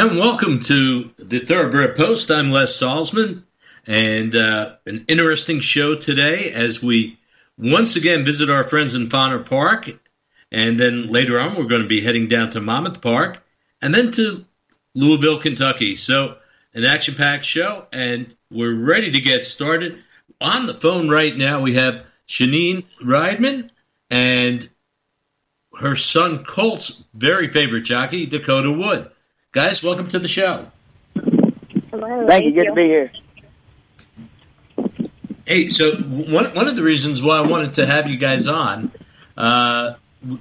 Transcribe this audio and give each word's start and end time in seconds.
And 0.00 0.16
welcome 0.16 0.60
to 0.60 1.10
the 1.18 1.40
Thoroughbred 1.40 1.96
Post. 1.96 2.30
I'm 2.30 2.52
Les 2.52 2.80
Salzman, 2.80 3.42
and 3.84 4.36
uh, 4.36 4.76
an 4.86 5.06
interesting 5.08 5.58
show 5.58 5.96
today 5.96 6.52
as 6.52 6.80
we 6.80 7.18
once 7.58 7.96
again 7.96 8.24
visit 8.24 8.48
our 8.48 8.62
friends 8.62 8.94
in 8.94 9.08
Fonner 9.08 9.44
Park. 9.44 9.90
And 10.52 10.78
then 10.78 11.08
later 11.08 11.40
on, 11.40 11.56
we're 11.56 11.64
going 11.64 11.82
to 11.82 11.88
be 11.88 12.00
heading 12.00 12.28
down 12.28 12.50
to 12.50 12.60
Monmouth 12.60 13.02
Park 13.02 13.42
and 13.82 13.92
then 13.92 14.12
to 14.12 14.46
Louisville, 14.94 15.40
Kentucky. 15.40 15.96
So, 15.96 16.36
an 16.74 16.84
action 16.84 17.16
packed 17.16 17.44
show, 17.44 17.88
and 17.92 18.36
we're 18.52 18.76
ready 18.76 19.10
to 19.10 19.20
get 19.20 19.44
started. 19.44 19.98
On 20.40 20.66
the 20.66 20.74
phone 20.74 21.08
right 21.08 21.36
now, 21.36 21.60
we 21.60 21.74
have 21.74 22.06
Shannene 22.28 22.84
Rydman 23.02 23.70
and 24.10 24.68
her 25.76 25.96
son 25.96 26.44
Colt's 26.44 27.04
very 27.14 27.48
favorite 27.48 27.82
jockey, 27.82 28.26
Dakota 28.26 28.70
Wood. 28.70 29.10
Guys, 29.52 29.82
welcome 29.82 30.08
to 30.08 30.18
the 30.18 30.28
show. 30.28 30.70
Hello. 31.14 32.26
Thank, 32.28 32.44
you. 32.44 32.52
Good 32.52 32.66
to 32.66 32.74
be 32.74 32.84
here. 32.84 33.10
Hey, 35.46 35.70
so 35.70 35.92
one 35.96 36.54
one 36.54 36.68
of 36.68 36.76
the 36.76 36.82
reasons 36.82 37.22
why 37.22 37.38
I 37.38 37.46
wanted 37.46 37.72
to 37.74 37.86
have 37.86 38.10
you 38.10 38.18
guys 38.18 38.46
on, 38.46 38.92
uh, 39.38 39.94
and 40.22 40.40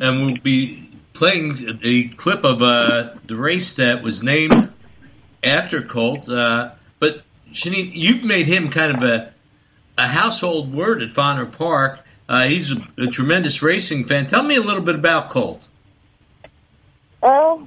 we'll 0.00 0.36
be 0.36 0.88
playing 1.12 1.56
a 1.82 2.06
clip 2.10 2.44
of 2.44 2.62
uh, 2.62 3.16
the 3.26 3.34
race 3.34 3.74
that 3.74 4.04
was 4.04 4.22
named 4.22 4.72
after 5.42 5.82
Colt. 5.82 6.28
Uh, 6.28 6.70
but 7.00 7.20
Shannene, 7.52 7.90
you've 7.94 8.22
made 8.22 8.46
him 8.46 8.70
kind 8.70 8.96
of 8.96 9.02
a 9.02 9.32
a 9.98 10.06
household 10.06 10.72
word 10.72 11.02
at 11.02 11.08
Fonner 11.08 11.50
Park. 11.50 11.98
Uh, 12.28 12.46
he's 12.46 12.70
a, 12.70 12.76
a 12.96 13.06
tremendous 13.08 13.60
racing 13.60 14.04
fan. 14.04 14.28
Tell 14.28 14.44
me 14.44 14.54
a 14.54 14.62
little 14.62 14.82
bit 14.82 14.94
about 14.94 15.30
Colt. 15.30 15.66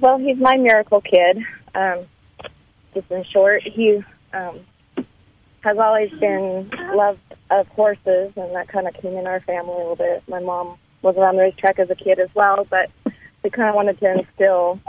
Well, 0.00 0.18
he's 0.18 0.38
my 0.38 0.56
miracle 0.56 1.00
kid. 1.00 1.38
Um, 1.74 2.06
just 2.94 3.10
in 3.10 3.24
short, 3.24 3.62
he 3.64 4.02
um, 4.32 4.60
has 5.60 5.76
always 5.76 6.10
been 6.20 6.70
loved 6.94 7.20
of 7.50 7.66
horses, 7.68 8.32
and 8.36 8.54
that 8.54 8.68
kind 8.68 8.86
of 8.86 8.94
came 8.94 9.16
in 9.16 9.26
our 9.26 9.40
family 9.40 9.74
a 9.74 9.78
little 9.78 9.96
bit. 9.96 10.22
My 10.28 10.40
mom 10.40 10.78
was 11.02 11.16
around 11.16 11.36
the 11.36 11.42
racetrack 11.42 11.78
as 11.80 11.90
a 11.90 11.96
kid 11.96 12.20
as 12.20 12.28
well, 12.34 12.66
but 12.70 12.90
we 13.42 13.50
kind 13.50 13.68
of 13.68 13.74
wanted 13.74 13.98
to 13.98 14.18
instill 14.18 14.80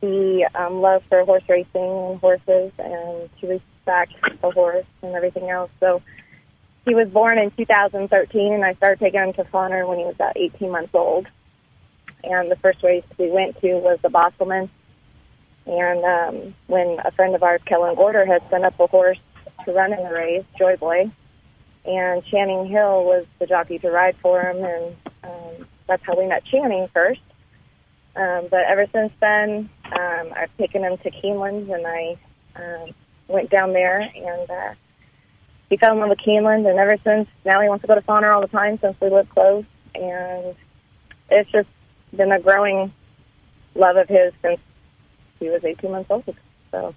the 0.00 0.48
um, 0.54 0.82
love 0.82 1.02
for 1.08 1.24
horse 1.24 1.44
racing 1.48 1.68
and 1.74 2.20
horses 2.20 2.72
and 2.78 3.30
to 3.40 3.46
respect 3.46 4.12
the 4.42 4.50
horse 4.50 4.86
and 5.02 5.14
everything 5.14 5.48
else. 5.48 5.70
So 5.80 6.02
he 6.84 6.94
was 6.94 7.08
born 7.08 7.38
in 7.38 7.50
2013, 7.52 8.52
and 8.52 8.64
I 8.64 8.74
started 8.74 9.00
taking 9.00 9.20
him 9.20 9.32
to 9.34 9.44
Fonner 9.44 9.88
when 9.88 9.98
he 9.98 10.04
was 10.04 10.16
about 10.16 10.36
18 10.36 10.70
months 10.70 10.90
old 10.92 11.28
and 12.30 12.50
the 12.50 12.56
first 12.56 12.82
race 12.82 13.04
we 13.18 13.30
went 13.30 13.60
to 13.60 13.74
was 13.74 13.98
the 14.02 14.08
Bosselman. 14.08 14.68
And 15.66 16.04
um, 16.04 16.54
when 16.66 16.98
a 17.04 17.10
friend 17.12 17.34
of 17.34 17.42
ours, 17.42 17.60
Kellen 17.66 17.94
Gorder, 17.94 18.26
had 18.26 18.42
sent 18.50 18.64
up 18.64 18.78
a 18.78 18.86
horse 18.86 19.18
to 19.64 19.72
run 19.72 19.92
in 19.92 20.02
the 20.02 20.12
race, 20.12 20.44
Joy 20.58 20.76
Boy, 20.76 21.10
and 21.84 22.24
Channing 22.26 22.66
Hill 22.66 23.04
was 23.04 23.26
the 23.38 23.46
jockey 23.46 23.78
to 23.78 23.90
ride 23.90 24.16
for 24.20 24.40
him, 24.42 24.62
and 24.62 24.96
um, 25.22 25.66
that's 25.86 26.02
how 26.04 26.18
we 26.18 26.26
met 26.26 26.44
Channing 26.44 26.88
first. 26.92 27.20
Um, 28.16 28.46
but 28.50 28.60
ever 28.68 28.86
since 28.92 29.12
then, 29.20 29.70
um, 29.86 30.32
I've 30.36 30.56
taken 30.58 30.82
him 30.84 30.98
to 30.98 31.10
Keeneland, 31.10 31.72
and 31.74 31.86
I 31.86 32.16
um, 32.56 32.94
went 33.28 33.50
down 33.50 33.72
there, 33.72 34.00
and 34.00 34.50
uh, 34.50 34.74
he 35.68 35.76
fell 35.76 35.92
in 35.92 36.00
love 36.00 36.10
with 36.10 36.18
Keeneland, 36.18 36.68
and 36.68 36.78
ever 36.78 36.96
since, 37.02 37.28
now 37.44 37.60
he 37.60 37.68
wants 37.68 37.82
to 37.82 37.88
go 37.88 37.94
to 37.94 38.02
Fonner 38.02 38.32
all 38.32 38.40
the 38.40 38.48
time 38.48 38.78
since 38.80 38.96
we 39.00 39.10
live 39.10 39.28
close, 39.30 39.64
and 39.94 40.54
it's 41.30 41.50
just 41.50 41.68
been 42.16 42.32
a 42.32 42.40
growing 42.40 42.92
love 43.74 43.96
of 43.96 44.08
his 44.08 44.32
since 44.42 44.60
he 45.40 45.48
was 45.48 45.64
18 45.64 45.90
months 45.90 46.10
old. 46.10 46.24
So, 46.70 46.94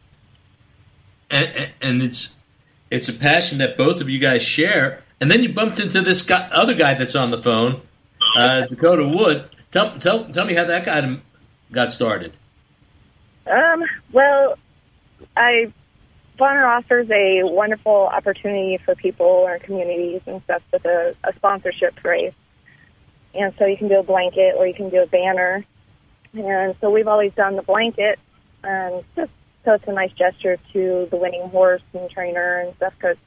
and, 1.29 1.71
and 1.81 2.01
it's 2.01 2.37
it's 2.89 3.09
a 3.09 3.13
passion 3.13 3.59
that 3.59 3.77
both 3.77 4.01
of 4.01 4.09
you 4.09 4.19
guys 4.19 4.41
share. 4.41 5.03
And 5.19 5.31
then 5.31 5.41
you 5.41 5.51
bumped 5.51 5.79
into 5.79 6.01
this 6.01 6.21
guy, 6.23 6.47
other 6.51 6.75
guy 6.75 6.93
that's 6.93 7.15
on 7.15 7.31
the 7.31 7.41
phone, 7.41 7.81
uh, 8.37 8.67
Dakota 8.67 9.07
Wood. 9.07 9.49
Tell, 9.71 9.97
tell 9.97 10.25
tell 10.29 10.45
me 10.45 10.53
how 10.53 10.65
that 10.65 10.85
got 10.85 11.19
got 11.71 11.91
started. 11.91 12.33
Um. 13.47 13.83
Well, 14.11 14.57
I 15.35 15.73
Fonner 16.37 16.67
offers 16.67 17.09
a 17.09 17.43
wonderful 17.43 17.91
opportunity 17.91 18.77
for 18.83 18.95
people 18.95 19.25
or 19.25 19.57
communities 19.59 20.21
and 20.27 20.41
stuff 20.43 20.61
with 20.71 20.85
a, 20.85 21.15
a 21.23 21.33
sponsorship 21.35 22.03
race. 22.03 22.33
And 23.37 23.53
so 23.57 23.65
you 23.65 23.77
can 23.77 23.87
do 23.87 23.99
a 23.99 24.03
blanket 24.03 24.55
or 24.57 24.65
you 24.65 24.73
can 24.73 24.89
do 24.89 25.01
a 25.01 25.07
banner. 25.07 25.65
And 26.33 26.75
so 26.81 26.89
we've 26.89 27.07
always 27.07 27.33
done 27.33 27.55
the 27.55 27.61
blanket, 27.61 28.19
and 28.63 29.03
just 29.15 29.31
so 29.63 29.73
it's 29.73 29.87
a 29.87 29.93
nice 29.93 30.11
gesture 30.11 30.57
to 30.73 31.07
the 31.09 31.17
winning 31.17 31.49
horse 31.49 31.81
and 31.93 32.09
trainer 32.09 32.59
and 32.59 32.75
stuff 32.75 32.93
because 32.97 33.17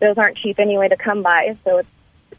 those 0.00 0.18
aren't 0.18 0.36
cheap 0.38 0.58
anyway 0.58 0.88
to 0.88 0.96
come 0.96 1.22
by. 1.22 1.56
So 1.64 1.78
it's 1.78 1.88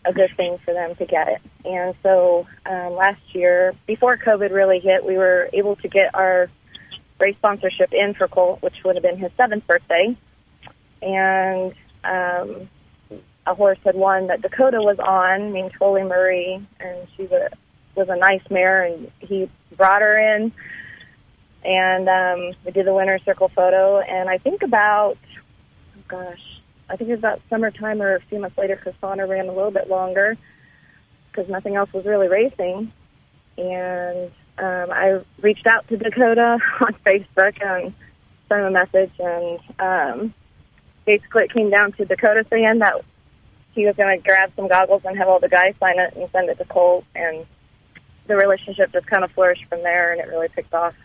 a 0.06 0.14
good 0.14 0.30
thing 0.38 0.58
for 0.64 0.74
them 0.74 0.96
to 0.96 1.06
get 1.06 1.28
it. 1.30 1.42
And 1.66 1.96
so 2.04 2.48
um, 2.66 2.94
last 2.94 3.22
year, 3.34 3.74
before 3.86 4.18
COVID 4.18 4.52
really 4.52 4.80
hit, 4.80 5.06
we 5.06 5.18
were 5.18 5.50
able 5.54 5.76
to 5.78 5.88
get 5.88 6.14
our 6.14 6.50
race 7.20 7.36
sponsorship 7.38 7.94
in 7.94 8.14
for 8.14 8.28
Colt, 8.28 8.62
which 8.62 8.76
would 8.86 8.96
have 8.96 9.04
been 9.04 9.18
his 9.18 9.32
seventh 9.38 9.66
birthday. 9.66 10.16
And 11.02 11.74
um, 12.04 12.70
a 13.48 13.56
horse 13.56 13.80
had 13.84 13.96
won 13.96 14.28
that 14.28 14.42
Dakota 14.42 14.82
was 14.82 15.00
on, 15.00 15.54
named 15.54 15.72
Foley 15.80 16.04
Marie, 16.04 16.66
and 16.80 17.08
she 17.16 17.24
was 17.24 17.32
a, 17.32 17.50
was 17.96 18.10
a 18.10 18.16
nice 18.18 18.42
mare, 18.50 18.84
and 18.84 19.12
he 19.20 19.50
brought 19.76 20.02
her 20.02 20.36
in, 20.36 20.52
and 21.64 22.10
um, 22.10 22.54
we 22.66 22.72
did 22.72 22.86
the 22.86 22.94
winner's 22.94 23.24
circle 23.24 23.50
photo, 23.56 24.00
and 24.00 24.30
I 24.30 24.38
think 24.38 24.64
about, 24.64 25.18
oh 25.98 26.04
gosh, 26.08 26.62
I 26.90 26.98
think 26.98 27.10
it 27.10 27.14
was 27.14 27.20
about 27.20 27.42
summertime 27.50 28.02
or 28.02 28.16
a 28.16 28.22
few 28.22 28.40
months 28.40 28.58
later, 28.58 28.80
Fonner 29.02 29.28
ran 29.28 29.48
a 29.48 29.54
little 29.54 29.72
bit 29.72 29.90
longer, 29.90 30.38
because 31.32 31.50
nothing 31.50 31.76
else 31.76 31.92
was 31.94 32.06
really 32.06 32.28
racing, 32.28 32.92
and 33.58 34.32
um, 34.58 34.92
I 34.92 35.22
reached 35.42 35.68
out 35.68 35.88
to 35.88 35.98
Dakota 35.98 36.60
on 36.82 36.94
Facebook 37.06 37.66
and 37.66 37.94
sent 38.50 38.62
him 38.62 38.68
a 38.68 38.72
message, 38.72 39.12
and 39.20 39.60
um, 39.80 40.34
basically 41.06 41.46
it 41.46 41.54
came 41.54 41.70
down 41.70 41.94
to 41.94 42.06
Dakota 42.06 42.46
saying 42.50 42.80
that 42.80 43.04
he 43.78 43.86
was 43.86 43.96
going 43.96 44.18
to 44.18 44.28
grab 44.28 44.52
some 44.56 44.68
goggles 44.68 45.04
and 45.06 45.18
have 45.18 45.30
all 45.30 45.40
the 45.40 45.48
guys 45.48 45.76
sign 45.80 46.00
it 46.00 46.16
and 46.16 46.28
send 46.32 46.50
it 46.50 46.58
to 46.58 46.66
Colt. 46.66 47.06
And 47.16 47.46
the 48.28 48.36
relationship 48.36 48.92
just 48.92 49.06
kind 49.06 49.24
of 49.24 49.32
flourished 49.32 49.66
from 49.70 49.84
there, 49.84 50.12
and 50.12 50.20
it 50.20 50.28
really 50.28 50.50
picked 50.50 50.74
off 50.74 50.96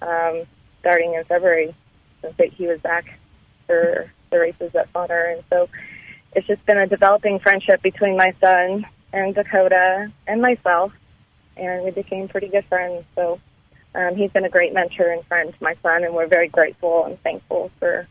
um, 0.00 0.44
starting 0.80 1.14
in 1.14 1.24
February 1.24 1.74
since 2.22 2.34
he 2.54 2.66
was 2.66 2.80
back 2.80 3.18
for 3.66 4.10
the 4.30 4.38
races 4.38 4.74
at 4.74 4.92
Fonner. 4.92 5.34
And 5.34 5.42
so 5.50 5.68
it's 6.34 6.46
just 6.46 6.64
been 6.66 6.78
a 6.78 6.86
developing 6.86 7.40
friendship 7.40 7.82
between 7.82 8.16
my 8.16 8.32
son 8.40 8.86
and 9.12 9.34
Dakota 9.34 10.12
and 10.26 10.40
myself, 10.40 10.92
and 11.56 11.84
we 11.84 11.90
became 11.90 12.28
pretty 12.28 12.48
good 12.48 12.64
friends. 12.66 13.04
So 13.16 13.40
um, 13.94 14.14
he's 14.14 14.30
been 14.30 14.44
a 14.44 14.50
great 14.50 14.72
mentor 14.72 15.10
and 15.10 15.24
friend 15.26 15.52
to 15.52 15.64
my 15.64 15.74
son, 15.82 16.04
and 16.04 16.14
we're 16.14 16.28
very 16.28 16.48
grateful 16.48 17.04
and 17.06 17.20
thankful 17.22 17.70
for 17.80 18.06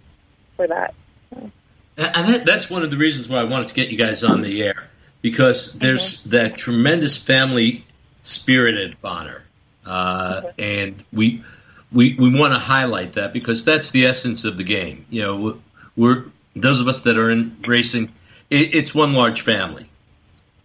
for 0.58 0.68
that. 0.68 0.94
So. 1.34 1.52
And 1.98 2.34
that, 2.34 2.46
that's 2.46 2.70
one 2.70 2.84
of 2.84 2.92
the 2.92 2.98
reasons 2.98 3.28
why 3.28 3.40
I 3.40 3.46
wanted 3.46 3.70
to 3.70 3.74
get 3.74 3.90
you 3.90 3.98
guys 3.98 4.24
on 4.24 4.44
the 4.44 4.64
air 4.64 4.88
because 5.22 5.74
there's 5.74 6.22
mm-hmm. 6.22 6.30
that 6.32 6.56
tremendous 6.56 7.18
family 7.18 7.86
spirit 8.22 8.76
at 8.76 9.00
Fonner, 9.02 9.42
uh, 9.86 10.42
mm-hmm. 10.42 10.50
and 10.60 11.04
we 11.12 11.44
we 11.92 12.16
we 12.16 12.38
want 12.38 12.54
to 12.54 12.60
highlight 12.60 13.14
that 13.14 13.34
because 13.34 13.66
that's 13.66 13.92
the 13.92 14.06
essence 14.06 14.46
of 14.46 14.58
the 14.58 14.64
game. 14.64 15.06
You 15.10 15.22
know, 15.24 15.62
we're 15.96 16.26
those 16.56 16.82
of 16.82 16.88
us 16.88 17.02
that 17.02 17.18
are 17.18 17.30
in 17.30 17.58
racing, 17.68 18.14
it, 18.50 18.76
it's 18.76 18.94
one 18.94 19.14
large 19.14 19.42
family, 19.42 19.90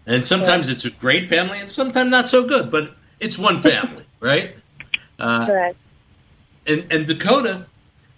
and 0.07 0.27
sometimes 0.27 0.69
it's 0.69 0.85
a 0.85 0.91
great 0.91 1.29
family, 1.29 1.59
and 1.61 1.71
sometimes 1.71 2.11
not 2.11 2.29
so 2.29 2.47
good, 2.47 2.71
but 2.71 2.95
it's 3.21 3.39
one 3.39 3.63
family, 3.63 4.05
right? 4.21 4.55
Uh, 5.19 5.47
Correct. 5.47 5.77
And 6.67 6.93
and 6.93 7.07
Dakota 7.07 7.67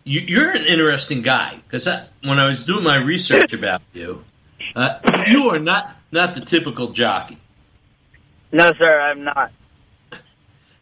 you, 0.05 0.41
are 0.41 0.51
an 0.51 0.67
interesting 0.67 1.23
guy 1.23 1.59
because 1.65 1.89
when 2.23 2.39
I 2.39 2.47
was 2.47 2.65
doing 2.65 2.85
my 2.85 2.97
research 2.97 3.53
about 3.55 3.83
you, 3.93 4.25
uh, 4.77 4.99
you 5.27 5.51
are 5.51 5.59
not 5.59 5.97
not 6.13 6.35
the 6.35 6.41
typical 6.41 6.89
jockey. 6.89 7.39
No, 8.53 8.73
sir, 8.79 9.01
I'm 9.01 9.25
not. 9.25 9.51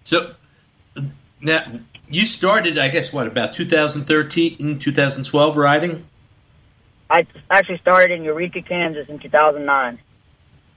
So 0.03 0.35
now 1.41 1.65
you 2.11 2.27
started, 2.27 2.79
I 2.79 2.89
guess, 2.89 3.13
what 3.13 3.27
about 3.27 3.55
2013, 3.55 4.79
2012 4.79 5.57
riding? 5.57 6.05
I 7.09 7.27
actually 7.51 7.79
started 7.79 8.11
in 8.11 8.25
Eureka, 8.25 8.63
Kansas, 8.63 9.09
in 9.09 9.19
2009. 9.19 9.99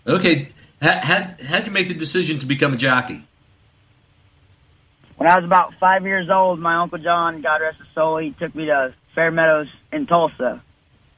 Okay, 0.08 0.50
how 0.82 1.00
how 1.00 1.28
how'd 1.44 1.66
you 1.66 1.72
make 1.72 1.88
the 1.88 1.94
decision 1.94 2.40
to 2.40 2.46
become 2.46 2.74
a 2.74 2.78
jockey? 2.78 3.24
When 5.18 5.30
I 5.30 5.36
was 5.36 5.46
about 5.46 5.74
five 5.80 6.04
years 6.04 6.30
old, 6.30 6.60
my 6.60 6.76
uncle 6.78 6.98
John, 6.98 7.42
God 7.42 7.62
rest 7.62 7.78
his 7.78 7.88
soul, 7.96 8.18
he 8.18 8.32
took 8.32 8.54
me 8.56 8.66
to 8.66 8.94
Fair 9.14 9.32
Meadows 9.32 9.68
in 9.92 10.06
Tulsa. 10.08 10.62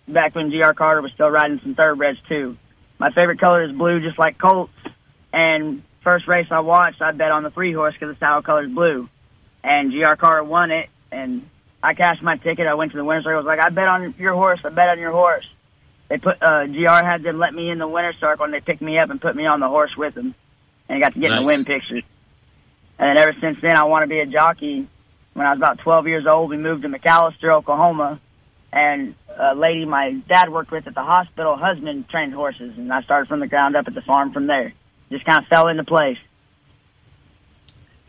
Back 0.07 0.35
when 0.35 0.51
G.R. 0.51 0.73
Carter 0.73 1.01
was 1.01 1.11
still 1.13 1.29
riding 1.29 1.59
some 1.61 1.75
thoroughbreds 1.75 2.19
too. 2.29 2.57
My 2.99 3.11
favorite 3.11 3.39
color 3.39 3.63
is 3.63 3.71
blue, 3.71 3.99
just 3.99 4.17
like 4.17 4.37
Colt's. 4.37 4.71
And 5.33 5.83
first 6.03 6.27
race 6.27 6.47
I 6.49 6.61
watched, 6.61 7.01
I 7.01 7.11
bet 7.11 7.31
on 7.31 7.43
the 7.43 7.51
three 7.51 7.73
horse 7.73 7.93
because 7.99 8.15
the 8.15 8.19
saddle 8.19 8.41
color 8.41 8.63
is 8.65 8.71
blue. 8.71 9.09
and 9.63 9.91
GR 9.91 10.13
Carter 10.15 10.43
won 10.43 10.71
it. 10.71 10.89
And 11.11 11.49
I 11.83 11.93
cashed 11.93 12.23
my 12.23 12.37
ticket. 12.37 12.67
I 12.67 12.73
went 12.75 12.91
to 12.93 12.97
the 12.97 13.03
winner's 13.03 13.23
circle. 13.25 13.35
I 13.35 13.41
was 13.41 13.45
like, 13.45 13.59
I 13.59 13.69
bet 13.69 13.87
on 13.87 14.15
your 14.17 14.33
horse. 14.33 14.59
I 14.63 14.69
bet 14.69 14.89
on 14.89 14.99
your 14.99 15.11
horse. 15.11 15.45
They 16.09 16.17
put 16.17 16.41
uh, 16.41 16.65
GR 16.67 16.87
had 17.05 17.23
them 17.23 17.37
let 17.37 17.53
me 17.53 17.69
in 17.69 17.79
the 17.79 17.87
winner's 17.87 18.15
circle, 18.19 18.45
and 18.45 18.53
they 18.53 18.61
picked 18.61 18.81
me 18.81 18.97
up 18.97 19.09
and 19.09 19.19
put 19.21 19.35
me 19.35 19.45
on 19.45 19.59
the 19.59 19.67
horse 19.67 19.91
with 19.97 20.15
them, 20.15 20.33
and 20.87 20.97
I 20.97 21.01
got 21.01 21.13
to 21.15 21.19
get 21.19 21.31
Nice. 21.31 21.39
in 21.41 21.45
the 21.45 21.47
win 21.53 21.65
pictures. 21.65 22.03
And 22.99 23.17
ever 23.17 23.33
since 23.39 23.59
then, 23.61 23.77
I 23.77 23.83
want 23.83 24.03
to 24.03 24.07
be 24.07 24.19
a 24.19 24.25
jockey. 24.25 24.87
When 25.33 25.45
I 25.45 25.51
was 25.51 25.59
about 25.59 25.79
12 25.79 26.07
years 26.07 26.25
old, 26.25 26.49
we 26.49 26.57
moved 26.57 26.81
to 26.81 26.89
McAlester, 26.89 27.53
Oklahoma, 27.53 28.19
and 28.73 29.13
a 29.37 29.53
lady 29.53 29.85
my 29.85 30.13
dad 30.27 30.51
worked 30.51 30.71
with 30.71 30.87
at 30.87 30.95
the 30.95 31.03
hospital, 31.03 31.55
husband 31.55 32.09
trained 32.09 32.33
horses, 32.33 32.77
and 32.77 32.91
I 32.91 33.03
started 33.03 33.27
from 33.27 33.39
the 33.39 33.47
ground 33.47 33.75
up 33.75 33.87
at 33.87 33.93
the 33.93 34.01
farm 34.01 34.33
from 34.33 34.47
there. 34.47 34.73
Just 35.11 35.25
kind 35.25 35.43
of 35.43 35.47
fell 35.47 35.67
into 35.67 35.83
place. 35.83 36.17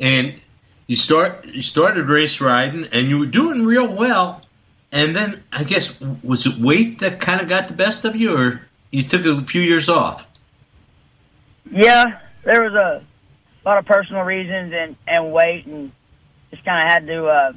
and 0.01 0.41
you 0.87 0.97
start 0.97 1.45
you 1.45 1.63
started 1.63 2.09
race 2.09 2.41
riding 2.41 2.89
and 2.93 3.09
you 3.09 3.19
were 3.19 3.27
doing 3.27 3.65
real 3.65 3.95
well 3.95 4.43
and 4.93 5.15
then 5.15 5.43
i 5.53 5.65
guess 5.65 6.01
was 6.23 6.47
it 6.47 6.59
weight 6.59 7.01
that 7.01 7.21
kind 7.21 7.41
of 7.41 7.49
got 7.49 7.69
the 7.69 7.75
best 7.75 8.05
of 8.05 8.17
you 8.17 8.37
or 8.37 8.63
you 8.91 9.03
took 9.03 9.25
a 9.27 9.43
few 9.45 9.61
years 9.61 9.89
off 9.89 10.27
Yeah, 11.71 12.21
there 12.45 12.63
was 12.63 12.73
a 12.75 13.05
lot 13.69 13.79
of 13.79 13.87
personal 13.87 14.23
reasons 14.23 14.73
and 14.75 14.97
and 15.07 15.33
weight, 15.33 15.67
and 15.67 15.93
just 16.51 16.65
kind 16.65 16.87
of 16.87 16.93
had 16.93 17.07
to 17.07 17.27
uh, 17.27 17.53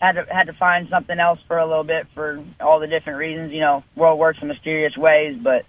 had 0.00 0.12
to 0.12 0.26
had 0.30 0.44
to 0.44 0.52
find 0.54 0.88
something 0.90 1.18
else 1.18 1.38
for 1.46 1.58
a 1.58 1.66
little 1.66 1.84
bit 1.84 2.06
for 2.14 2.42
all 2.60 2.80
the 2.80 2.86
different 2.86 3.18
reasons. 3.18 3.52
You 3.52 3.60
know, 3.60 3.84
world 3.94 4.18
works 4.18 4.38
in 4.40 4.48
mysterious 4.48 4.96
ways, 4.96 5.38
but 5.42 5.64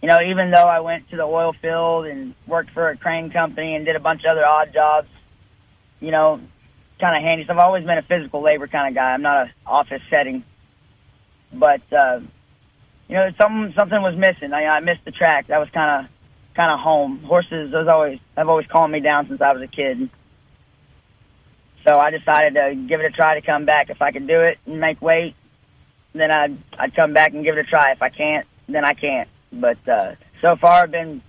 you 0.00 0.08
know, 0.08 0.18
even 0.28 0.50
though 0.50 0.64
I 0.64 0.80
went 0.80 1.10
to 1.10 1.16
the 1.16 1.24
oil 1.24 1.52
field 1.60 2.06
and 2.06 2.34
worked 2.46 2.70
for 2.70 2.88
a 2.88 2.96
crane 2.96 3.30
company 3.30 3.74
and 3.74 3.84
did 3.84 3.96
a 3.96 4.00
bunch 4.00 4.22
of 4.24 4.32
other 4.32 4.44
odd 4.44 4.72
jobs, 4.72 5.08
you 6.00 6.10
know, 6.10 6.40
kind 7.00 7.16
of 7.16 7.22
handy 7.22 7.44
stuff. 7.44 7.56
I've 7.58 7.66
always 7.66 7.84
been 7.84 7.98
a 7.98 8.02
physical 8.02 8.42
labor 8.42 8.68
kind 8.68 8.88
of 8.88 8.94
guy. 8.94 9.12
I'm 9.12 9.22
not 9.22 9.46
a 9.46 9.52
office 9.66 10.02
setting, 10.10 10.44
but 11.52 11.82
uh, 11.92 12.20
you 13.08 13.16
know, 13.16 13.28
something 13.40 13.74
something 13.76 14.00
was 14.00 14.16
missing. 14.16 14.52
I, 14.52 14.66
I 14.66 14.80
missed 14.80 15.04
the 15.04 15.10
track. 15.10 15.48
That 15.48 15.58
was 15.58 15.68
kind 15.74 16.04
of 16.04 16.10
kind 16.54 16.70
of 16.72 16.80
home. 16.80 17.20
Horses 17.24 17.72
was 17.72 17.88
always 17.88 18.18
have 18.36 18.48
always 18.48 18.66
calmed 18.66 18.92
me 18.92 19.00
down 19.00 19.28
since 19.28 19.40
I 19.40 19.52
was 19.52 19.62
a 19.62 19.66
kid. 19.66 20.08
So 21.84 21.92
I 21.94 22.10
decided 22.10 22.54
to 22.54 22.74
give 22.88 23.00
it 23.00 23.06
a 23.06 23.10
try 23.10 23.34
to 23.40 23.44
come 23.44 23.64
back. 23.64 23.90
If 23.90 24.00
I 24.02 24.12
could 24.12 24.26
do 24.28 24.40
it 24.40 24.58
and 24.66 24.78
make 24.80 25.02
weight, 25.02 25.34
then 26.14 26.30
I'd 26.30 26.56
I'd 26.78 26.94
come 26.94 27.12
back 27.12 27.32
and 27.34 27.42
give 27.44 27.56
it 27.56 27.60
a 27.66 27.68
try. 27.68 27.92
If 27.92 28.02
I 28.02 28.08
can't, 28.08 28.46
then 28.68 28.84
I 28.84 28.94
can't. 28.94 29.28
But 29.52 29.78
uh, 29.88 30.14
so 30.40 30.56
far, 30.56 30.82
I've 30.84 30.90
been 30.90 31.22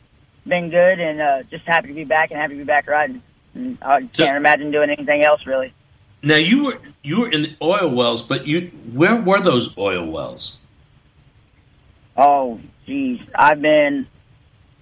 been 0.46 0.70
good 0.70 1.00
and 1.00 1.22
uh, 1.22 1.44
just 1.50 1.66
happy 1.66 1.88
to 1.88 1.94
be 1.94 2.04
back 2.04 2.32
and 2.32 2.40
happy 2.40 2.54
to 2.54 2.60
be 2.60 2.64
back 2.66 2.88
riding. 2.88 3.24
And 3.56 3.78
I 3.82 4.02
can't 4.02 4.16
So- 4.16 4.36
imagine 4.36 4.72
doing 4.72 4.90
anything 4.90 5.24
else 5.24 5.46
really. 5.48 5.74
now 6.22 6.36
you 6.38 6.66
were 6.66 6.80
you 7.02 7.22
were 7.22 7.30
in 7.30 7.42
the 7.44 7.56
oil 7.62 7.90
wells 7.94 8.24
but 8.24 8.48
you 8.48 8.72
where 8.94 9.22
were 9.22 9.40
those 9.42 9.78
oil 9.78 10.06
wells 10.10 10.58
Oh, 12.16 12.60
geez. 12.86 13.20
I've 13.36 13.62
been, 13.62 14.08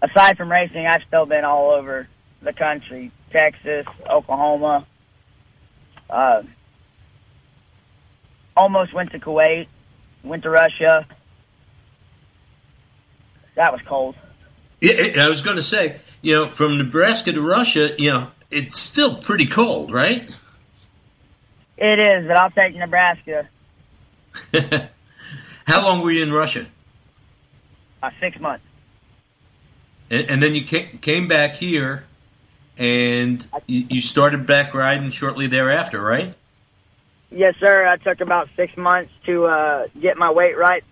aside 0.01 0.38
from 0.38 0.51
racing, 0.51 0.86
I've 0.88 1.03
still 1.07 1.25
been 1.25 1.44
all 1.45 1.71
over 1.71 2.07
the 2.42 2.53
country. 2.53 3.12
Texas, 3.31 3.86
Oklahoma. 4.09 4.86
Uh, 6.09 6.44
almost 8.56 8.94
went 8.94 9.12
to 9.12 9.19
Kuwait. 9.19 9.68
Went 10.24 10.44
to 10.44 10.50
Russia. 10.50 11.06
That 13.56 13.71
was 13.74 13.81
cold. 13.88 14.15
yeah 14.80 15.24
i 15.24 15.27
was 15.30 15.42
going 15.42 15.57
to 15.57 15.62
say 15.62 16.00
you 16.21 16.33
know 16.33 16.48
from 16.48 16.77
nebraska 16.77 17.31
to 17.31 17.42
russia 17.42 17.89
you 18.00 18.09
know 18.12 18.27
it's 18.50 18.80
still 18.80 19.18
pretty 19.18 19.45
cold 19.45 19.92
right 19.92 20.24
It 21.77 22.00
is, 22.00 22.27
but 22.27 22.38
I'll 22.38 22.50
take 22.51 22.75
Nebraska. 22.75 23.48
how 25.65 25.83
long 25.83 26.01
were 26.01 26.12
you 26.12 26.24
in 26.24 26.31
russia 26.31 26.65
Uh, 28.01 28.09
six 28.19 28.39
months. 28.39 28.63
And, 30.12 30.30
and 30.30 30.44
then 30.44 30.54
you 30.54 30.62
came 30.62 31.28
back 31.28 31.56
here 31.56 32.04
and 32.78 33.46
you, 33.66 34.02
started 34.02 34.46
back 34.46 34.75
riding 34.75 35.10
shortly 35.10 35.48
thereafter 35.48 36.00
right 36.00 36.36
Yes, 37.31 37.56
sir. 37.62 37.88
I 37.88 37.96
took 37.96 38.19
about 38.19 38.50
six 38.58 38.75
months 38.75 39.12
to 39.25 39.46
uh, 39.46 39.88
get 40.00 40.18
my 40.18 40.31
weight 40.31 40.58
right. 40.58 40.84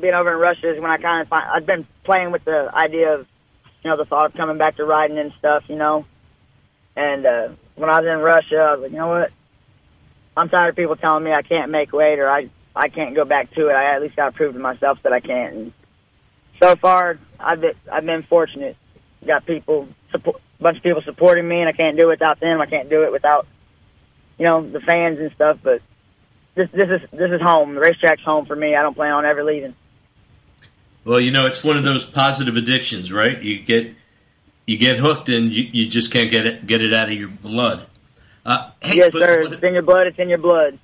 Being 0.00 0.14
over 0.14 0.32
in 0.32 0.38
Russia 0.38 0.72
is 0.72 0.80
when 0.80 0.92
I 0.92 0.96
kind 0.96 1.22
of 1.22 1.28
find 1.28 1.44
I've 1.44 1.66
been 1.66 1.88
playing 2.04 2.30
with 2.30 2.44
the 2.44 2.70
idea 2.72 3.14
of, 3.14 3.26
you 3.82 3.90
know, 3.90 3.96
the 3.96 4.04
thought 4.04 4.26
of 4.26 4.34
coming 4.34 4.58
back 4.58 4.76
to 4.76 4.84
riding 4.84 5.18
and 5.18 5.32
stuff, 5.40 5.64
you 5.66 5.74
know. 5.74 6.06
And 6.94 7.26
uh, 7.26 7.48
when 7.74 7.90
I 7.90 7.98
was 7.98 8.06
in 8.06 8.20
Russia, 8.20 8.58
I 8.58 8.72
was 8.74 8.82
like, 8.82 8.92
you 8.92 8.98
know 8.98 9.08
what? 9.08 9.32
I'm 10.36 10.48
tired 10.48 10.70
of 10.70 10.76
people 10.76 10.94
telling 10.94 11.24
me 11.24 11.32
I 11.32 11.42
can't 11.42 11.72
make 11.72 11.92
weight 11.92 12.20
or 12.20 12.30
I 12.30 12.48
I 12.76 12.88
can't 12.88 13.16
go 13.16 13.24
back 13.24 13.52
to 13.54 13.68
it. 13.68 13.72
I 13.72 13.96
at 13.96 14.02
least 14.02 14.14
got 14.14 14.26
to 14.26 14.32
prove 14.32 14.54
to 14.54 14.60
myself 14.60 14.98
that 15.02 15.12
I 15.12 15.18
can. 15.18 15.52
And 15.52 15.72
so 16.62 16.76
far, 16.76 17.18
I've 17.42 17.60
been 17.60 17.74
I've 17.90 18.06
been 18.06 18.22
fortunate. 18.22 18.76
Got 19.26 19.46
people 19.46 19.88
support, 20.10 20.40
a 20.58 20.62
bunch 20.62 20.78
of 20.78 20.82
people 20.82 21.02
supporting 21.02 21.46
me, 21.46 21.60
and 21.60 21.68
I 21.68 21.72
can't 21.72 21.96
do 21.96 22.04
it 22.04 22.12
without 22.18 22.40
them. 22.40 22.60
I 22.60 22.66
can't 22.66 22.90
do 22.90 23.04
it 23.04 23.12
without 23.12 23.46
you 24.42 24.48
know, 24.48 24.68
the 24.68 24.80
fans 24.80 25.20
and 25.20 25.30
stuff, 25.32 25.58
but 25.62 25.82
this 26.56 26.68
this 26.72 26.88
is 26.88 27.00
this 27.12 27.30
is 27.30 27.40
home. 27.40 27.74
The 27.74 27.80
racetrack's 27.80 28.22
home 28.22 28.46
for 28.46 28.56
me. 28.56 28.74
I 28.74 28.82
don't 28.82 28.94
plan 28.94 29.12
on 29.12 29.24
ever 29.24 29.44
leaving. 29.44 29.74
Well, 31.04 31.20
you 31.20 31.30
know, 31.30 31.46
it's 31.46 31.62
one 31.62 31.76
of 31.76 31.84
those 31.84 32.04
positive 32.04 32.56
addictions, 32.56 33.12
right? 33.12 33.40
You 33.40 33.60
get 33.62 33.94
you 34.66 34.78
get 34.78 34.98
hooked 34.98 35.28
and 35.28 35.54
you, 35.54 35.68
you 35.72 35.88
just 35.88 36.12
can't 36.12 36.30
get 36.30 36.46
it 36.46 36.66
get 36.66 36.82
it 36.82 36.92
out 36.92 37.08
of 37.08 37.14
your 37.14 37.28
blood. 37.28 37.86
Uh, 38.44 38.70
hey, 38.80 38.96
yes, 38.96 39.10
but, 39.12 39.20
sir. 39.20 39.42
It's 39.42 39.62
in 39.62 39.74
your 39.74 39.82
blood. 39.82 40.06
It's 40.08 40.18
in 40.18 40.28
your 40.28 40.38
blood. 40.38 40.78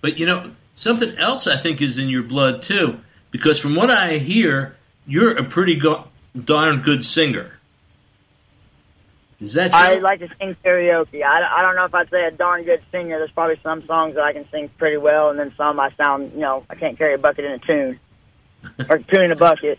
but 0.00 0.18
you 0.18 0.26
know, 0.26 0.52
something 0.76 1.18
else 1.18 1.48
I 1.48 1.56
think 1.56 1.82
is 1.82 1.98
in 1.98 2.08
your 2.08 2.22
blood 2.22 2.62
too, 2.62 3.00
because 3.32 3.58
from 3.58 3.74
what 3.74 3.90
I 3.90 4.18
hear, 4.18 4.76
you're 5.10 5.36
a 5.36 5.44
pretty 5.44 5.76
go- 5.76 6.06
darn 6.42 6.82
good 6.82 7.04
singer. 7.04 7.52
Is 9.40 9.54
that 9.54 9.72
true? 9.72 9.80
I 9.80 9.94
like 9.94 10.20
to 10.20 10.28
sing 10.38 10.54
karaoke. 10.64 11.24
I, 11.24 11.58
I 11.58 11.64
don't 11.64 11.74
know 11.74 11.86
if 11.86 11.94
I'd 11.94 12.10
say 12.10 12.24
a 12.26 12.30
darn 12.30 12.64
good 12.64 12.82
singer. 12.92 13.18
There's 13.18 13.30
probably 13.30 13.58
some 13.62 13.84
songs 13.86 14.14
that 14.14 14.22
I 14.22 14.32
can 14.32 14.46
sing 14.50 14.70
pretty 14.78 14.98
well, 14.98 15.30
and 15.30 15.38
then 15.38 15.52
some 15.56 15.80
I 15.80 15.90
sound, 15.96 16.32
you 16.34 16.40
know, 16.40 16.64
I 16.68 16.74
can't 16.74 16.96
carry 16.96 17.14
a 17.14 17.18
bucket 17.18 17.44
in 17.44 17.52
a 17.52 17.58
tune 17.58 17.98
or 18.88 18.98
tune 18.98 19.24
in 19.24 19.32
a 19.32 19.36
bucket, 19.36 19.78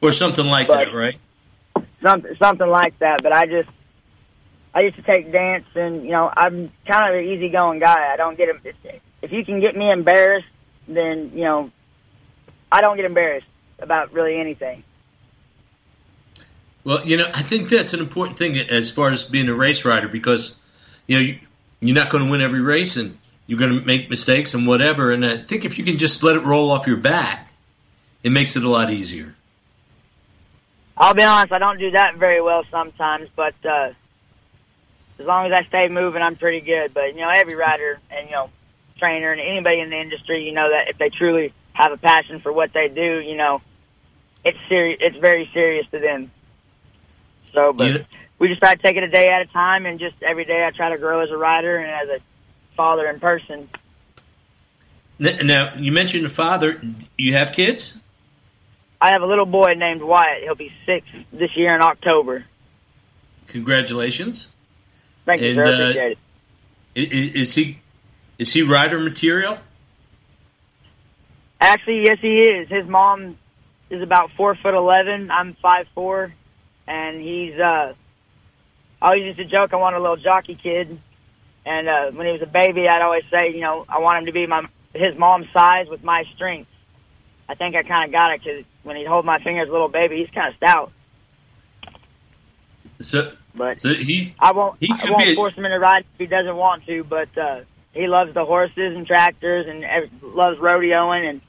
or 0.00 0.12
something 0.12 0.46
like 0.46 0.68
but- 0.68 0.86
that, 0.86 0.94
right? 0.94 1.18
something 2.02 2.36
something 2.40 2.68
like 2.68 2.98
that. 3.00 3.22
But 3.22 3.32
I 3.32 3.46
just 3.46 3.68
I 4.72 4.82
used 4.82 4.96
to 4.96 5.02
take 5.02 5.32
dance, 5.32 5.66
and 5.74 6.04
you 6.04 6.12
know, 6.12 6.32
I'm 6.34 6.72
kind 6.86 7.12
of 7.12 7.20
an 7.20 7.28
easygoing 7.28 7.80
guy. 7.80 8.12
I 8.12 8.16
don't 8.16 8.38
get 8.38 8.48
if, 8.48 8.76
if 9.20 9.32
you 9.32 9.44
can 9.44 9.60
get 9.60 9.76
me 9.76 9.90
embarrassed, 9.90 10.46
then 10.86 11.32
you 11.34 11.42
know, 11.42 11.70
I 12.70 12.80
don't 12.82 12.96
get 12.96 13.04
embarrassed 13.04 13.46
about 13.78 14.12
really 14.12 14.36
anything. 14.36 14.84
Well, 16.84 17.06
you 17.06 17.16
know, 17.16 17.26
I 17.26 17.42
think 17.42 17.70
that's 17.70 17.94
an 17.94 18.00
important 18.00 18.38
thing 18.38 18.58
as 18.58 18.90
far 18.90 19.10
as 19.10 19.24
being 19.24 19.48
a 19.48 19.54
race 19.54 19.84
rider 19.84 20.08
because, 20.08 20.58
you 21.06 21.16
know, 21.16 21.22
you, 21.22 21.38
you're 21.80 21.94
not 21.94 22.10
going 22.10 22.24
to 22.24 22.30
win 22.30 22.42
every 22.42 22.60
race 22.60 22.96
and 22.96 23.16
you're 23.46 23.58
going 23.58 23.78
to 23.78 23.84
make 23.84 24.10
mistakes 24.10 24.54
and 24.54 24.66
whatever. 24.66 25.10
And 25.10 25.24
I 25.24 25.38
think 25.38 25.64
if 25.64 25.78
you 25.78 25.84
can 25.84 25.96
just 25.96 26.22
let 26.22 26.36
it 26.36 26.44
roll 26.44 26.70
off 26.70 26.86
your 26.86 26.98
back, 26.98 27.50
it 28.22 28.30
makes 28.30 28.56
it 28.56 28.64
a 28.64 28.68
lot 28.68 28.90
easier. 28.90 29.34
I'll 30.96 31.14
be 31.14 31.22
honest, 31.22 31.52
I 31.52 31.58
don't 31.58 31.78
do 31.78 31.90
that 31.92 32.16
very 32.16 32.40
well 32.40 32.64
sometimes, 32.70 33.28
but 33.34 33.54
uh, 33.64 33.92
as 35.18 35.26
long 35.26 35.46
as 35.46 35.52
I 35.52 35.64
stay 35.64 35.88
moving, 35.88 36.22
I'm 36.22 36.36
pretty 36.36 36.60
good. 36.60 36.94
But 36.94 37.14
you 37.14 37.20
know, 37.20 37.30
every 37.30 37.54
rider 37.54 37.98
and 38.10 38.28
you 38.28 38.32
know, 38.32 38.50
trainer 38.98 39.32
and 39.32 39.40
anybody 39.40 39.80
in 39.80 39.90
the 39.90 40.00
industry, 40.00 40.44
you 40.44 40.52
know 40.52 40.70
that 40.70 40.88
if 40.88 40.98
they 40.98 41.08
truly 41.08 41.52
have 41.74 41.92
a 41.92 41.96
passion 41.96 42.40
for 42.40 42.52
what 42.52 42.72
they 42.72 42.88
do, 42.88 43.20
you 43.20 43.36
know, 43.36 43.60
it's 44.44 44.58
serious. 44.68 44.98
It's 45.00 45.16
very 45.18 45.50
serious 45.52 45.86
to 45.90 45.98
them. 45.98 46.30
So, 47.52 47.72
but 47.72 48.06
we 48.38 48.48
just 48.48 48.60
try 48.60 48.74
to 48.74 48.82
take 48.82 48.96
it 48.96 49.02
a 49.02 49.08
day 49.08 49.28
at 49.28 49.42
a 49.42 49.46
time, 49.46 49.86
and 49.86 49.98
just 49.98 50.14
every 50.22 50.44
day 50.44 50.64
I 50.64 50.70
try 50.70 50.90
to 50.90 50.98
grow 50.98 51.20
as 51.20 51.30
a 51.30 51.36
rider 51.36 51.76
and 51.76 51.90
as 51.90 52.20
a 52.20 52.22
father 52.76 53.08
in 53.08 53.20
person. 53.20 53.68
Now, 55.18 55.74
you 55.76 55.92
mentioned 55.92 56.26
a 56.26 56.28
father. 56.28 56.80
You 57.16 57.34
have 57.34 57.52
kids? 57.52 57.96
I 59.00 59.10
have 59.12 59.22
a 59.22 59.26
little 59.26 59.46
boy 59.46 59.74
named 59.74 60.02
Wyatt. 60.02 60.42
He'll 60.42 60.54
be 60.54 60.72
six 60.86 61.06
this 61.32 61.56
year 61.56 61.74
in 61.74 61.82
October. 61.82 62.44
Congratulations. 63.48 64.50
Thank 65.26 65.42
you, 65.42 65.48
And, 65.48 65.56
sir. 65.56 65.62
Uh, 65.62 65.72
appreciate 65.72 66.12
it. 66.12 66.18
I- 66.96 67.00
i- 67.00 67.32
Is 67.40 67.54
he 67.54 67.78
is 68.38 68.52
he 68.52 68.62
rider 68.62 68.98
material? 68.98 69.58
Actually, 71.64 72.02
yes, 72.04 72.18
he 72.20 72.40
is. 72.40 72.68
His 72.68 72.86
mom 72.86 73.38
is 73.88 74.02
about 74.02 74.30
four 74.36 74.54
foot 74.54 74.74
eleven. 74.74 75.30
I'm 75.30 75.54
five 75.62 75.86
four, 75.94 76.34
and 76.86 77.20
he's. 77.22 77.54
uh 77.58 77.94
I 79.00 79.06
always 79.08 79.22
used 79.24 79.38
to 79.38 79.44
joke 79.46 79.72
I 79.72 79.76
want 79.76 79.96
a 79.96 80.00
little 80.00 80.16
jockey 80.16 80.56
kid, 80.62 81.00
and 81.64 81.88
uh 81.88 82.10
when 82.10 82.26
he 82.26 82.32
was 82.32 82.42
a 82.42 82.46
baby, 82.46 82.86
I'd 82.86 83.00
always 83.02 83.24
say, 83.30 83.52
you 83.54 83.60
know, 83.62 83.86
I 83.88 83.98
want 84.00 84.18
him 84.18 84.26
to 84.26 84.32
be 84.32 84.46
my 84.46 84.66
his 84.94 85.16
mom's 85.16 85.46
size 85.54 85.88
with 85.88 86.04
my 86.04 86.24
strength. 86.34 86.70
I 87.48 87.54
think 87.54 87.74
I 87.76 87.82
kind 87.82 88.06
of 88.08 88.12
got 88.12 88.32
it 88.32 88.42
because 88.44 88.64
when 88.82 88.96
he'd 88.96 89.06
hold 89.06 89.24
my 89.24 89.38
finger 89.42 89.62
as 89.62 89.68
a 89.68 89.72
little 89.72 89.88
baby, 89.88 90.18
he's 90.18 90.30
kind 90.34 90.48
of 90.48 90.56
stout. 90.56 90.92
So, 93.00 93.32
but 93.54 93.80
so 93.80 93.94
he 93.94 94.34
I 94.38 94.52
won't. 94.52 94.76
he 94.80 94.92
I 94.92 95.10
won't 95.10 95.24
be 95.24 95.32
a- 95.32 95.34
force 95.34 95.54
him 95.54 95.64
into 95.64 95.78
riding 95.78 96.06
if 96.14 96.18
he 96.18 96.26
doesn't 96.26 96.56
want 96.56 96.84
to. 96.86 97.04
But 97.04 97.36
uh, 97.38 97.60
he 97.92 98.06
loves 98.06 98.34
the 98.34 98.44
horses 98.44 98.96
and 98.96 99.06
tractors 99.06 99.66
and 99.66 99.82
ev- 99.84 100.10
loves 100.22 100.58
rodeoing. 100.58 101.28
And 101.28 101.40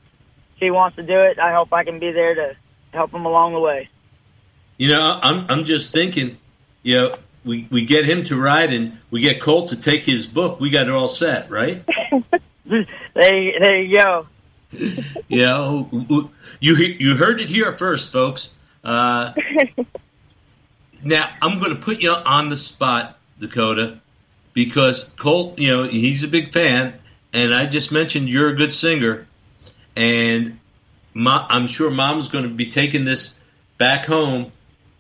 he 0.56 0.72
wants 0.72 0.96
to 0.98 1.04
do 1.04 1.20
it, 1.20 1.40
I 1.40 1.54
hope 1.54 1.74
I 1.74 1.84
can 1.84 2.00
be 2.00 2.12
there 2.12 2.36
to 2.36 2.56
help 2.92 3.14
him 3.14 3.26
along 3.26 3.54
the 3.54 3.60
way. 3.60 3.90
You 4.78 4.90
know, 4.90 5.20
I'm 5.22 5.46
I'm 5.50 5.66
just 5.66 5.92
thinking, 5.92 6.38
you 6.84 6.96
know, 6.96 7.18
we 7.46 7.68
we 7.70 7.86
get 7.86 8.06
him 8.06 8.24
to 8.24 8.40
ride 8.40 8.74
and 8.74 8.98
we 9.12 9.22
get 9.22 9.42
Colt 9.42 9.70
to 9.70 9.78
take 9.78 10.04
his 10.04 10.26
book. 10.26 10.60
We 10.60 10.70
got 10.70 10.88
it 10.88 10.92
all 10.92 11.08
set, 11.08 11.50
right? 11.50 11.86
there, 12.66 12.86
there 13.14 13.82
you 13.82 13.98
go. 13.98 14.28
you 14.72 15.42
know, 15.42 16.32
you 16.60 16.76
you 16.76 17.16
heard 17.16 17.40
it 17.40 17.50
here 17.50 17.72
first, 17.72 18.12
folks. 18.12 18.52
Uh, 18.84 19.34
now 21.04 21.30
I'm 21.42 21.60
going 21.60 21.74
to 21.76 21.82
put 21.82 22.02
you 22.02 22.12
on 22.12 22.50
the 22.50 22.58
spot, 22.58 23.18
Dakota, 23.40 24.00
because 24.54 25.10
Colt, 25.18 25.60
you 25.60 25.70
know, 25.70 25.84
he's 25.84 26.24
a 26.24 26.28
big 26.28 26.52
fan, 26.52 26.96
and 27.32 27.54
I 27.54 27.68
just 27.68 27.92
mentioned 27.92 28.28
you're 28.28 28.50
a 28.50 28.56
good 28.56 28.74
singer, 28.74 29.28
and 29.96 30.60
mo- 31.14 31.46
I'm 31.50 31.68
sure 31.68 31.90
Mom's 31.90 32.30
going 32.30 32.44
to 32.44 32.50
be 32.50 32.68
taking 32.68 33.06
this 33.06 33.40
back 33.78 34.06
home. 34.06 34.52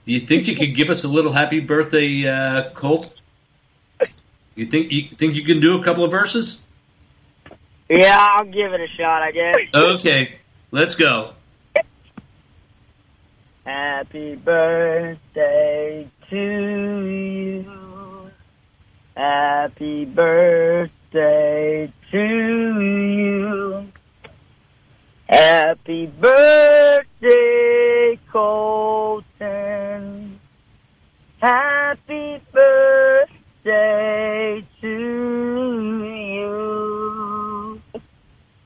Do 0.05 0.13
you 0.13 0.19
think 0.19 0.47
you 0.47 0.55
could 0.55 0.75
give 0.75 0.89
us 0.89 1.03
a 1.03 1.07
little 1.07 1.31
happy 1.31 1.59
birthday, 1.59 2.27
uh, 2.27 2.69
Colt? 2.71 3.13
You 4.55 4.65
think 4.67 4.91
you 4.91 5.09
think 5.09 5.35
you 5.35 5.43
can 5.43 5.59
do 5.59 5.79
a 5.79 5.83
couple 5.83 6.03
of 6.03 6.11
verses? 6.11 6.65
Yeah, 7.89 8.31
I'll 8.33 8.45
give 8.45 8.73
it 8.73 8.81
a 8.81 8.87
shot. 8.87 9.21
I 9.21 9.31
guess. 9.31 9.55
Okay, 9.73 10.35
let's 10.71 10.95
go. 10.95 11.33
Happy 13.65 14.35
birthday 14.35 16.07
to 16.29 17.05
you. 17.07 18.31
Happy 19.17 20.05
birthday 20.05 21.91
to 22.11 22.17
you. 22.81 23.74
Happy 25.27 26.05
birthday, 26.05 27.19
Colton. 28.31 29.25
Happy 31.41 32.41
birthday 32.51 33.33
to 34.81 34.87
you. 36.05 37.81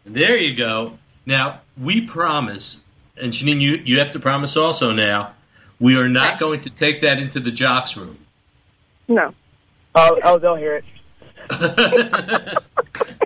There 0.06 0.38
you 0.38 0.56
go. 0.56 0.98
Now 1.26 1.62
we 1.78 2.06
promise, 2.06 2.84
and 3.16 3.32
Janine, 3.32 3.62
you 3.62 3.82
you 3.86 4.00
have 4.00 4.12
to 4.14 4.20
promise 4.20 4.58
also. 4.58 4.92
Now 4.94 5.34
we 5.80 5.96
are 5.98 6.10
not 6.10 6.32
Okay. 6.34 6.40
going 6.40 6.62
to 6.62 6.70
take 6.70 7.02
that 7.02 7.20
into 7.20 7.40
the 7.40 7.52
jocks 7.52 7.96
room. 7.96 8.18
No. 9.08 9.34
Oh, 9.96 10.20
oh, 10.24 10.38
they'll 10.40 10.56
hear 10.56 10.76
it. 10.76 10.84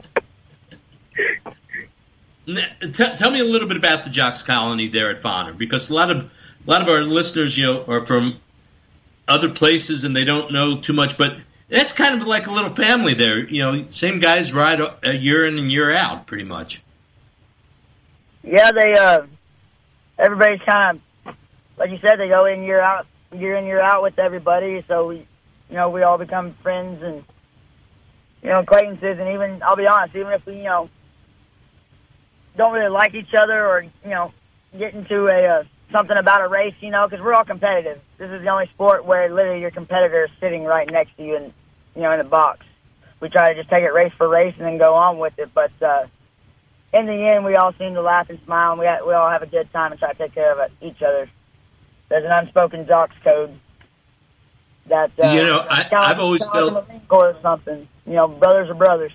N- 2.47 2.57
t- 2.79 2.91
tell 2.91 3.31
me 3.31 3.39
a 3.39 3.45
little 3.45 3.67
bit 3.67 3.77
about 3.77 4.03
the 4.03 4.09
Jocks 4.09 4.43
Colony 4.43 4.87
there 4.87 5.09
at 5.09 5.21
Fonner, 5.21 5.57
because 5.57 5.89
a 5.89 5.93
lot 5.93 6.09
of 6.09 6.23
a 6.23 6.69
lot 6.69 6.81
of 6.81 6.89
our 6.89 7.01
listeners, 7.01 7.57
you 7.57 7.65
know, 7.65 7.85
are 7.85 8.05
from 8.05 8.39
other 9.27 9.49
places 9.49 10.03
and 10.03 10.15
they 10.15 10.25
don't 10.25 10.51
know 10.51 10.79
too 10.79 10.93
much. 10.93 11.17
But 11.17 11.37
that's 11.69 11.91
kind 11.91 12.19
of 12.21 12.27
like 12.27 12.47
a 12.47 12.51
little 12.51 12.75
family 12.75 13.13
there. 13.13 13.39
You 13.39 13.63
know, 13.63 13.85
same 13.89 14.19
guys 14.19 14.53
ride 14.53 14.79
a 15.03 15.13
year 15.13 15.45
in 15.45 15.57
and 15.57 15.71
year 15.71 15.93
out, 15.93 16.27
pretty 16.27 16.43
much. 16.43 16.81
Yeah, 18.43 18.71
they 18.71 18.93
uh 18.93 19.25
everybody's 20.19 20.61
kind 20.61 21.01
of 21.25 21.35
like 21.77 21.89
you 21.89 21.97
said, 21.99 22.17
they 22.17 22.27
go 22.27 22.45
in 22.45 22.63
year 22.63 22.79
out, 22.79 23.07
year 23.31 23.55
in 23.55 23.65
year 23.65 23.81
out 23.81 24.03
with 24.03 24.19
everybody. 24.19 24.83
So 24.87 25.07
we, 25.07 25.27
you 25.69 25.75
know, 25.75 25.89
we 25.89 26.03
all 26.03 26.17
become 26.17 26.53
friends 26.61 27.01
and 27.01 27.23
you 28.41 28.49
know 28.49 28.59
acquaintances. 28.59 29.17
And 29.19 29.29
even 29.29 29.63
I'll 29.63 29.75
be 29.75 29.87
honest, 29.87 30.15
even 30.15 30.33
if 30.33 30.45
we 30.45 30.57
you 30.57 30.63
know 30.63 30.89
don't 32.57 32.73
really 32.73 32.89
like 32.89 33.13
each 33.15 33.33
other 33.33 33.65
or 33.67 33.81
you 33.81 34.09
know 34.09 34.31
get 34.77 34.93
into 34.93 35.27
a 35.27 35.45
uh, 35.59 35.63
something 35.91 36.17
about 36.17 36.41
a 36.41 36.47
race, 36.47 36.73
you 36.79 36.89
know, 36.89 37.07
because 37.07 37.23
we're 37.23 37.33
all 37.33 37.45
competitive. 37.45 37.99
This 38.17 38.29
is 38.31 38.41
the 38.41 38.49
only 38.49 38.67
sport 38.67 39.05
where 39.05 39.29
literally 39.33 39.61
your 39.61 39.71
competitor 39.71 40.25
is 40.25 40.31
sitting 40.39 40.63
right 40.63 40.89
next 40.89 41.15
to 41.17 41.23
you 41.23 41.35
and 41.35 41.53
you 41.95 42.01
know 42.01 42.11
in 42.11 42.17
the 42.19 42.23
box. 42.23 42.65
We 43.19 43.29
try 43.29 43.53
to 43.53 43.55
just 43.55 43.69
take 43.69 43.83
it 43.83 43.93
race 43.93 44.11
for 44.17 44.27
race 44.27 44.53
and 44.57 44.65
then 44.65 44.77
go 44.77 44.93
on 44.95 45.19
with 45.19 45.37
it, 45.37 45.49
but. 45.53 45.71
uh 45.81 46.07
in 46.95 47.07
the 47.07 47.13
end, 47.27 47.43
we 47.43 47.55
all 47.55 47.73
seem 47.79 47.95
to 47.95 48.03
laugh 48.03 48.29
and 48.29 48.39
smile, 48.45 48.73
and 48.73 48.79
we 48.79 48.85
ha- 48.85 48.99
we 49.03 49.13
all 49.13 49.27
have 49.27 49.41
a 49.41 49.47
good 49.47 49.67
time 49.73 49.91
and 49.91 49.99
try 49.99 50.11
to 50.13 50.15
take 50.19 50.35
care 50.35 50.51
of 50.61 50.71
each 50.79 51.01
other. 51.01 51.27
There's 52.07 52.23
an 52.23 52.31
unspoken 52.31 52.85
Jocks 52.85 53.15
code 53.23 53.59
that 54.85 55.09
uh, 55.17 55.31
You 55.31 55.43
know, 55.43 55.65
I- 55.67 55.87
I've 55.91 56.19
always 56.19 56.47
felt- 56.51 56.69
a 56.69 56.81
Marine 56.87 57.01
Corps 57.07 57.29
or 57.29 57.41
something. 57.41 57.87
You 58.05 58.13
know, 58.13 58.27
brothers 58.27 58.69
are 58.69 58.75
brothers. 58.75 59.11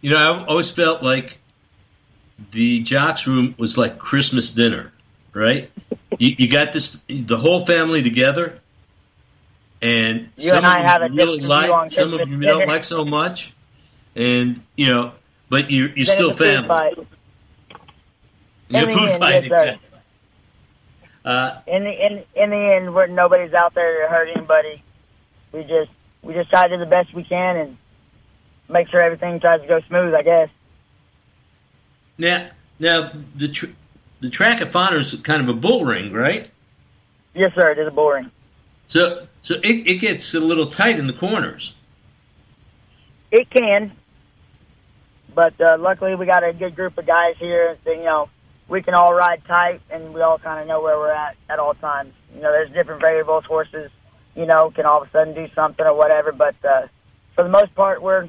You 0.00 0.10
know, 0.10 0.42
I've 0.42 0.48
always 0.48 0.70
felt 0.70 1.02
like 1.02 1.38
the 2.50 2.80
Jocks 2.82 3.26
room 3.26 3.54
was 3.58 3.78
like 3.78 3.98
Christmas 3.98 4.52
dinner, 4.52 4.92
right? 5.32 5.70
you, 6.18 6.34
you 6.38 6.48
got 6.48 6.72
this 6.72 7.02
the 7.08 7.36
whole 7.36 7.64
family 7.64 8.02
together, 8.02 8.60
and 9.82 10.28
You 10.36 10.48
some 10.50 10.58
and 10.58 10.66
of 10.66 10.72
I 10.72 10.78
have 10.80 11.02
you 11.12 11.16
really 11.16 11.40
like, 11.40 11.90
some 11.90 12.14
of 12.14 12.20
Christmas 12.20 12.28
you 12.28 12.40
don't 12.40 12.66
like 12.66 12.84
so 12.84 13.04
much, 13.04 13.52
and 14.14 14.62
you 14.76 14.86
know, 14.88 15.12
but 15.48 15.70
you 15.70 15.84
you're 15.84 15.88
Then 15.88 16.04
still 16.04 16.30
it's 16.30 16.40
a 16.40 16.44
food 16.44 16.66
family. 16.66 16.68
You're 18.68 18.90
food 18.90 19.10
end, 19.10 19.20
fight, 19.20 19.44
exactly. 19.44 19.88
Uh, 21.24 21.60
In 21.66 21.84
the 21.84 22.06
in 22.06 22.24
in 22.34 22.50
the 22.50 22.56
end, 22.56 22.94
we're, 22.94 23.06
nobody's 23.06 23.54
out 23.54 23.74
there 23.74 24.02
to 24.02 24.08
hurt 24.08 24.28
anybody. 24.28 24.82
We 25.52 25.62
just 25.62 25.90
we 26.22 26.34
just 26.34 26.50
try 26.50 26.68
to 26.68 26.76
do 26.76 26.78
the 26.84 26.90
best 26.90 27.14
we 27.14 27.24
can 27.24 27.56
and 27.56 27.76
make 28.68 28.88
sure 28.88 29.00
everything 29.00 29.40
tries 29.40 29.60
to 29.62 29.66
go 29.66 29.80
smooth. 29.88 30.14
I 30.14 30.22
guess. 30.22 30.48
Now, 32.18 32.50
now 32.78 33.10
the 33.34 33.48
tr- 33.48 33.72
the 34.20 34.30
track 34.30 34.60
at 34.60 34.72
Fonner 34.72 34.96
is 34.96 35.14
kind 35.22 35.42
of 35.42 35.48
a 35.48 35.54
bull 35.54 35.84
ring, 35.84 36.12
right? 36.12 36.50
Yes, 37.34 37.52
sir. 37.54 37.72
It 37.72 37.78
is 37.78 37.88
a 37.88 37.90
bull 37.90 38.10
ring. 38.10 38.30
So 38.86 39.26
so 39.42 39.54
it, 39.54 39.86
it 39.86 40.00
gets 40.00 40.34
a 40.34 40.40
little 40.40 40.66
tight 40.66 40.98
in 40.98 41.06
the 41.06 41.12
corners. 41.12 41.74
It 43.30 43.50
can, 43.50 43.92
but 45.34 45.60
uh, 45.60 45.76
luckily 45.78 46.14
we 46.14 46.26
got 46.26 46.44
a 46.44 46.52
good 46.52 46.76
group 46.76 46.96
of 46.98 47.06
guys 47.06 47.34
here. 47.38 47.76
That, 47.84 47.96
you 47.96 48.04
know, 48.04 48.28
we 48.68 48.82
can 48.82 48.94
all 48.94 49.12
ride 49.12 49.44
tight, 49.46 49.80
and 49.90 50.14
we 50.14 50.20
all 50.20 50.38
kind 50.38 50.60
of 50.60 50.68
know 50.68 50.80
where 50.80 50.96
we're 50.96 51.10
at 51.10 51.36
at 51.48 51.58
all 51.58 51.74
times. 51.74 52.12
You 52.34 52.42
know, 52.42 52.52
there's 52.52 52.70
different 52.70 53.00
variables. 53.00 53.44
Horses, 53.44 53.90
you 54.36 54.46
know, 54.46 54.70
can 54.70 54.86
all 54.86 55.02
of 55.02 55.08
a 55.08 55.10
sudden 55.10 55.34
do 55.34 55.48
something 55.54 55.84
or 55.84 55.94
whatever. 55.94 56.30
But 56.30 56.54
uh, 56.64 56.86
for 57.34 57.42
the 57.42 57.50
most 57.50 57.74
part, 57.74 58.00
we're 58.00 58.28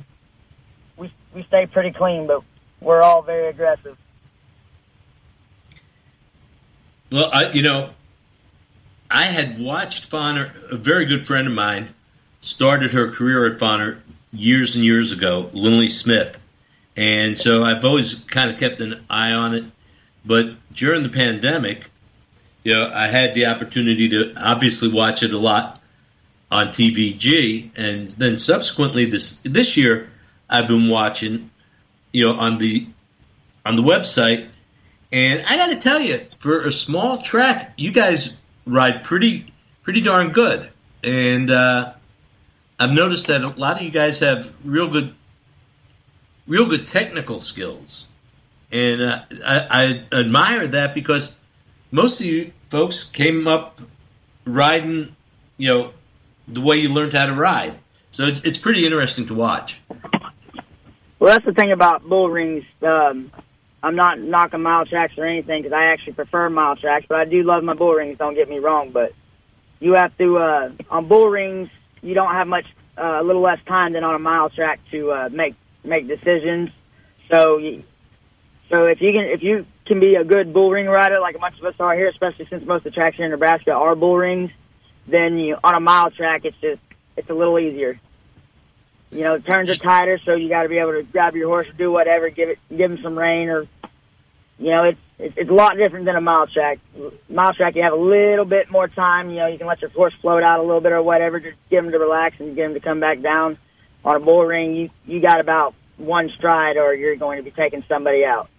we 0.97 1.13
we 1.35 1.43
stay 1.43 1.67
pretty 1.67 1.91
clean, 1.91 2.25
but 2.25 2.41
we're 2.85 3.01
all 3.01 3.23
very 3.23 3.49
aggressive. 3.49 3.97
Well, 7.11 7.29
I, 7.33 7.51
you 7.51 7.63
know, 7.63 7.89
I 9.09 9.23
had 9.23 9.59
watched 9.59 10.09
Fonner. 10.09 10.71
A 10.71 10.77
very 10.77 11.05
good 11.05 11.25
friend 11.25 11.47
of 11.47 11.53
mine 11.53 11.89
started 12.39 12.91
her 12.91 13.11
career 13.11 13.45
at 13.47 13.57
Fonner 13.57 13.99
years 14.31 14.75
and 14.75 14.85
years 14.85 15.11
ago, 15.11 15.49
Lindley 15.51 15.89
Smith, 15.89 16.39
and 16.95 17.37
so 17.37 17.63
I've 17.63 17.83
always 17.85 18.13
kind 18.25 18.51
of 18.51 18.59
kept 18.59 18.79
an 18.81 19.03
eye 19.09 19.31
on 19.31 19.55
it. 19.55 19.63
But 20.23 20.55
during 20.71 21.03
the 21.03 21.09
pandemic, 21.09 21.89
you 22.63 22.73
know, 22.73 22.91
I 22.93 23.07
had 23.07 23.33
the 23.33 23.47
opportunity 23.47 24.09
to 24.09 24.33
obviously 24.37 24.89
watch 24.91 25.23
it 25.23 25.33
a 25.33 25.37
lot 25.37 25.81
on 26.51 26.67
TVG, 26.67 27.71
and 27.75 28.09
then 28.09 28.37
subsequently 28.37 29.05
this 29.05 29.41
this 29.41 29.75
year, 29.75 30.09
I've 30.49 30.67
been 30.67 30.87
watching, 30.89 31.49
you 32.15 32.27
know, 32.27 32.39
on 32.39 32.57
the 32.57 32.87
on 33.65 33.75
the 33.75 33.81
website. 33.81 34.47
And 35.11 35.43
I 35.45 35.57
got 35.57 35.67
to 35.67 35.75
tell 35.75 35.99
you, 35.99 36.21
for 36.39 36.61
a 36.61 36.71
small 36.71 37.21
track, 37.21 37.73
you 37.77 37.91
guys 37.91 38.39
ride 38.65 39.03
pretty 39.03 39.47
pretty 39.83 39.99
darn 40.01 40.31
good. 40.31 40.69
And 41.03 41.51
uh, 41.51 41.93
I've 42.79 42.93
noticed 42.93 43.27
that 43.27 43.41
a 43.41 43.49
lot 43.49 43.75
of 43.75 43.81
you 43.81 43.91
guys 43.91 44.19
have 44.19 44.51
real 44.63 44.87
good 44.89 45.13
real 46.47 46.69
good 46.69 46.87
technical 46.87 47.41
skills, 47.41 48.07
and 48.71 49.01
uh, 49.01 49.21
I, 49.45 50.05
I 50.11 50.17
admire 50.17 50.67
that 50.67 50.93
because 50.93 51.37
most 51.91 52.21
of 52.21 52.25
you 52.25 52.53
folks 52.69 53.03
came 53.03 53.45
up 53.45 53.81
riding, 54.45 55.15
you 55.57 55.67
know, 55.67 55.91
the 56.47 56.61
way 56.61 56.77
you 56.77 56.93
learned 56.93 57.11
how 57.11 57.25
to 57.25 57.33
ride. 57.33 57.77
So 58.11 58.23
it's, 58.23 58.39
it's 58.45 58.57
pretty 58.57 58.85
interesting 58.85 59.25
to 59.25 59.33
watch. 59.33 59.81
Well, 61.19 61.33
that's 61.33 61.45
the 61.45 61.53
thing 61.53 61.71
about 61.71 62.07
bull 62.07 62.29
rings. 62.29 62.63
Um, 62.81 63.31
I'm 63.81 63.95
not 63.95 64.19
knocking 64.19 64.61
mile 64.61 64.85
tracks 64.85 65.13
or 65.17 65.25
anything 65.25 65.61
because 65.61 65.75
I 65.75 65.85
actually 65.85 66.13
prefer 66.13 66.49
mile 66.49 66.75
tracks, 66.75 67.05
but 67.07 67.19
I 67.19 67.25
do 67.25 67.43
love 67.43 67.63
my 67.63 67.73
bull 67.73 67.93
rings. 67.93 68.17
Don't 68.17 68.35
get 68.35 68.49
me 68.49 68.59
wrong, 68.59 68.91
but 68.91 69.13
you 69.79 69.93
have 69.93 70.17
to 70.17 70.37
uh, 70.37 70.69
on 70.89 71.07
bull 71.07 71.29
rings. 71.29 71.69
You 72.01 72.13
don't 72.13 72.33
have 72.33 72.47
much, 72.47 72.65
uh, 72.97 73.21
a 73.21 73.23
little 73.23 73.41
less 73.41 73.59
time 73.67 73.93
than 73.93 74.03
on 74.03 74.15
a 74.15 74.19
mile 74.19 74.49
track 74.49 74.79
to 74.91 75.11
uh, 75.11 75.29
make 75.29 75.55
make 75.83 76.07
decisions. 76.07 76.69
So, 77.31 77.57
you, 77.57 77.83
so 78.69 78.85
if 78.85 79.01
you 79.01 79.11
can, 79.11 79.25
if 79.25 79.43
you 79.43 79.65
can 79.85 79.99
be 79.99 80.15
a 80.15 80.23
good 80.23 80.51
bull 80.53 80.71
ring 80.71 80.87
rider, 80.87 81.19
like 81.19 81.35
a 81.35 81.39
bunch 81.39 81.59
of 81.59 81.65
us 81.65 81.75
are 81.79 81.95
here, 81.95 82.09
especially 82.09 82.47
since 82.49 82.65
most 82.65 82.85
of 82.85 82.85
the 82.85 82.91
tracks 82.91 83.17
here 83.17 83.25
in 83.25 83.31
Nebraska 83.31 83.71
are 83.71 83.95
bull 83.95 84.17
rings, 84.17 84.51
Then 85.07 85.37
you 85.37 85.57
on 85.63 85.75
a 85.75 85.79
mile 85.79 86.09
track, 86.11 86.41
it's 86.45 86.57
just 86.61 86.81
it's 87.15 87.29
a 87.29 87.33
little 87.33 87.59
easier. 87.59 87.99
You 89.15 89.23
know, 89.23 89.39
turns 89.39 89.69
are 89.69 89.77
tighter, 89.77 90.19
so 90.25 90.35
you 90.35 90.49
got 90.49 90.63
to 90.63 90.69
be 90.69 90.77
able 90.77 90.91
to 90.91 91.03
grab 91.03 91.35
your 91.35 91.47
horse 91.47 91.69
or 91.69 91.73
do 91.73 91.89
whatever, 91.89 92.29
give 92.29 92.49
it, 92.49 92.59
give 92.69 92.91
him 92.91 92.99
some 93.01 93.17
rein, 93.17 93.47
or 93.47 93.65
you 94.59 94.71
know, 94.71 94.83
it's 94.83 94.99
it's, 95.17 95.33
it's 95.37 95.49
a 95.49 95.53
lot 95.53 95.77
different 95.77 96.05
than 96.05 96.17
a 96.17 96.21
mile 96.21 96.47
track. 96.47 96.79
Mile 97.29 97.53
track, 97.53 97.75
you 97.75 97.83
have 97.83 97.93
a 97.93 97.95
little 97.95 98.43
bit 98.43 98.69
more 98.69 98.89
time. 98.89 99.29
You 99.29 99.37
know, 99.37 99.47
you 99.47 99.57
can 99.57 99.67
let 99.67 99.81
your 99.81 99.89
horse 99.91 100.13
float 100.21 100.43
out 100.43 100.59
a 100.59 100.63
little 100.63 100.81
bit 100.81 100.91
or 100.91 101.01
whatever, 101.01 101.39
just 101.39 101.55
give 101.69 101.85
him 101.85 101.91
to 101.91 101.97
relax 101.97 102.35
and 102.39 102.57
get 102.57 102.65
him 102.65 102.73
to 102.73 102.81
come 102.81 102.99
back 102.99 103.21
down. 103.21 103.57
On 104.03 104.17
a 104.17 104.19
bull 104.19 104.43
ring, 104.43 104.75
you 104.75 104.89
you 105.05 105.21
got 105.21 105.39
about 105.39 105.73
one 105.95 106.29
stride, 106.37 106.75
or 106.75 106.93
you're 106.93 107.15
going 107.15 107.37
to 107.37 107.43
be 107.43 107.51
taking 107.51 107.85
somebody 107.87 108.25
out 108.25 108.49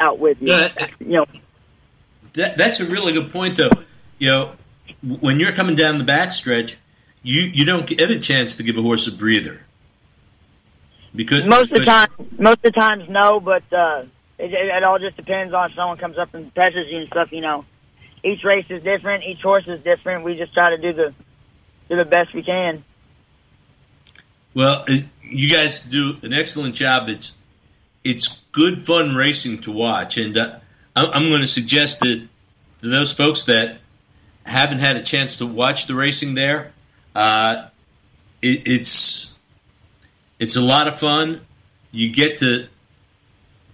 out 0.00 0.18
with 0.18 0.40
you. 0.40 0.48
Yeah, 0.48 0.86
you 0.98 1.06
know, 1.08 1.26
That, 2.32 2.56
that's 2.56 2.80
a 2.80 2.86
really 2.86 3.12
good 3.12 3.30
point, 3.30 3.58
though. 3.58 3.70
You 4.18 4.28
know, 4.28 4.52
when 5.02 5.38
you're 5.38 5.52
coming 5.52 5.76
down 5.76 5.98
the 5.98 6.04
backstretch, 6.04 6.76
you 7.28 7.42
you 7.42 7.64
don't 7.66 7.86
get 7.86 8.10
a 8.10 8.18
chance 8.18 8.56
to 8.56 8.62
give 8.62 8.78
a 8.78 8.82
horse 8.82 9.06
a 9.06 9.12
breather. 9.12 9.60
Because 11.14 11.44
most 11.44 11.70
of 11.72 11.78
the 11.78 11.84
time, 11.84 12.08
most 12.38 12.56
of 12.56 12.62
the 12.62 12.70
times, 12.72 13.04
no, 13.08 13.38
but 13.38 13.64
uh, 13.70 14.04
it, 14.38 14.52
it, 14.52 14.82
all 14.82 14.98
just 14.98 15.16
depends 15.16 15.52
on 15.52 15.70
if 15.70 15.76
someone 15.76 15.98
comes 15.98 16.16
up 16.16 16.32
and 16.32 16.54
pressures 16.54 16.86
you 16.90 17.00
and 17.00 17.08
stuff. 17.08 17.30
You 17.30 17.42
know, 17.42 17.66
each 18.24 18.44
race 18.44 18.64
is 18.70 18.82
different, 18.82 19.24
each 19.24 19.42
horse 19.42 19.66
is 19.66 19.82
different. 19.82 20.24
We 20.24 20.36
just 20.36 20.54
try 20.54 20.70
to 20.70 20.78
do 20.78 20.92
the 20.94 21.14
do 21.90 21.96
the 21.96 22.06
best 22.06 22.32
we 22.32 22.42
can. 22.42 22.82
Well, 24.54 24.86
you 25.22 25.52
guys 25.54 25.80
do 25.80 26.16
an 26.22 26.32
excellent 26.32 26.76
job. 26.76 27.10
It's 27.10 27.36
it's 28.04 28.42
good 28.52 28.86
fun 28.86 29.14
racing 29.14 29.60
to 29.62 29.72
watch, 29.72 30.16
and 30.16 30.38
uh, 30.38 30.60
I'm, 30.96 31.10
I'm 31.10 31.28
going 31.28 31.42
to 31.42 31.46
suggest 31.46 32.00
that 32.00 32.26
to 32.80 32.88
those 32.88 33.12
folks 33.12 33.44
that 33.44 33.80
haven't 34.46 34.78
had 34.78 34.96
a 34.96 35.02
chance 35.02 35.36
to 35.36 35.46
watch 35.46 35.86
the 35.86 35.94
racing 35.94 36.34
there, 36.34 36.72
uh, 37.18 37.68
it, 38.40 38.68
it's 38.68 39.36
it's 40.38 40.54
a 40.56 40.60
lot 40.60 40.86
of 40.86 41.00
fun. 41.00 41.40
You 41.90 42.12
get 42.12 42.38
to, 42.38 42.68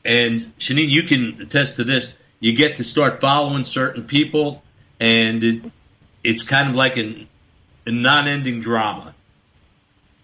and 0.04 0.40
Shannene, 0.58 0.88
you 0.88 1.02
can 1.02 1.42
attest 1.42 1.76
to 1.76 1.84
this. 1.84 2.18
You 2.40 2.54
get 2.56 2.76
to 2.76 2.84
start 2.84 3.20
following 3.20 3.64
certain 3.64 4.04
people, 4.04 4.62
and 4.98 5.44
it, 5.44 5.62
it's 6.22 6.42
kind 6.42 6.70
of 6.70 6.76
like 6.76 6.96
an, 6.96 7.28
a 7.86 7.92
non-ending 7.92 8.60
drama. 8.60 9.14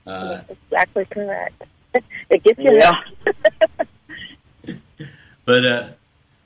Uh, 0.07 0.37
That's 0.49 0.51
exactly 0.51 1.05
correct. 1.05 1.63
it 2.31 2.43
gets 2.43 2.59
you 2.59 2.79
Yeah. 2.79 2.93
But 5.45 5.65
uh, 5.67 5.89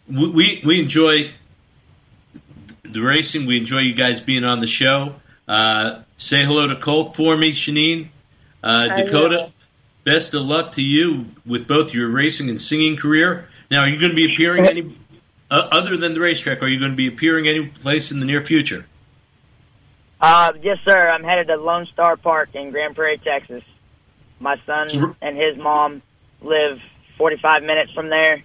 we 0.09 0.31
we- 0.31 0.63
we 0.65 0.81
enjoy 0.81 1.31
the 2.83 3.01
racing. 3.01 3.47
We 3.47 3.59
enjoy 3.59 3.81
you 3.81 3.95
guys 3.95 4.21
being 4.21 4.45
on 4.45 4.61
the 4.61 4.67
show. 4.67 5.17
Uh, 5.47 6.04
say 6.17 6.45
hello 6.45 6.67
to 6.67 6.77
Colt 6.77 7.17
for 7.17 7.37
me, 7.37 7.53
Shannene. 7.53 8.09
Uh, 8.63 8.95
Dakota, 8.95 9.53
best 10.05 10.35
of 10.35 10.43
luck 10.43 10.73
to 10.73 10.83
you 10.83 11.27
with 11.45 11.69
both 11.69 11.93
your 11.93 12.09
racing 12.11 12.49
and 12.49 12.61
singing 12.61 12.97
career. 12.97 13.49
Now, 13.71 13.83
are 13.83 13.89
you 13.89 13.99
going 13.99 14.11
to 14.11 14.17
be 14.17 14.33
appearing 14.33 14.67
any 14.67 14.97
uh, 15.51 15.69
other 15.71 15.97
than 15.97 16.15
the 16.15 16.21
racetrack? 16.21 16.63
Are 16.63 16.69
you 16.69 16.79
going 16.79 16.93
to 16.93 16.97
be 16.97 17.09
appearing 17.09 17.47
any 17.47 17.67
place 17.67 18.11
in 18.11 18.21
the 18.21 18.27
near 18.27 18.41
future? 18.45 18.87
Uh, 20.21 20.53
yes, 20.63 20.79
sir. 20.85 21.09
I'm 21.11 21.23
headed 21.23 21.49
to 21.49 21.57
Lone 21.57 21.87
Star 21.93 22.17
Park 22.17 22.51
in 22.55 22.71
Grand 22.71 22.95
Prairie, 22.95 23.19
Texas. 23.19 23.63
My 24.41 24.57
son 24.65 24.89
So- 24.89 25.17
and 25.21 25.37
his 25.37 25.57
mom 25.59 26.03
live 26.41 26.79
45 27.19 27.63
minutes 27.63 27.93
from 27.93 28.09
there, 28.09 28.43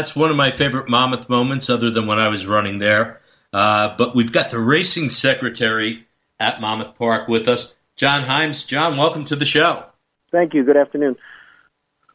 That's 0.00 0.16
one 0.16 0.30
of 0.30 0.36
my 0.36 0.50
favorite 0.50 0.88
Monmouth 0.88 1.28
moments, 1.28 1.68
other 1.68 1.90
than 1.90 2.06
when 2.06 2.18
I 2.18 2.28
was 2.28 2.46
running 2.46 2.78
there. 2.78 3.20
Uh, 3.52 3.94
but 3.98 4.14
we've 4.14 4.32
got 4.32 4.48
the 4.48 4.58
racing 4.58 5.10
secretary 5.10 6.06
at 6.38 6.58
Monmouth 6.58 6.96
Park 6.96 7.28
with 7.28 7.48
us, 7.48 7.76
John 7.96 8.22
Heims. 8.22 8.66
John, 8.66 8.96
welcome 8.96 9.26
to 9.26 9.36
the 9.36 9.44
show. 9.44 9.84
Thank 10.32 10.54
you. 10.54 10.64
Good 10.64 10.78
afternoon. 10.78 11.16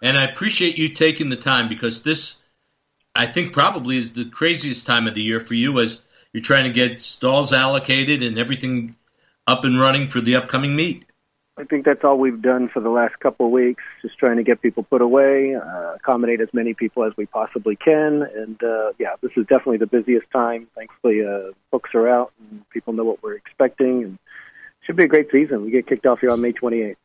And 0.02 0.18
I 0.18 0.24
appreciate 0.24 0.80
you 0.80 0.90
taking 0.90 1.30
the 1.30 1.36
time 1.36 1.70
because 1.70 2.02
this, 2.02 2.42
I 3.14 3.28
think, 3.28 3.54
probably 3.54 3.98
is 3.98 4.14
the 4.14 4.26
craziest 4.26 4.88
time 4.88 5.06
of 5.06 5.14
the 5.14 5.22
year 5.22 5.40
for 5.40 5.54
you 5.54 5.80
as 5.80 6.02
you're 6.34 6.42
trying 6.42 6.64
to 6.64 6.72
get 6.72 7.00
stalls 7.02 7.54
allocated 7.54 8.24
and 8.24 8.40
everything 8.40 8.96
up 9.46 9.64
and 9.64 9.80
running 9.80 10.10
for 10.10 10.22
the 10.22 10.38
upcoming 10.38 10.76
meet. 10.76 11.06
I 11.56 11.66
think 11.66 11.86
that's 11.86 12.04
all 12.04 12.18
we've 12.18 12.42
done 12.42 12.68
for 12.68 12.80
the 12.80 12.90
last 12.90 13.20
couple 13.20 13.46
of 13.46 13.52
weeks, 13.52 13.84
just 14.02 14.18
trying 14.18 14.38
to 14.38 14.44
get 14.44 14.64
people 14.64 14.82
put 14.82 15.04
away, 15.04 15.54
uh, 15.54 15.85
accommodate 15.96 16.42
as 16.42 16.50
many 16.54 16.74
people 16.74 17.04
as 17.04 17.14
we 17.18 17.26
possibly 17.26 17.76
can. 17.76 18.24
And 18.24 18.62
uh, 18.64 18.94
yeah, 19.00 19.16
this 19.22 19.32
is 19.36 19.46
definitely 19.48 19.78
the 19.78 19.88
busiest 19.88 20.30
time. 20.32 20.68
Thankfully, 20.76 21.26
uh, 21.26 21.52
books 21.72 21.92
are 21.94 22.08
out 22.08 22.32
and 22.40 22.68
people 22.70 22.94
know 22.94 23.04
what 23.04 23.24
we're 23.24 23.36
expecting. 23.36 24.04
And 24.04 24.14
it 24.14 24.86
should 24.86 24.96
be 24.96 25.06
a 25.06 25.08
great 25.08 25.32
season. 25.32 25.64
We 25.64 25.72
get 25.72 25.88
kicked 25.88 26.06
off 26.06 26.20
here 26.20 26.32
on 26.32 26.42
May 26.42 26.54
28th. 26.54 26.96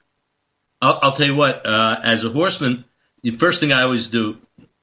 I'll, 0.83 0.98
I'll 1.03 1.12
tell 1.12 1.26
you 1.26 1.37
what, 1.37 1.66
uh, 1.66 2.00
as 2.03 2.24
a 2.24 2.31
horseman, 2.31 2.85
the 3.22 3.33
first 3.33 3.61
thing 3.61 3.72
I 3.72 3.83
always 3.83 4.09
do, 4.09 4.38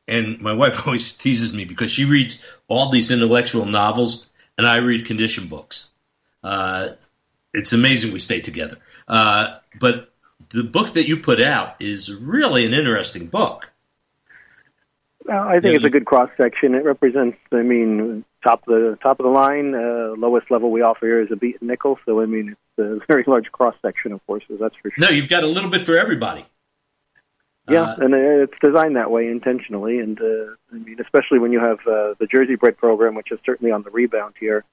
and 0.08 0.42
my 0.42 0.54
wife 0.54 0.86
always 0.88 1.14
teases 1.14 1.54
me 1.54 1.66
because 1.66 1.92
she 1.92 2.06
reads 2.06 2.44
all 2.68 2.92
these 2.92 3.12
intellectual 3.12 3.66
novels 3.66 4.30
and 4.58 4.66
I 4.66 4.78
read 4.78 5.06
condition 5.06 5.48
books. 5.48 5.90
Uh, 6.44 6.90
it's 7.54 7.74
amazing 7.74 8.14
we 8.14 8.20
stay 8.20 8.42
together. 8.42 8.78
Uh, 9.08 9.58
but 9.80 10.12
the 10.50 10.64
book 10.64 10.94
that 10.94 11.08
you 11.08 11.18
put 11.18 11.42
out 11.42 11.82
is 11.82 12.14
really 12.14 12.66
an 12.66 12.74
interesting 12.74 13.28
book. 13.28 13.72
Well, 15.28 15.44
I 15.44 15.60
think 15.60 15.66
Yeah, 15.66 15.72
it's 15.76 15.86
a 15.86 15.90
good 15.90 16.06
cross 16.06 16.30
section. 16.38 16.74
It 16.74 16.86
represents, 16.86 17.38
I 17.52 17.62
mean, 17.62 18.24
top 18.44 18.66
of 18.68 18.74
the 18.74 18.98
top 19.04 19.20
of 19.20 19.26
the 19.26 19.30
line. 19.30 19.76
Uh, 19.76 20.16
lowest 20.18 20.50
level 20.50 20.72
we 20.72 20.82
offer 20.82 21.06
here 21.06 21.22
is 21.22 21.32
a 21.32 21.36
beat 21.36 21.58
and 21.60 21.70
nickel. 21.70 22.00
So 22.06 22.22
I 22.22 22.26
mean, 22.26 22.56
it's 22.78 23.04
a 23.04 23.06
very 23.08 23.26
large 23.28 23.52
cross 23.52 23.76
section 23.82 24.14
of 24.14 24.22
horses. 24.26 24.58
That's 24.60 24.76
for 24.78 24.90
sure. 24.90 24.98
No, 24.98 25.10
you've 25.10 25.30
got 25.30 25.44
a 25.44 25.48
little 25.48 25.70
bit 25.70 25.86
for 25.86 25.98
everybody. 25.98 26.46
Yeah, 27.70 27.82
Uh, 27.82 27.96
and 28.00 28.14
uh, 28.14 28.44
it's 28.44 28.58
designed 28.62 28.96
that 28.96 29.12
way 29.12 29.28
intentionally, 29.28 30.00
and 30.00 30.18
uh, 30.22 30.56
I 30.72 30.76
mean, 30.76 30.98
especially 31.02 31.40
when 31.40 31.52
you 31.52 31.60
have 31.60 31.80
uh, 31.80 32.14
the 32.18 32.28
Jersey 32.32 32.56
bred 32.56 32.78
program, 32.78 33.14
which 33.14 33.30
is 33.30 33.40
certainly 33.46 33.74
on 33.74 33.84
the 33.84 33.90
rebound 33.90 34.36
here, 34.40 34.64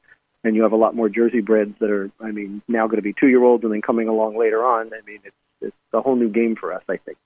and 0.45 0.55
you 0.55 0.62
have 0.62 0.71
a 0.71 0.77
lot 0.77 0.95
more 0.95 1.09
Jersey 1.09 1.40
breds 1.40 1.77
that 1.81 1.90
are, 1.90 2.12
I 2.21 2.31
mean, 2.31 2.62
now 2.69 2.87
going 2.87 2.99
to 2.99 3.03
be 3.03 3.12
two 3.12 3.27
year 3.27 3.43
olds 3.43 3.64
and 3.64 3.73
then 3.73 3.83
coming 3.83 4.07
along 4.07 4.38
later 4.38 4.64
on. 4.64 4.93
I 4.95 5.05
mean, 5.05 5.19
it's 5.25 5.37
it's 5.61 5.77
a 5.93 6.03
whole 6.03 6.14
new 6.14 6.29
game 6.29 6.55
for 6.55 6.73
us. 6.73 6.85
I 6.88 6.99
think. 6.99 7.19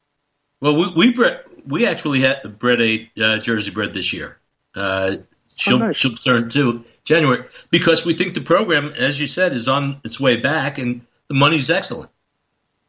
Well, 0.61 0.77
we 0.77 0.93
we 0.95 1.13
bred, 1.13 1.45
we 1.67 1.87
actually 1.87 2.21
had 2.21 2.59
bred 2.59 2.81
a 2.81 3.11
uh, 3.21 3.39
Jersey 3.39 3.71
bred 3.71 3.93
this 3.95 4.13
year. 4.13 4.39
Uh, 4.75 5.19
she'll 5.55 5.77
Oh, 5.77 5.87
nice. 5.87 5.97
she'll 5.97 6.15
turn 6.17 6.51
to 6.51 6.85
January 7.05 7.45
because 7.71 8.05
we 8.05 8.15
think 8.15 8.35
the 8.35 8.41
program, 8.41 8.93
as 8.97 9.21
you 9.21 9.27
said, 9.27 9.53
is 9.53 9.69
on 9.69 10.01
its 10.05 10.19
way 10.19 10.37
back, 10.37 10.79
and 10.79 11.03
the 11.29 11.35
money's 11.35 11.71
excellent. 11.71 12.11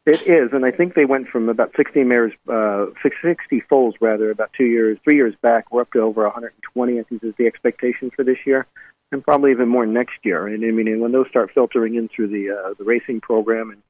It 0.05 0.25
is, 0.27 0.53
and 0.53 0.65
I 0.65 0.71
think 0.71 0.95
they 0.95 1.05
went 1.05 1.27
from 1.27 1.49
about 1.49 1.73
60 1.75 2.03
mares, 2.03 2.33
uh, 2.47 2.87
60 3.03 3.59
foals 3.69 3.95
rather, 4.01 4.31
about 4.31 4.51
two 4.53 4.65
years, 4.65 4.97
three 5.03 5.15
years 5.15 5.35
back. 5.41 5.71
We're 5.71 5.81
up 5.81 5.91
to 5.91 5.99
over 5.99 6.23
120. 6.23 6.99
I 6.99 7.03
think 7.03 7.23
is 7.23 7.35
the 7.37 7.45
expectation 7.45 8.09
for 8.15 8.23
this 8.23 8.37
year, 8.45 8.65
and 9.11 9.23
probably 9.23 9.51
even 9.51 9.67
more 9.67 9.85
next 9.85 10.17
year. 10.23 10.47
And 10.47 10.63
I 10.65 10.71
mean, 10.71 10.87
and 10.87 11.01
when 11.01 11.11
those 11.11 11.27
start 11.29 11.51
filtering 11.53 11.95
in 11.95 12.07
through 12.07 12.29
the 12.29 12.49
uh, 12.49 12.73
the 12.79 12.85
racing 12.85 13.21
program 13.21 13.69
and 13.69 13.81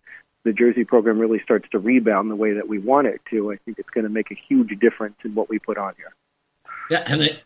the 0.44 0.54
Jersey 0.54 0.86
program 0.86 1.20
really 1.20 1.40
starts 1.44 1.68
to 1.72 1.80
rebound 1.80 2.32
the 2.32 2.36
way 2.36 2.54
that 2.54 2.68
we 2.68 2.80
want 2.80 3.08
it 3.08 3.22
to, 3.30 3.52
I 3.52 3.58
think 3.58 3.80
it's 3.80 3.90
going 3.90 4.06
to 4.06 4.10
make 4.10 4.32
a 4.32 4.38
huge 4.48 4.80
difference 4.80 5.18
in 5.24 5.36
what 5.36 5.50
we 5.50 5.60
put 5.60 5.78
on 5.78 5.94
here. 5.98 6.14
Yeah, 6.90 7.04
and 7.06 7.22
it, 7.22 7.44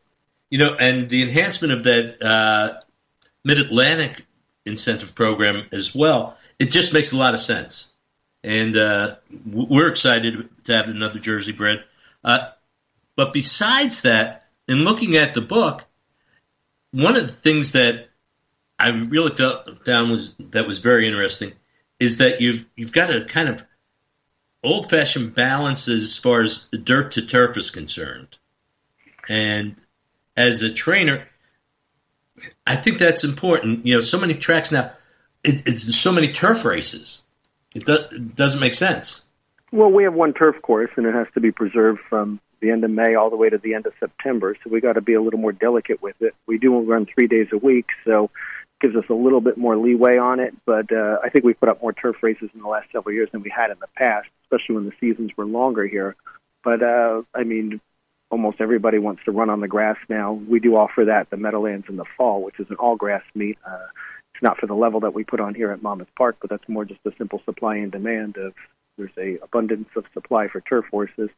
you 0.49 0.59
know, 0.59 0.75
and 0.75 1.09
the 1.09 1.23
enhancement 1.23 1.73
of 1.73 1.83
that 1.83 2.21
uh, 2.21 2.79
Mid 3.43 3.59
Atlantic 3.59 4.25
incentive 4.65 5.15
program 5.15 5.67
as 5.71 5.93
well. 5.93 6.37
It 6.59 6.71
just 6.71 6.93
makes 6.93 7.11
a 7.11 7.17
lot 7.17 7.33
of 7.33 7.39
sense, 7.39 7.91
and 8.43 8.77
uh, 8.77 9.15
we're 9.45 9.89
excited 9.89 10.49
to 10.65 10.73
have 10.73 10.87
another 10.87 11.19
Jersey 11.19 11.51
bred. 11.51 11.83
Uh, 12.23 12.49
but 13.15 13.33
besides 13.33 14.03
that, 14.03 14.45
in 14.67 14.85
looking 14.85 15.17
at 15.17 15.33
the 15.33 15.41
book, 15.41 15.83
one 16.91 17.15
of 17.15 17.25
the 17.25 17.33
things 17.33 17.73
that 17.73 18.07
I 18.79 18.89
really 18.89 19.35
felt 19.35 19.85
found 19.85 20.11
was 20.11 20.33
that 20.51 20.67
was 20.67 20.79
very 20.79 21.07
interesting 21.07 21.53
is 22.03 22.17
that 22.17 22.41
you've 22.41 22.65
you've 22.75 22.91
got 22.91 23.09
a 23.09 23.25
kind 23.25 23.49
of 23.49 23.63
old 24.63 24.89
fashioned 24.89 25.33
balance 25.33 25.87
as 25.87 26.17
far 26.17 26.41
as 26.41 26.67
dirt 26.67 27.11
to 27.13 27.25
turf 27.25 27.57
is 27.57 27.71
concerned. 27.71 28.37
And 29.29 29.75
as 30.35 30.63
a 30.63 30.73
trainer, 30.73 31.27
I 32.65 32.75
think 32.75 32.97
that's 32.99 33.23
important. 33.23 33.85
You 33.85 33.95
know, 33.95 33.99
so 34.01 34.19
many 34.19 34.33
tracks 34.33 34.71
now, 34.71 34.91
it, 35.43 35.63
it's 35.65 35.95
so 35.95 36.11
many 36.11 36.27
turf 36.27 36.65
races. 36.65 37.23
It, 37.75 37.85
do, 37.85 37.93
it 37.93 38.35
doesn't 38.35 38.59
make 38.59 38.73
sense. 38.73 39.25
Well, 39.71 39.89
we 39.89 40.03
have 40.03 40.13
one 40.13 40.33
turf 40.33 40.61
course, 40.61 40.91
and 40.97 41.05
it 41.05 41.15
has 41.15 41.27
to 41.33 41.39
be 41.39 41.51
preserved 41.51 41.99
from 42.09 42.39
the 42.59 42.69
end 42.69 42.83
of 42.83 42.91
May 42.91 43.15
all 43.15 43.29
the 43.29 43.35
way 43.35 43.49
to 43.49 43.57
the 43.57 43.73
end 43.73 43.85
of 43.85 43.93
September. 43.99 44.55
So 44.63 44.69
we 44.69 44.81
got 44.81 44.93
to 44.93 45.01
be 45.01 45.13
a 45.13 45.21
little 45.21 45.39
more 45.39 45.51
delicate 45.51 46.01
with 46.01 46.21
it. 46.21 46.35
We 46.45 46.57
do 46.57 46.79
run 46.81 47.05
three 47.05 47.27
days 47.27 47.47
a 47.51 47.57
week, 47.57 47.87
so 48.05 48.29
gives 48.83 48.95
us 48.97 49.05
a 49.09 49.13
little 49.13 49.39
bit 49.39 49.57
more 49.57 49.77
leeway 49.77 50.17
on 50.17 50.41
it. 50.41 50.53
But 50.65 50.91
uh, 50.91 51.17
I 51.23 51.29
think 51.29 51.45
we've 51.45 51.59
put 51.59 51.69
up 51.69 51.81
more 51.81 51.93
turf 51.93 52.17
races 52.21 52.49
in 52.53 52.61
the 52.61 52.67
last 52.67 52.91
several 52.91 53.15
years 53.15 53.29
than 53.31 53.41
we 53.41 53.49
had 53.49 53.71
in 53.71 53.79
the 53.79 53.87
past, 53.95 54.27
especially 54.43 54.75
when 54.75 54.85
the 54.85 54.91
seasons 54.99 55.31
were 55.37 55.45
longer 55.45 55.87
here. 55.87 56.15
But 56.63 56.83
uh, 56.83 57.21
I 57.33 57.43
mean, 57.43 57.79
almost 58.29 58.59
everybody 58.59 58.99
wants 58.99 59.23
to 59.23 59.31
run 59.31 59.49
on 59.49 59.61
the 59.61 59.67
grass 59.69 59.97
now. 60.09 60.33
We 60.33 60.59
do 60.59 60.75
offer 60.75 61.05
that 61.05 61.29
the 61.29 61.37
Meadowlands 61.37 61.87
in 61.87 61.95
the 61.95 62.05
fall, 62.17 62.43
which 62.43 62.59
is 62.59 62.67
an 62.69 62.75
all 62.75 62.97
grass 62.97 63.23
meet. 63.33 63.57
Uh, 63.65 63.87
it's 64.33 64.43
not 64.43 64.57
for 64.57 64.67
the 64.67 64.73
level 64.73 64.99
that 65.01 65.13
we 65.13 65.23
put 65.23 65.39
on 65.39 65.55
here 65.55 65.71
at 65.71 65.81
Monmouth 65.81 66.09
Park, 66.17 66.37
but 66.41 66.49
that's 66.49 66.67
more 66.67 66.83
just 66.83 66.99
a 67.05 67.11
simple 67.17 67.41
supply 67.45 67.77
and 67.77 67.91
demand 67.91 68.35
of 68.37 68.53
there's 68.97 69.11
a 69.17 69.37
abundance 69.43 69.89
of 69.95 70.05
supply 70.13 70.47
for 70.49 70.61
turf 70.61 70.85
horses, 70.91 71.29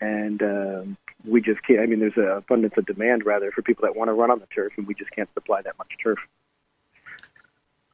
and 0.00 0.42
um, 0.42 0.96
we 1.26 1.40
just 1.40 1.62
can't. 1.66 1.80
I 1.80 1.86
mean, 1.86 2.00
there's 2.00 2.16
an 2.16 2.28
abundance 2.28 2.74
of 2.76 2.86
demand 2.86 3.24
rather 3.24 3.50
for 3.50 3.62
people 3.62 3.82
that 3.82 3.96
want 3.96 4.08
to 4.08 4.12
run 4.12 4.30
on 4.30 4.38
the 4.38 4.46
turf, 4.54 4.74
and 4.76 4.86
we 4.86 4.94
just 4.94 5.10
can't 5.10 5.32
supply 5.34 5.62
that 5.62 5.78
much 5.78 5.90
turf. 6.02 6.18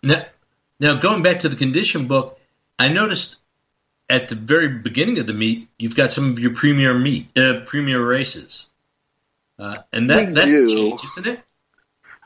Now, 0.02 0.26
now 0.78 1.00
going 1.00 1.22
back 1.22 1.40
to 1.40 1.48
the 1.48 1.56
condition 1.56 2.06
book, 2.06 2.38
I 2.78 2.88
noticed 2.88 3.40
at 4.08 4.28
the 4.28 4.34
very 4.34 4.68
beginning 4.68 5.18
of 5.18 5.26
the 5.26 5.34
meet, 5.34 5.68
you've 5.78 5.96
got 5.96 6.10
some 6.12 6.30
of 6.30 6.38
your 6.38 6.54
premier 6.54 6.92
meet, 6.98 7.36
uh, 7.38 7.60
premier 7.66 8.04
races, 8.04 8.68
uh, 9.58 9.78
and 9.92 10.10
that 10.10 10.28
We 10.28 10.32
that's 10.34 10.52
do. 10.52 10.64
a 10.64 10.68
change, 10.68 11.04
isn't 11.04 11.26
it? 11.26 11.40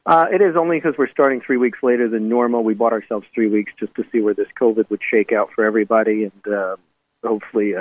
Uh, 0.07 0.27
it 0.33 0.43
is 0.43 0.55
only 0.57 0.77
because 0.79 0.95
we're 0.99 1.11
starting 1.11 1.41
three 1.41 1.57
weeks 1.57 1.79
later 1.83 2.09
than 2.09 2.29
normal. 2.29 2.63
We 2.63 2.75
bought 2.75 2.93
ourselves 2.93 3.27
three 3.35 3.49
weeks 3.49 3.73
just 3.81 3.95
to 3.95 4.05
see 4.13 4.21
where 4.21 4.35
this 4.35 4.49
COVID 4.61 4.91
would 4.91 5.01
shake 5.11 5.33
out 5.33 5.51
for 5.55 5.65
everybody, 5.65 6.25
and 6.25 6.55
uh, 6.55 6.77
hopefully, 7.25 7.75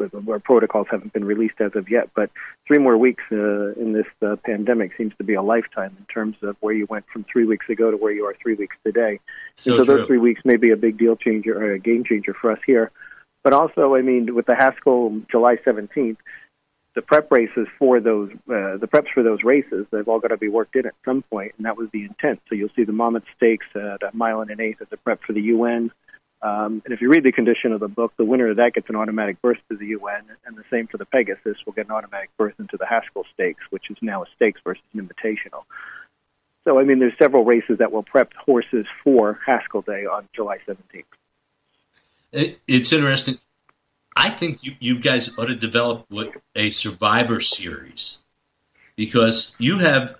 uh, 0.00 0.30
our 0.30 0.38
protocols 0.38 0.86
haven't 0.90 1.12
been 1.12 1.24
released 1.24 1.60
as 1.60 1.72
of 1.74 1.88
yet. 1.90 2.10
But 2.14 2.30
three 2.66 2.78
more 2.78 2.96
weeks 2.96 3.24
uh, 3.30 3.72
in 3.74 3.92
this 3.92 4.06
uh, 4.22 4.36
pandemic 4.44 4.92
seems 4.96 5.12
to 5.18 5.24
be 5.24 5.34
a 5.34 5.42
lifetime 5.42 5.96
in 5.98 6.04
terms 6.06 6.36
of 6.42 6.56
where 6.60 6.74
you 6.74 6.86
went 6.86 7.06
from 7.12 7.24
three 7.24 7.44
weeks 7.44 7.68
ago 7.68 7.90
to 7.90 7.96
where 7.96 8.12
you 8.12 8.24
are 8.26 8.34
three 8.42 8.54
weeks 8.54 8.76
today. 8.84 9.20
So, 9.54 9.76
and 9.76 9.84
so 9.84 9.96
those 9.96 10.06
three 10.06 10.18
weeks 10.18 10.42
may 10.44 10.56
be 10.56 10.70
a 10.70 10.76
big 10.76 10.98
deal 10.98 11.16
changer 11.16 11.56
or 11.56 11.72
a 11.72 11.78
game 11.78 12.04
changer 12.04 12.34
for 12.34 12.52
us 12.52 12.60
here. 12.66 12.90
But 13.42 13.52
also, 13.52 13.94
I 13.94 14.02
mean, 14.02 14.34
with 14.34 14.46
the 14.46 14.54
Haskell 14.54 15.22
July 15.30 15.56
17th, 15.56 16.18
the 16.94 17.02
prep 17.02 17.30
races 17.30 17.68
for 17.78 18.00
those, 18.00 18.30
uh, 18.32 18.76
the 18.76 18.88
preps 18.92 19.12
for 19.14 19.22
those 19.22 19.42
races, 19.44 19.86
they've 19.90 20.08
all 20.08 20.18
got 20.18 20.28
to 20.28 20.36
be 20.36 20.48
worked 20.48 20.76
in 20.76 20.86
at 20.86 20.94
some 21.04 21.22
point, 21.22 21.54
and 21.56 21.64
that 21.64 21.76
was 21.76 21.88
the 21.92 22.02
intent. 22.02 22.40
So 22.48 22.54
you'll 22.54 22.70
see 22.74 22.84
the 22.84 22.92
Monmouth 22.92 23.24
Stakes 23.36 23.66
at 23.74 24.02
a 24.02 24.10
mile 24.12 24.40
and 24.40 24.50
an 24.50 24.60
eighth 24.60 24.82
as 24.82 24.88
a 24.90 24.96
prep 24.96 25.22
for 25.22 25.32
the 25.32 25.40
UN. 25.42 25.92
Um, 26.42 26.80
and 26.84 26.94
if 26.94 27.02
you 27.02 27.10
read 27.10 27.22
the 27.22 27.32
condition 27.32 27.72
of 27.72 27.80
the 27.80 27.88
book, 27.88 28.12
the 28.16 28.24
winner 28.24 28.48
of 28.48 28.56
that 28.56 28.72
gets 28.72 28.88
an 28.88 28.96
automatic 28.96 29.42
berth 29.42 29.58
to 29.70 29.76
the 29.76 29.88
UN, 29.88 30.22
and 30.46 30.56
the 30.56 30.64
same 30.70 30.86
for 30.86 30.96
the 30.96 31.04
Pegasus 31.04 31.58
will 31.66 31.74
get 31.74 31.86
an 31.86 31.92
automatic 31.92 32.30
berth 32.38 32.54
into 32.58 32.78
the 32.78 32.86
Haskell 32.86 33.26
Stakes, 33.34 33.62
which 33.70 33.90
is 33.90 33.98
now 34.00 34.22
a 34.22 34.26
stakes 34.36 34.60
versus 34.64 34.82
an 34.94 35.06
invitational. 35.06 35.64
So, 36.64 36.78
I 36.78 36.84
mean, 36.84 36.98
there's 36.98 37.16
several 37.18 37.44
races 37.44 37.78
that 37.78 37.92
will 37.92 38.02
prep 38.02 38.32
horses 38.34 38.86
for 39.04 39.38
Haskell 39.44 39.82
Day 39.82 40.06
on 40.06 40.28
July 40.34 40.58
17th. 40.66 41.04
It, 42.32 42.58
it's 42.66 42.92
interesting. 42.92 43.38
I 44.16 44.30
think 44.30 44.64
you, 44.64 44.72
you 44.78 44.98
guys 44.98 45.38
ought 45.38 45.46
to 45.46 45.54
develop 45.54 46.06
what 46.08 46.32
a 46.54 46.70
Survivor 46.70 47.40
series 47.40 48.18
because 48.96 49.54
you 49.58 49.78
have 49.78 50.16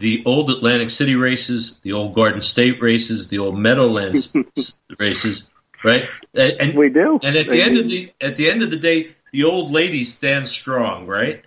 the 0.00 0.22
old 0.24 0.50
Atlantic 0.50 0.90
City 0.90 1.14
races, 1.14 1.78
the 1.80 1.92
old 1.92 2.14
Garden 2.14 2.40
State 2.40 2.80
races, 2.80 3.28
the 3.28 3.38
old 3.38 3.56
Meadowlands 3.56 4.34
races, 4.98 5.50
right? 5.84 6.08
And, 6.34 6.52
and 6.58 6.74
We 6.78 6.88
do. 6.88 7.20
and 7.22 7.36
at 7.36 7.48
the 7.48 7.62
end 7.62 7.76
of 7.76 7.88
the 7.88 8.12
at 8.20 8.36
the 8.36 8.50
end 8.50 8.62
of 8.62 8.70
the 8.70 8.78
day, 8.78 9.10
the 9.32 9.44
old 9.44 9.70
lady 9.70 10.04
stands 10.04 10.50
strong, 10.50 11.06
right? 11.06 11.44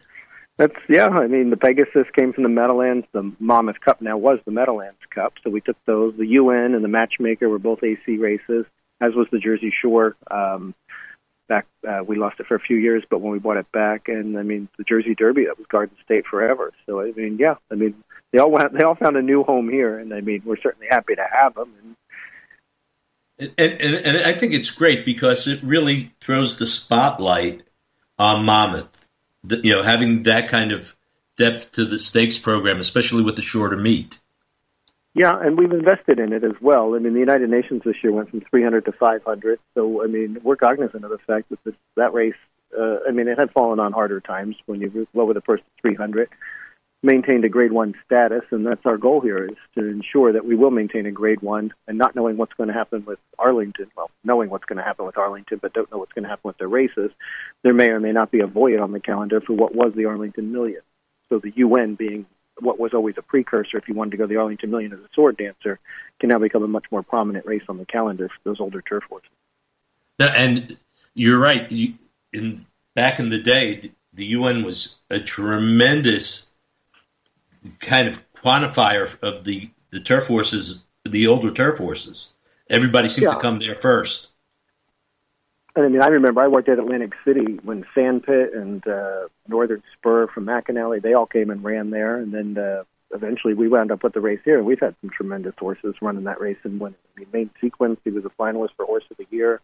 That's 0.58 0.76
yeah. 0.88 1.08
I 1.08 1.26
mean, 1.26 1.50
the 1.50 1.58
Pegasus 1.58 2.06
came 2.16 2.32
from 2.32 2.44
the 2.44 2.50
Meadowlands. 2.50 3.08
The 3.12 3.34
Monmouth 3.40 3.80
Cup 3.84 4.02
now 4.02 4.18
was 4.18 4.38
the 4.46 4.52
Meadowlands 4.52 5.00
Cup, 5.10 5.34
so 5.44 5.50
we 5.50 5.62
took 5.62 5.78
those. 5.88 6.16
The 6.16 6.28
UN 6.28 6.76
and 6.76 6.84
the 6.84 6.90
Matchmaker 6.90 7.50
were 7.50 7.58
both 7.60 7.84
AC 7.84 8.18
races, 8.18 8.66
as 9.02 9.16
was 9.16 9.28
the 9.32 9.40
Jersey 9.40 9.74
Shore. 9.82 10.16
Um, 10.30 10.76
back, 11.50 11.66
uh, 11.88 12.04
we 12.06 12.18
lost 12.18 12.40
it 12.40 12.46
for 12.46 12.54
a 12.54 12.60
few 12.60 12.78
years, 12.78 13.04
but 13.10 13.20
when 13.20 13.32
we 13.32 13.40
bought 13.40 13.58
it 13.58 13.72
back, 13.72 14.10
and 14.10 14.38
I 14.38 14.44
mean, 14.44 14.70
the 14.78 14.84
Jersey 14.84 15.16
Derby 15.16 15.46
that 15.46 15.58
was 15.58 15.66
Garden 15.72 15.98
State 16.06 16.26
forever. 16.30 16.72
So 16.86 17.02
I 17.02 17.12
mean, 17.14 17.38
yeah. 17.40 17.56
I 17.72 17.76
mean, 17.76 17.96
they 18.34 18.40
all 18.40 18.50
went, 18.50 18.74
they 18.74 18.84
all 18.84 18.96
found 18.96 19.16
a 19.16 19.22
new 19.22 19.44
home 19.44 19.70
here, 19.70 20.00
and 20.00 20.12
I 20.12 20.22
mean, 20.22 20.42
we're 20.44 20.58
certainly 20.58 20.88
happy 20.90 21.16
to 21.16 21.24
have 21.32 21.54
them. 21.54 21.72
And 23.38 23.52
And, 23.58 23.82
and, 23.82 23.96
and 23.96 24.18
I 24.18 24.34
think 24.34 24.54
it's 24.54 24.72
great 24.72 25.06
because 25.06 25.48
it 25.48 25.62
really 25.62 26.12
throws 26.20 26.58
the 26.58 26.66
spotlight 26.66 27.62
on 28.18 28.44
Monmouth. 28.44 29.08
The, 29.44 29.62
you 29.64 29.76
know, 29.76 29.84
having 29.84 30.24
that 30.24 30.50
kind 30.50 30.72
of 30.72 30.96
depth 31.38 31.74
to 31.74 31.86
the 31.86 32.00
stakes 32.00 32.40
program, 32.40 32.80
especially 32.80 33.22
with 33.22 33.36
the 33.36 33.42
shorter 33.44 33.78
meet. 33.78 34.20
Yeah, 35.14 35.40
and 35.40 35.56
we've 35.56 35.72
invested 35.72 36.18
in 36.18 36.34
it 36.34 36.44
as 36.44 36.60
well. 36.60 36.96
I 36.96 37.00
mean, 37.00 37.14
the 37.14 37.20
United 37.20 37.52
Nations 37.52 37.84
this 37.86 37.98
year 38.02 38.12
went 38.12 38.32
from 38.32 38.42
300 38.42 38.86
to 38.86 38.94
500. 38.94 39.60
So, 39.76 40.04
I 40.04 40.08
mean, 40.08 40.40
we're 40.42 40.56
cognizant 40.56 41.04
of 41.04 41.12
the 41.12 41.20
fact 41.20 41.50
that 41.50 41.64
this, 41.64 41.76
that 41.96 42.14
race, 42.14 42.34
uh, 42.76 42.98
I 43.08 43.12
mean, 43.12 43.28
it 43.28 43.38
had 43.38 43.52
fallen 43.52 43.80
on 43.80 43.94
harder 43.94 44.22
times 44.22 44.56
when 44.66 44.82
you 44.82 45.08
lower 45.14 45.36
the 45.36 45.42
first 45.42 45.62
300, 45.82 46.30
maintained 47.04 47.44
a 47.44 47.50
grade 47.50 47.74
one 47.74 47.94
status, 48.06 48.44
and 48.52 48.66
that's 48.66 48.86
our 48.86 48.98
goal 48.98 49.20
here 49.20 49.46
is 49.46 49.58
to 49.76 49.86
ensure 49.86 50.32
that 50.34 50.46
we 50.46 50.56
will 50.56 50.72
maintain 50.72 51.06
a 51.06 51.12
grade 51.12 51.42
one 51.42 51.74
and 51.88 51.98
not 51.98 52.16
knowing 52.16 52.38
what's 52.38 52.54
going 52.54 52.70
to 52.70 52.74
happen 52.74 53.04
with 53.06 53.20
Arlington, 53.38 53.92
well, 53.96 54.10
knowing 54.24 54.50
what's 54.50 54.66
going 54.66 54.78
to 54.78 54.84
happen 54.84 55.06
with 55.06 55.18
Arlington, 55.18 55.60
but 55.62 55.74
don't 55.74 55.92
know 55.92 55.98
what's 55.98 56.14
going 56.14 56.24
to 56.24 56.30
happen 56.30 56.48
with 56.48 56.58
their 56.58 56.70
races. 56.70 57.12
There 57.62 57.74
may 57.74 57.90
or 57.90 58.00
may 58.00 58.14
not 58.14 58.32
be 58.32 58.40
a 58.40 58.48
void 58.48 58.80
on 58.80 58.94
the 58.94 59.02
calendar 59.02 59.42
for 59.42 59.54
what 59.54 59.76
was 59.76 59.94
the 59.96 60.06
Arlington 60.06 60.52
Million. 60.54 60.82
So 61.30 61.40
the 61.40 61.52
UN 61.58 61.96
being 61.96 62.26
what 62.60 62.80
was 62.80 62.94
always 62.94 63.16
a 63.18 63.22
precursor 63.22 63.78
if 63.78 63.88
you 63.88 63.96
wanted 63.96 64.12
to 64.12 64.18
go 64.18 64.24
to 64.24 64.28
the 64.28 64.38
Arlington 64.38 64.72
Million 64.72 64.94
as 64.94 65.00
a 65.00 65.10
sword 65.14 65.38
dancer 65.38 65.80
can 66.20 66.30
now 66.30 66.40
become 66.40 66.64
a 66.64 66.68
much 66.68 66.86
more 66.92 67.04
prominent 67.04 67.46
race 67.46 67.64
on 67.68 67.78
the 67.78 67.86
calendar 67.86 68.30
for 68.30 68.50
those 68.50 68.62
older 68.62 68.82
turf 68.82 69.04
horses. 69.10 69.30
And 70.20 70.78
you're 71.16 71.40
right. 71.40 71.70
You, 71.72 71.96
in 72.32 72.66
back 72.96 73.20
in 73.20 73.30
the 73.30 73.42
day, 73.42 73.76
the- 73.76 73.92
the 74.14 74.26
UN 74.26 74.64
was 74.64 75.00
a 75.10 75.20
tremendous 75.20 76.53
kind 77.80 78.08
of 78.08 78.34
quantifier 78.34 79.16
of 79.22 79.44
the 79.44 79.70
the 79.92 80.00
turf 80.00 80.28
horses, 80.28 80.84
the 81.06 81.28
older 81.28 81.52
turf 81.52 81.78
horses. 81.78 82.34
Everybody 82.70 83.08
seemed 83.08 83.32
to 83.32 83.40
come 83.40 83.60
there 83.60 83.76
first. 83.76 84.32
And 85.76 85.86
I 85.86 85.90
mean, 85.90 86.02
I 86.02 86.08
remember 86.08 86.42
I 86.42 86.48
worked 86.48 86.70
at 86.70 86.80
Atlantic 86.80 87.14
City 87.26 87.60
when 87.64 87.86
Sandpit 87.96 88.54
and 88.54 88.86
uh, 88.88 89.28
Northern 89.48 89.82
Spur 89.94 90.28
from 90.28 90.46
McAnally, 90.46 91.02
they 91.02 91.14
all 91.14 91.26
came 91.26 91.50
and 91.50 91.64
ran 91.64 91.90
there. 91.90 92.18
And 92.18 92.32
then 92.32 92.58
uh, 92.58 92.84
eventually 93.12 93.54
we 93.54 93.68
wound 93.68 93.92
up 93.92 94.04
with 94.04 94.14
the 94.14 94.22
race 94.22 94.40
here. 94.46 94.58
And 94.58 94.68
we've 94.68 94.80
had 94.80 94.96
some 95.02 95.10
tremendous 95.10 95.56
horses 95.58 95.96
running 96.02 96.26
that 96.26 96.40
race 96.40 96.58
and 96.64 96.80
winning. 96.80 96.98
I 97.16 97.20
mean, 97.20 97.30
Main 97.34 97.50
Sequence, 97.60 98.00
he 98.04 98.12
was 98.12 98.24
a 98.26 98.30
finalist 98.30 98.76
for 98.78 98.86
Horse 98.86 99.04
of 99.10 99.18
the 99.18 99.26
Year. 99.32 99.62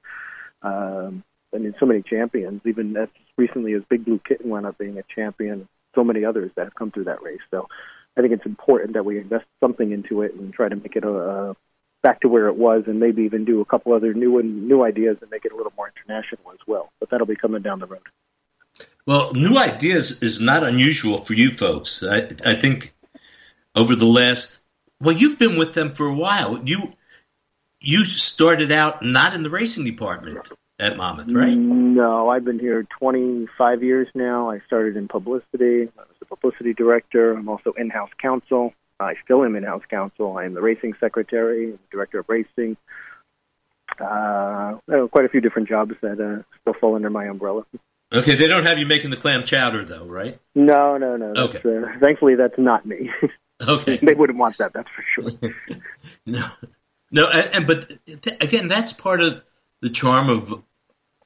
Um, 0.63 1.23
I 1.53 1.57
mean, 1.57 1.75
so 1.79 1.85
many 1.85 2.01
champions, 2.01 2.61
even 2.65 2.95
as 2.97 3.09
recently 3.37 3.73
as 3.73 3.83
Big 3.89 4.05
Blue 4.05 4.19
Kitten 4.19 4.49
wound 4.49 4.65
up 4.65 4.77
being 4.77 4.97
a 4.97 5.03
champion. 5.15 5.67
So 5.99 6.05
many 6.05 6.23
others 6.23 6.49
that 6.55 6.63
have 6.63 6.75
come 6.75 6.91
through 6.91 7.05
that 7.05 7.21
race. 7.21 7.41
So 7.51 7.67
I 8.15 8.21
think 8.21 8.31
it's 8.31 8.45
important 8.45 8.93
that 8.93 9.03
we 9.03 9.19
invest 9.19 9.43
something 9.59 9.91
into 9.91 10.21
it 10.21 10.33
and 10.33 10.53
try 10.53 10.69
to 10.69 10.75
make 10.77 10.95
it 10.95 11.03
a, 11.03 11.09
a 11.09 11.55
back 12.01 12.21
to 12.21 12.29
where 12.29 12.47
it 12.47 12.55
was, 12.55 12.83
and 12.87 13.01
maybe 13.01 13.23
even 13.23 13.43
do 13.43 13.59
a 13.59 13.65
couple 13.65 13.91
other 13.91 14.13
new 14.13 14.39
and 14.39 14.69
new 14.69 14.81
ideas 14.85 15.17
and 15.21 15.29
make 15.29 15.43
it 15.43 15.51
a 15.51 15.55
little 15.57 15.73
more 15.75 15.91
international 15.93 16.53
as 16.53 16.59
well. 16.65 16.89
But 17.01 17.09
that'll 17.09 17.27
be 17.27 17.35
coming 17.35 17.61
down 17.61 17.79
the 17.79 17.87
road. 17.87 18.07
Well, 19.05 19.33
new 19.33 19.57
ideas 19.57 20.23
is 20.23 20.39
not 20.39 20.63
unusual 20.63 21.17
for 21.17 21.33
you 21.33 21.51
folks. 21.51 22.01
I, 22.01 22.29
I 22.45 22.55
think 22.55 22.93
over 23.75 23.95
the 23.95 24.05
last 24.05 24.61
well, 25.01 25.15
you've 25.15 25.39
been 25.39 25.57
with 25.57 25.73
them 25.73 25.91
for 25.91 26.05
a 26.07 26.13
while. 26.13 26.61
You 26.63 26.93
you 27.81 28.05
started 28.05 28.71
out 28.71 29.03
not 29.03 29.33
in 29.33 29.43
the 29.43 29.49
racing 29.49 29.83
department 29.83 30.49
at 30.79 30.95
Monmouth, 30.97 31.31
right? 31.31 31.55
No, 31.55 32.29
I've 32.29 32.45
been 32.45 32.59
here 32.59 32.87
25 32.99 33.83
years 33.83 34.07
now. 34.15 34.49
I 34.49 34.61
started 34.65 34.95
in 34.95 35.07
publicity. 35.07 35.89
I 35.97 36.01
was 36.01 36.15
the 36.19 36.25
publicity 36.25 36.73
director. 36.73 37.33
I'm 37.33 37.49
also 37.49 37.73
in-house 37.73 38.11
counsel. 38.21 38.73
I 38.99 39.15
still 39.23 39.43
am 39.43 39.55
in-house 39.55 39.83
counsel. 39.89 40.37
I 40.37 40.45
am 40.45 40.53
the 40.53 40.61
racing 40.61 40.93
secretary, 40.99 41.77
director 41.91 42.19
of 42.19 42.29
racing. 42.29 42.77
Uh, 43.99 44.75
quite 45.11 45.25
a 45.25 45.29
few 45.29 45.41
different 45.41 45.67
jobs 45.67 45.93
that 46.01 46.19
uh, 46.19 46.43
still 46.61 46.73
fall 46.79 46.95
under 46.95 47.09
my 47.09 47.25
umbrella. 47.27 47.65
Okay, 48.13 48.35
they 48.35 48.47
don't 48.47 48.65
have 48.65 48.79
you 48.79 48.85
making 48.85 49.09
the 49.09 49.17
clam 49.17 49.43
chowder, 49.43 49.83
though, 49.83 50.05
right? 50.05 50.39
No, 50.55 50.97
no, 50.97 51.17
no. 51.17 51.33
That's, 51.33 51.55
Okay. 51.55 51.77
Uh, 51.77 51.99
thankfully, 51.99 52.35
that's 52.35 52.57
not 52.57 52.85
me. 52.85 53.09
Okay. 53.67 53.97
they 54.01 54.13
wouldn't 54.13 54.39
want 54.39 54.57
that. 54.59 54.71
That's 54.71 54.87
for 54.95 55.03
sure. 55.29 55.51
No, 56.25 56.49
no, 57.11 57.27
and, 57.27 57.49
and 57.55 57.67
but 57.67 57.89
th- 58.05 58.37
again, 58.41 58.69
that's 58.69 58.93
part 58.93 59.19
of 59.21 59.41
the 59.81 59.89
charm 59.89 60.29
of 60.29 60.63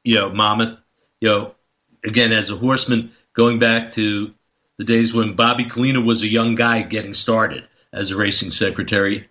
you 0.03 0.15
know 0.15 0.29
Monmouth. 0.29 0.77
You 1.21 1.29
know, 1.29 1.55
again, 2.03 2.31
as 2.31 2.49
a 2.49 2.55
horseman, 2.55 3.11
going 3.33 3.59
back 3.59 3.93
to 3.93 4.33
the 4.77 4.83
days 4.83 5.13
when 5.13 5.35
Bobby 5.35 5.65
Kulina 5.65 6.05
was 6.05 6.23
a 6.23 6.27
young 6.27 6.55
guy 6.55 6.81
getting 6.81 7.13
started 7.13 7.67
as 7.91 8.11
a 8.11 8.17
racing 8.17 8.51
secretary. 8.51 9.29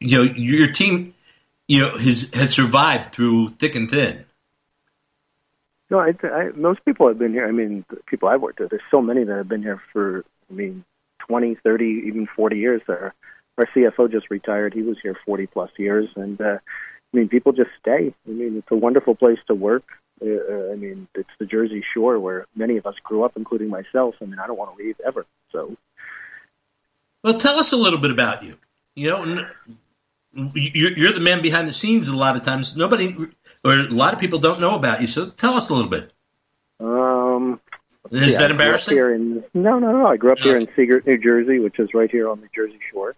You 0.00 0.18
know, 0.18 0.32
your 0.34 0.72
team, 0.72 1.14
you 1.68 1.80
know, 1.80 1.96
has 1.96 2.32
has 2.34 2.52
survived 2.52 3.06
through 3.06 3.48
thick 3.48 3.74
and 3.74 3.90
thin. 3.90 4.24
No, 5.90 6.00
I, 6.00 6.12
I, 6.24 6.50
most 6.54 6.84
people 6.84 7.06
have 7.08 7.18
been 7.18 7.32
here. 7.32 7.46
I 7.46 7.52
mean, 7.52 7.84
people 8.06 8.28
I've 8.28 8.40
worked 8.40 8.58
with, 8.58 8.70
there's 8.70 8.82
so 8.90 9.00
many 9.00 9.22
that 9.22 9.36
have 9.36 9.48
been 9.48 9.62
here 9.62 9.80
for, 9.92 10.24
I 10.50 10.52
mean, 10.52 10.84
20, 11.28 11.56
30, 11.62 11.84
even 12.06 12.26
40 12.34 12.56
years. 12.56 12.82
Our, 12.88 13.14
our 13.56 13.66
CFO 13.66 14.10
just 14.10 14.28
retired. 14.28 14.74
He 14.74 14.82
was 14.82 14.96
here 15.00 15.16
40 15.24 15.46
plus 15.46 15.70
years. 15.78 16.08
And, 16.16 16.40
uh, 16.40 16.58
I 16.58 17.16
mean, 17.16 17.28
people 17.28 17.52
just 17.52 17.70
stay. 17.80 18.12
I 18.26 18.30
mean, 18.30 18.56
it's 18.56 18.70
a 18.70 18.76
wonderful 18.76 19.14
place 19.14 19.38
to 19.46 19.54
work. 19.54 19.84
Uh, 20.20 20.28
uh, 20.28 20.72
I 20.72 20.76
mean, 20.76 21.08
it's 21.14 21.28
the 21.38 21.46
Jersey 21.46 21.84
Shore 21.92 22.18
where 22.18 22.46
many 22.54 22.78
of 22.78 22.86
us 22.86 22.94
grew 23.04 23.24
up, 23.24 23.32
including 23.36 23.68
myself. 23.68 24.14
I 24.20 24.24
mean, 24.24 24.38
I 24.38 24.46
don't 24.46 24.56
want 24.56 24.76
to 24.76 24.82
leave 24.82 24.96
ever. 25.06 25.26
So, 25.52 25.76
Well, 27.22 27.38
tell 27.38 27.58
us 27.58 27.72
a 27.72 27.76
little 27.76 27.98
bit 27.98 28.10
about 28.10 28.42
you. 28.42 28.56
You 28.94 29.10
know, 29.10 29.46
you're, 30.54 30.92
you're 30.92 31.12
the 31.12 31.20
man 31.20 31.42
behind 31.42 31.68
the 31.68 31.72
scenes. 31.72 32.08
A 32.08 32.16
lot 32.16 32.36
of 32.36 32.44
times, 32.44 32.76
nobody 32.76 33.14
or 33.64 33.74
a 33.74 33.88
lot 33.88 34.14
of 34.14 34.20
people 34.20 34.38
don't 34.38 34.60
know 34.60 34.74
about 34.74 35.00
you. 35.02 35.06
So, 35.06 35.28
tell 35.28 35.54
us 35.54 35.68
a 35.68 35.74
little 35.74 35.90
bit. 35.90 36.12
um, 36.80 37.60
Is 38.10 38.32
yeah, 38.32 38.38
that 38.38 38.44
I 38.44 38.46
grew 38.46 38.46
up 38.46 38.50
embarrassing? 38.52 38.94
Here 38.96 39.14
in, 39.14 39.44
no, 39.52 39.78
no, 39.78 39.92
no. 39.92 40.06
I 40.06 40.16
grew 40.16 40.32
up 40.32 40.38
here 40.38 40.56
in 40.56 40.66
Sea 40.76 40.86
Girt, 40.86 41.06
New 41.06 41.18
Jersey, 41.18 41.58
which 41.58 41.78
is 41.78 41.92
right 41.92 42.10
here 42.10 42.30
on 42.30 42.40
the 42.40 42.48
Jersey 42.54 42.78
Shore. 42.90 43.16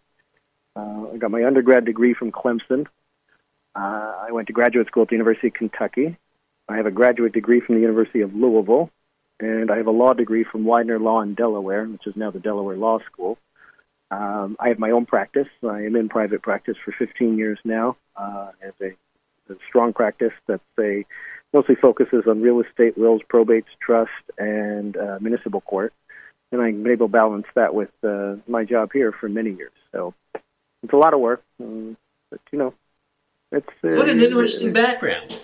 Uh, 0.74 1.12
I 1.12 1.16
got 1.16 1.30
my 1.30 1.44
undergrad 1.44 1.84
degree 1.84 2.14
from 2.14 2.32
Clemson. 2.32 2.86
Uh, 3.74 4.14
I 4.26 4.32
went 4.32 4.48
to 4.48 4.52
graduate 4.52 4.86
school 4.88 5.04
at 5.04 5.08
the 5.08 5.14
University 5.14 5.48
of 5.48 5.54
Kentucky. 5.54 6.16
I 6.68 6.76
have 6.76 6.86
a 6.86 6.90
graduate 6.90 7.32
degree 7.32 7.60
from 7.60 7.76
the 7.76 7.80
University 7.80 8.20
of 8.20 8.34
Louisville, 8.34 8.90
and 9.40 9.70
I 9.70 9.76
have 9.76 9.86
a 9.86 9.92
law 9.92 10.12
degree 10.12 10.44
from 10.44 10.64
Widener 10.64 10.98
Law 10.98 11.20
in 11.22 11.34
Delaware, 11.34 11.86
which 11.86 12.06
is 12.06 12.16
now 12.16 12.30
the 12.30 12.40
Delaware 12.40 12.76
Law 12.76 12.98
School. 13.10 13.38
Um, 14.10 14.56
I 14.58 14.68
have 14.68 14.78
my 14.78 14.90
own 14.90 15.06
practice. 15.06 15.48
I 15.62 15.82
am 15.82 15.96
in 15.96 16.08
private 16.08 16.42
practice 16.42 16.76
for 16.84 16.94
15 16.98 17.38
years 17.38 17.58
now. 17.64 17.96
Uh, 18.16 18.50
have 18.60 18.74
a, 18.80 19.52
a 19.52 19.56
strong 19.68 19.92
practice 19.92 20.32
that's 20.46 20.62
a 20.78 21.04
mostly 21.52 21.74
focuses 21.74 22.24
on 22.26 22.42
real 22.42 22.60
estate, 22.60 22.98
wills, 22.98 23.22
probates, 23.32 23.64
trust, 23.80 24.10
and 24.36 24.96
uh, 24.96 25.18
municipal 25.20 25.60
court. 25.62 25.92
And 26.52 26.60
I've 26.60 26.82
been 26.82 26.92
able 26.92 27.08
to 27.08 27.12
balance 27.12 27.46
that 27.54 27.74
with 27.74 27.90
uh, 28.02 28.36
my 28.46 28.64
job 28.64 28.90
here 28.92 29.12
for 29.12 29.28
many 29.28 29.52
years. 29.52 29.72
So 29.92 30.14
it's 30.82 30.92
a 30.92 30.96
lot 30.96 31.14
of 31.14 31.20
work, 31.20 31.42
um, 31.60 31.96
but 32.30 32.40
you 32.50 32.58
know, 32.58 32.74
it's 33.52 33.68
uh, 33.84 33.88
What 33.88 34.08
an 34.08 34.20
interesting 34.20 34.72
background. 34.72 35.42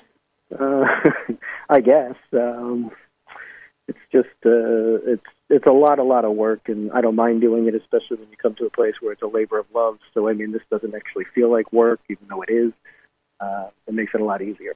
Uh, 0.52 0.84
I 1.68 1.80
guess 1.80 2.14
um, 2.32 2.90
it's 3.88 3.98
just 4.12 4.28
uh, 4.44 5.12
it's 5.12 5.26
it's 5.50 5.66
a 5.66 5.72
lot, 5.72 5.98
a 5.98 6.02
lot 6.02 6.24
of 6.24 6.32
work, 6.32 6.68
and 6.68 6.90
I 6.92 7.00
don't 7.00 7.16
mind 7.16 7.40
doing 7.40 7.66
it, 7.66 7.74
especially 7.74 8.16
when 8.16 8.30
you 8.30 8.36
come 8.40 8.54
to 8.56 8.66
a 8.66 8.70
place 8.70 8.94
where 9.00 9.12
it's 9.12 9.22
a 9.22 9.26
labor 9.26 9.58
of 9.58 9.66
love. 9.74 9.98
So 10.14 10.28
I 10.28 10.32
mean, 10.32 10.52
this 10.52 10.62
doesn't 10.70 10.94
actually 10.94 11.24
feel 11.34 11.50
like 11.50 11.72
work, 11.72 12.00
even 12.08 12.26
though 12.28 12.42
it 12.42 12.50
is. 12.50 12.72
Uh, 13.40 13.68
it 13.86 13.94
makes 13.94 14.12
it 14.14 14.20
a 14.20 14.24
lot 14.24 14.42
easier. 14.42 14.74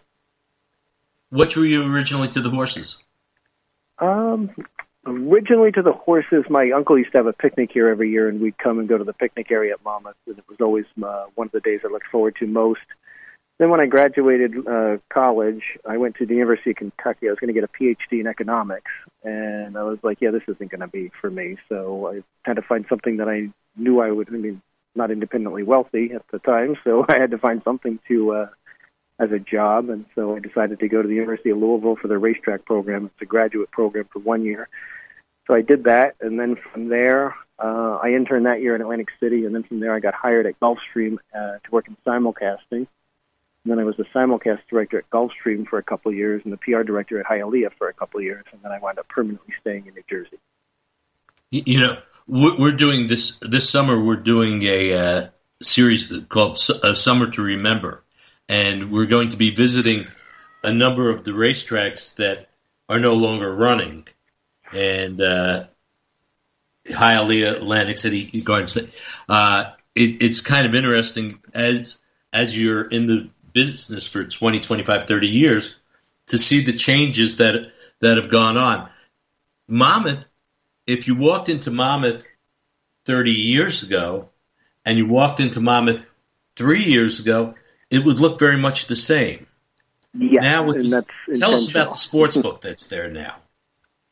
What 1.30 1.50
drew 1.50 1.64
you 1.64 1.92
originally 1.92 2.28
to 2.28 2.40
the 2.40 2.50
horses? 2.50 3.04
Um, 3.98 4.50
originally 5.06 5.72
to 5.72 5.82
the 5.82 5.92
horses, 5.92 6.44
my 6.48 6.70
uncle 6.70 6.98
used 6.98 7.12
to 7.12 7.18
have 7.18 7.26
a 7.26 7.32
picnic 7.32 7.70
here 7.72 7.88
every 7.88 8.10
year, 8.10 8.28
and 8.28 8.40
we'd 8.40 8.58
come 8.58 8.78
and 8.78 8.88
go 8.88 8.98
to 8.98 9.04
the 9.04 9.12
picnic 9.12 9.50
area 9.50 9.74
at 9.74 9.84
Monmouth, 9.84 10.16
and 10.26 10.38
it 10.38 10.44
was 10.48 10.58
always 10.60 10.86
uh, 11.02 11.26
one 11.34 11.46
of 11.46 11.52
the 11.52 11.60
days 11.60 11.80
I 11.84 11.88
looked 11.88 12.08
forward 12.08 12.36
to 12.40 12.46
most. 12.46 12.80
Then 13.58 13.70
when 13.70 13.80
I 13.80 13.86
graduated 13.86 14.66
uh, 14.68 14.98
college, 15.12 15.62
I 15.84 15.96
went 15.96 16.16
to 16.16 16.26
the 16.26 16.34
University 16.34 16.70
of 16.70 16.76
Kentucky. 16.76 17.26
I 17.26 17.30
was 17.30 17.40
going 17.40 17.52
to 17.52 17.60
get 17.60 17.64
a 17.64 17.68
PhD 17.68 18.20
in 18.20 18.28
economics, 18.28 18.90
and 19.24 19.76
I 19.76 19.82
was 19.82 19.98
like, 20.04 20.18
yeah, 20.20 20.30
this 20.30 20.44
isn't 20.46 20.70
going 20.70 20.80
to 20.80 20.86
be 20.86 21.10
for 21.20 21.28
me. 21.28 21.56
So 21.68 22.08
I 22.08 22.22
had 22.44 22.54
to 22.54 22.62
find 22.62 22.86
something 22.88 23.16
that 23.16 23.28
I 23.28 23.48
knew 23.76 24.00
I 24.00 24.12
would. 24.12 24.28
I 24.28 24.36
mean, 24.36 24.62
not 24.94 25.10
independently 25.10 25.64
wealthy 25.64 26.12
at 26.14 26.22
the 26.30 26.38
time, 26.38 26.76
so 26.84 27.04
I 27.08 27.18
had 27.18 27.32
to 27.32 27.38
find 27.38 27.60
something 27.64 27.98
to 28.06 28.32
uh, 28.32 28.48
as 29.18 29.32
a 29.32 29.40
job, 29.40 29.90
and 29.90 30.04
so 30.14 30.36
I 30.36 30.38
decided 30.38 30.78
to 30.78 30.88
go 30.88 31.02
to 31.02 31.08
the 31.08 31.14
University 31.14 31.50
of 31.50 31.58
Louisville 31.58 31.96
for 31.96 32.06
their 32.06 32.20
racetrack 32.20 32.64
program. 32.64 33.06
It's 33.06 33.22
a 33.22 33.26
graduate 33.26 33.72
program 33.72 34.08
for 34.12 34.20
one 34.20 34.44
year. 34.44 34.68
So 35.48 35.54
I 35.54 35.62
did 35.62 35.84
that, 35.84 36.14
and 36.20 36.38
then 36.38 36.56
from 36.72 36.88
there, 36.88 37.34
uh, 37.58 37.98
I 38.00 38.10
interned 38.10 38.46
that 38.46 38.60
year 38.60 38.76
in 38.76 38.82
Atlantic 38.82 39.08
City, 39.18 39.46
and 39.46 39.54
then 39.54 39.64
from 39.64 39.80
there, 39.80 39.94
I 39.94 39.98
got 39.98 40.14
hired 40.14 40.46
at 40.46 40.60
Gulfstream 40.60 41.16
uh, 41.34 41.58
to 41.64 41.70
work 41.72 41.88
in 41.88 41.96
simulcasting. 42.06 42.86
And 43.68 43.76
then 43.76 43.84
I 43.84 43.86
was 43.86 43.98
the 43.98 44.06
simulcast 44.14 44.60
director 44.70 44.96
at 44.96 45.10
Gulfstream 45.10 45.68
for 45.68 45.78
a 45.78 45.82
couple 45.82 46.10
of 46.10 46.16
years, 46.16 46.40
and 46.42 46.50
the 46.50 46.56
PR 46.56 46.84
director 46.84 47.20
at 47.20 47.26
Hialeah 47.26 47.70
for 47.76 47.90
a 47.90 47.92
couple 47.92 48.16
of 48.16 48.24
years, 48.24 48.46
and 48.50 48.62
then 48.62 48.72
I 48.72 48.78
wound 48.78 48.98
up 48.98 49.06
permanently 49.10 49.52
staying 49.60 49.86
in 49.86 49.92
New 49.92 50.02
Jersey. 50.08 50.38
You, 51.50 51.80
know, 51.80 51.98
we're, 52.26 52.72
doing 52.72 53.08
this 53.08 53.38
this 53.40 53.68
summer. 53.68 54.02
We're 54.02 54.16
doing 54.16 54.62
a 54.62 54.94
uh, 54.94 55.26
series 55.60 56.10
called 56.30 56.52
a 56.82 56.96
Summer 56.96 57.30
to 57.32 57.42
Remember, 57.42 58.02
and 58.48 58.90
we're 58.90 59.04
going 59.04 59.30
to 59.30 59.36
be 59.36 59.54
visiting 59.54 60.06
a 60.62 60.72
number 60.72 61.10
of 61.10 61.24
the 61.24 61.32
racetracks 61.32 62.16
that 62.16 62.48
are 62.88 63.00
no 63.00 63.16
longer 63.16 63.54
running, 63.54 64.08
and 64.72 65.20
uh, 65.20 65.66
Hialeah, 66.86 67.56
Atlantic 67.56 67.98
City, 67.98 68.40
Garden 68.40 68.66
State. 68.66 68.90
Uh, 69.28 69.72
it, 69.94 70.22
it's 70.22 70.40
kind 70.40 70.66
of 70.66 70.74
interesting 70.74 71.40
as 71.52 71.98
as 72.32 72.58
you're 72.58 72.82
in 72.82 73.04
the 73.04 73.30
business 73.58 74.06
for 74.06 74.22
20, 74.22 74.60
25, 74.60 75.04
30 75.04 75.28
years 75.28 75.74
to 76.28 76.38
see 76.38 76.60
the 76.64 76.72
changes 76.74 77.38
that 77.38 77.72
that 78.00 78.16
have 78.16 78.30
gone 78.30 78.56
on. 78.56 78.88
Monmouth, 79.66 80.24
if 80.86 81.08
you 81.08 81.16
walked 81.16 81.48
into 81.48 81.72
Monmouth 81.72 82.24
30 83.06 83.32
years 83.32 83.82
ago 83.82 84.28
and 84.84 84.96
you 84.96 85.06
walked 85.06 85.40
into 85.40 85.60
Monmouth 85.60 86.04
three 86.54 86.84
years 86.84 87.18
ago, 87.18 87.54
it 87.90 88.04
would 88.04 88.20
look 88.20 88.38
very 88.38 88.56
much 88.56 88.86
the 88.86 88.94
same. 88.94 89.48
Yeah, 90.14 90.40
now, 90.40 90.62
with 90.62 90.76
and 90.76 90.84
the- 90.84 91.06
that's 91.26 91.40
tell 91.40 91.54
us 91.54 91.68
about 91.68 91.90
the 91.90 91.96
sports 91.96 92.36
book 92.44 92.60
that's 92.60 92.86
there 92.86 93.10
now. 93.10 93.36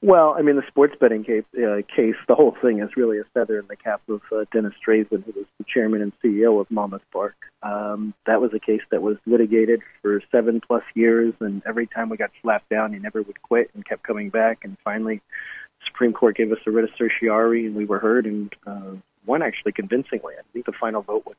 Well, 0.07 0.37
I 0.39 0.43
mean, 0.43 0.55
the 0.55 0.63
sports 0.69 0.95
betting 1.01 1.25
case, 1.25 1.43
uh, 1.57 1.83
case, 1.93 2.15
the 2.29 2.37
whole 2.37 2.57
thing 2.63 2.79
is 2.79 2.91
really 2.97 3.19
a 3.19 3.25
feather 3.35 3.59
in 3.59 3.67
the 3.67 3.75
cap 3.75 4.01
of 4.09 4.21
uh, 4.31 4.45
Dennis 4.53 4.75
Drazin, 4.87 5.25
who 5.25 5.33
was 5.35 5.47
the 5.59 5.65
chairman 5.67 6.01
and 6.01 6.13
CEO 6.23 6.61
of 6.61 6.71
Monmouth 6.71 7.03
Park. 7.13 7.35
Um, 7.65 8.15
that 8.25 8.41
was 8.41 8.53
a 8.55 8.61
case 8.61 8.83
that 8.93 9.03
was 9.03 9.17
litigated 9.27 9.81
for 10.03 10.23
seven 10.31 10.61
plus 10.65 10.85
years, 10.95 11.35
and 11.41 11.61
every 11.67 11.89
time 11.89 12.09
we 12.09 12.17
got 12.17 12.31
slapped 12.41 12.69
down, 12.69 12.93
he 12.93 13.01
never 13.01 13.21
would 13.21 13.43
quit 13.43 13.73
and 13.75 13.85
kept 13.85 14.05
coming 14.05 14.31
back. 14.31 14.61
And 14.63 14.77
finally, 14.85 15.17
the 15.17 15.87
Supreme 15.87 16.13
Court 16.13 16.37
gave 16.37 16.53
us 16.53 16.59
a 16.69 16.71
writ 16.71 16.85
of 16.85 16.91
certiorari, 16.97 17.67
and 17.67 17.75
we 17.75 17.85
were 17.85 17.99
heard 17.99 18.27
and 18.27 18.55
uh, 18.65 18.93
won 19.27 19.43
actually 19.43 19.73
convincingly. 19.73 20.35
I 20.39 20.43
think 20.53 20.67
the 20.67 20.73
final 20.81 21.03
vote 21.03 21.27
was 21.27 21.35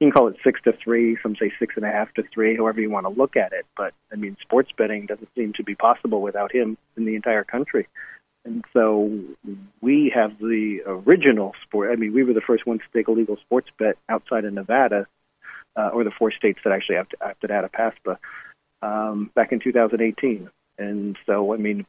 you 0.00 0.06
can 0.06 0.12
call 0.12 0.28
it 0.28 0.36
six 0.44 0.60
to 0.62 0.72
three, 0.72 1.16
some 1.22 1.36
say 1.36 1.52
six 1.58 1.74
and 1.76 1.84
a 1.84 1.90
half 1.90 2.12
to 2.14 2.22
three, 2.32 2.56
however 2.56 2.80
you 2.80 2.90
want 2.90 3.06
to 3.06 3.10
look 3.10 3.36
at 3.36 3.52
it. 3.52 3.64
But 3.76 3.94
I 4.12 4.16
mean, 4.16 4.36
sports 4.42 4.70
betting 4.76 5.06
doesn't 5.06 5.28
seem 5.34 5.52
to 5.54 5.64
be 5.64 5.74
possible 5.74 6.20
without 6.20 6.52
him 6.52 6.76
in 6.96 7.06
the 7.06 7.16
entire 7.16 7.44
country. 7.44 7.88
And 8.44 8.64
so 8.72 9.10
we 9.80 10.12
have 10.14 10.38
the 10.38 10.80
original 10.86 11.54
sport. 11.62 11.90
I 11.90 11.96
mean, 11.96 12.14
we 12.14 12.22
were 12.22 12.34
the 12.34 12.40
first 12.40 12.66
ones 12.66 12.80
to 12.80 12.98
take 12.98 13.08
a 13.08 13.12
legal 13.12 13.36
sports 13.38 13.68
bet 13.78 13.96
outside 14.08 14.44
of 14.44 14.52
Nevada, 14.52 15.06
uh, 15.76 15.88
or 15.92 16.04
the 16.04 16.12
four 16.16 16.30
states 16.30 16.60
that 16.64 16.72
actually 16.72 16.96
have 16.96 17.08
to, 17.08 17.16
after 17.24 17.48
that, 17.48 17.70
PASPA. 17.72 18.18
um, 18.82 19.30
back 19.34 19.50
in 19.50 19.58
2018. 19.58 20.48
And 20.78 21.16
so, 21.26 21.54
I 21.54 21.56
mean, 21.56 21.86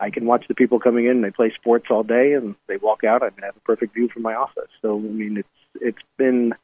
I 0.00 0.10
can 0.10 0.26
watch 0.26 0.44
the 0.48 0.54
people 0.54 0.80
coming 0.80 1.06
in. 1.06 1.22
They 1.22 1.30
play 1.30 1.52
sports 1.54 1.86
all 1.90 2.02
day, 2.02 2.34
and 2.34 2.54
they 2.66 2.76
walk 2.76 3.04
out. 3.04 3.22
I 3.22 3.26
mean 3.26 3.42
have 3.42 3.56
a 3.56 3.60
perfect 3.60 3.94
view 3.94 4.08
from 4.12 4.22
my 4.22 4.34
office. 4.34 4.70
So, 4.82 4.96
I 4.96 5.00
mean, 5.00 5.38
it's 5.38 5.48
it's 5.80 6.02
been 6.16 6.54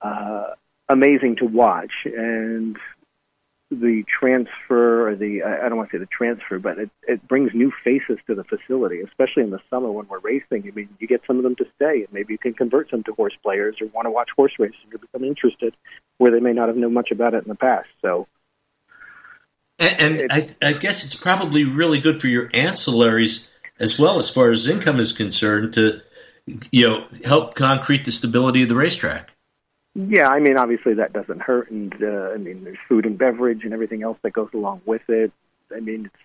uh, 0.00 0.54
amazing 0.88 1.36
to 1.36 1.46
watch, 1.46 1.92
and 2.04 2.76
the 3.70 4.02
transfer, 4.18 5.10
or 5.10 5.16
the 5.16 5.42
I 5.42 5.68
don't 5.68 5.76
want 5.76 5.90
to 5.90 5.96
say 5.96 6.00
the 6.00 6.06
transfer, 6.06 6.58
but 6.58 6.78
it 6.78 6.90
it 7.06 7.28
brings 7.28 7.52
new 7.52 7.70
faces 7.84 8.18
to 8.26 8.34
the 8.34 8.44
facility, 8.44 9.00
especially 9.00 9.42
in 9.42 9.50
the 9.50 9.60
summer 9.68 9.92
when 9.92 10.08
we're 10.08 10.20
racing. 10.20 10.64
I 10.66 10.74
mean, 10.74 10.88
you 10.98 11.06
get 11.06 11.22
some 11.26 11.36
of 11.36 11.42
them 11.42 11.56
to 11.56 11.66
stay, 11.76 12.04
and 12.04 12.12
maybe 12.12 12.32
you 12.32 12.38
can 12.38 12.54
convert 12.54 12.90
some 12.90 13.04
to 13.04 13.12
horse 13.12 13.36
players 13.42 13.76
or 13.80 13.88
want 13.88 14.06
to 14.06 14.10
watch 14.10 14.30
horse 14.34 14.52
racing 14.58 14.92
or 14.92 14.98
become 14.98 15.24
interested 15.24 15.76
where 16.16 16.32
they 16.32 16.40
may 16.40 16.52
not 16.52 16.68
have 16.68 16.76
known 16.76 16.94
much 16.94 17.10
about 17.10 17.34
it 17.34 17.44
in 17.44 17.48
the 17.48 17.54
past. 17.54 17.88
So. 18.00 18.26
And, 19.80 20.20
and 20.22 20.32
I, 20.32 20.48
I 20.60 20.72
guess 20.72 21.04
it's 21.04 21.14
probably 21.14 21.62
really 21.64 22.00
good 22.00 22.20
for 22.20 22.26
your 22.26 22.48
ancillaries 22.48 23.48
as 23.78 23.98
well, 23.98 24.18
as 24.18 24.28
far 24.28 24.50
as 24.50 24.66
income 24.66 24.98
is 24.98 25.12
concerned, 25.12 25.74
to 25.74 26.00
you 26.72 26.88
know 26.88 27.06
help 27.24 27.54
concrete 27.54 28.04
the 28.04 28.12
stability 28.12 28.62
of 28.62 28.68
the 28.68 28.74
racetrack. 28.74 29.30
Yeah, 29.94 30.28
I 30.28 30.38
mean, 30.38 30.56
obviously 30.56 30.94
that 30.94 31.12
doesn't 31.12 31.42
hurt, 31.42 31.70
and 31.70 31.92
uh, 32.02 32.30
I 32.32 32.36
mean, 32.36 32.64
there's 32.64 32.78
food 32.88 33.04
and 33.04 33.18
beverage 33.18 33.64
and 33.64 33.72
everything 33.72 34.02
else 34.02 34.18
that 34.22 34.32
goes 34.32 34.50
along 34.54 34.82
with 34.86 35.02
it. 35.08 35.32
I 35.74 35.80
mean, 35.80 36.06
it's 36.06 36.22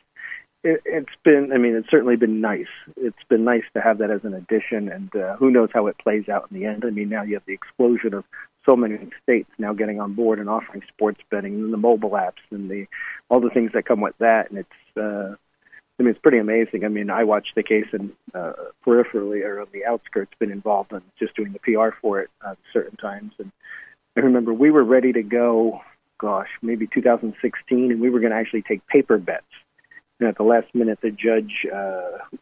it, 0.63 0.81
it's 0.85 1.15
been, 1.23 1.51
I 1.53 1.57
mean, 1.57 1.75
it's 1.75 1.89
certainly 1.89 2.15
been 2.15 2.39
nice. 2.39 2.67
It's 2.97 3.23
been 3.29 3.43
nice 3.43 3.63
to 3.73 3.81
have 3.81 3.97
that 3.97 4.11
as 4.11 4.23
an 4.23 4.33
addition, 4.33 4.89
and 4.89 5.15
uh, 5.15 5.35
who 5.37 5.49
knows 5.49 5.69
how 5.73 5.87
it 5.87 5.97
plays 5.97 6.29
out 6.29 6.47
in 6.51 6.59
the 6.59 6.65
end. 6.65 6.83
I 6.85 6.91
mean, 6.91 7.09
now 7.09 7.23
you 7.23 7.33
have 7.33 7.45
the 7.45 7.53
explosion 7.53 8.13
of 8.13 8.25
so 8.65 8.75
many 8.75 8.97
states 9.23 9.49
now 9.57 9.73
getting 9.73 9.99
on 9.99 10.13
board 10.13 10.39
and 10.39 10.49
offering 10.49 10.83
sports 10.87 11.19
betting, 11.31 11.55
and 11.55 11.73
the 11.73 11.77
mobile 11.77 12.11
apps, 12.11 12.43
and 12.51 12.69
the 12.69 12.85
all 13.29 13.41
the 13.41 13.49
things 13.49 13.71
that 13.73 13.85
come 13.85 14.01
with 14.01 14.17
that, 14.19 14.51
and 14.51 14.59
it's. 14.59 14.97
Uh, 14.97 15.35
I 16.03 16.05
mean, 16.05 16.11
it's 16.11 16.21
pretty 16.21 16.39
amazing. 16.39 16.83
I 16.83 16.89
mean, 16.89 17.09
I 17.09 17.23
watched 17.23 17.55
the 17.55 17.63
case 17.63 17.85
and 17.93 18.11
uh, 18.33 18.51
peripherally 18.85 19.45
or 19.45 19.61
on 19.61 19.67
the 19.71 19.85
outskirts, 19.85 20.33
been 20.37 20.51
involved 20.51 20.91
in 20.91 21.01
just 21.17 21.33
doing 21.33 21.53
the 21.53 21.59
PR 21.59 21.95
for 22.01 22.19
it 22.19 22.29
at 22.45 22.57
certain 22.73 22.97
times. 22.97 23.31
And 23.39 23.53
I 24.17 24.19
remember 24.19 24.53
we 24.53 24.69
were 24.69 24.83
ready 24.83 25.13
to 25.13 25.23
go, 25.23 25.79
gosh, 26.17 26.49
maybe 26.61 26.87
2016, 26.87 27.89
and 27.89 28.01
we 28.01 28.09
were 28.09 28.19
going 28.19 28.33
to 28.33 28.37
actually 28.37 28.63
take 28.63 28.85
paper 28.87 29.17
bets. 29.17 29.45
And 30.19 30.27
at 30.27 30.35
the 30.35 30.43
last 30.43 30.67
minute, 30.75 30.99
the 31.01 31.09
judge 31.09 31.65
uh, 31.73 31.77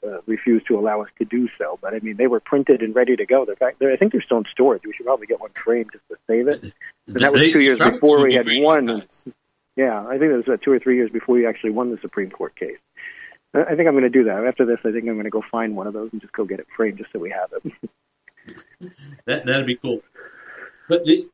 uh, 0.07 0.21
refused 0.25 0.65
to 0.69 0.79
allow 0.79 1.03
us 1.03 1.09
to 1.19 1.25
do 1.25 1.47
so. 1.59 1.77
But 1.83 1.93
I 1.93 1.99
mean, 1.99 2.17
they 2.17 2.25
were 2.25 2.39
printed 2.39 2.81
and 2.81 2.95
ready 2.95 3.15
to 3.15 3.27
go. 3.27 3.43
In 3.43 3.55
fact, 3.57 3.79
I 3.83 3.95
think 3.95 4.11
they're 4.11 4.23
still 4.23 4.39
in 4.39 4.45
storage. 4.51 4.81
We 4.87 4.93
should 4.93 5.05
probably 5.05 5.27
get 5.27 5.39
one 5.39 5.51
framed 5.51 5.91
just 5.93 6.07
to 6.09 6.17
save 6.25 6.47
it. 6.47 6.73
And 7.05 7.19
that 7.19 7.31
was 7.31 7.51
two 7.51 7.61
years 7.61 7.77
before 7.77 8.23
we 8.23 8.33
had 8.33 8.47
won. 8.47 9.03
Yeah, 9.75 10.05
I 10.05 10.17
think 10.17 10.31
it 10.31 10.35
was 10.35 10.47
uh, 10.47 10.57
two 10.57 10.71
or 10.71 10.79
three 10.79 10.97
years 10.97 11.11
before 11.11 11.35
we 11.35 11.45
actually 11.45 11.71
won 11.71 11.91
the 11.91 11.97
Supreme 12.01 12.29
Court 12.29 12.55
case. 12.55 12.77
I 13.53 13.75
think 13.75 13.87
I'm 13.87 13.93
going 13.93 14.03
to 14.03 14.09
do 14.09 14.25
that. 14.25 14.45
After 14.45 14.65
this, 14.65 14.79
I 14.85 14.91
think 14.91 15.07
I'm 15.07 15.15
going 15.15 15.25
to 15.25 15.29
go 15.29 15.43
find 15.51 15.75
one 15.75 15.87
of 15.87 15.93
those 15.93 16.09
and 16.11 16.21
just 16.21 16.33
go 16.33 16.45
get 16.45 16.59
it 16.59 16.67
framed 16.75 16.97
just 16.97 17.11
so 17.11 17.19
we 17.19 17.31
have 17.31 17.51
it. 17.51 17.91
that 19.25 19.45
that'd 19.45 19.65
be 19.65 19.75
cool. 19.75 20.01
But 20.87 21.01
it, 21.05 21.29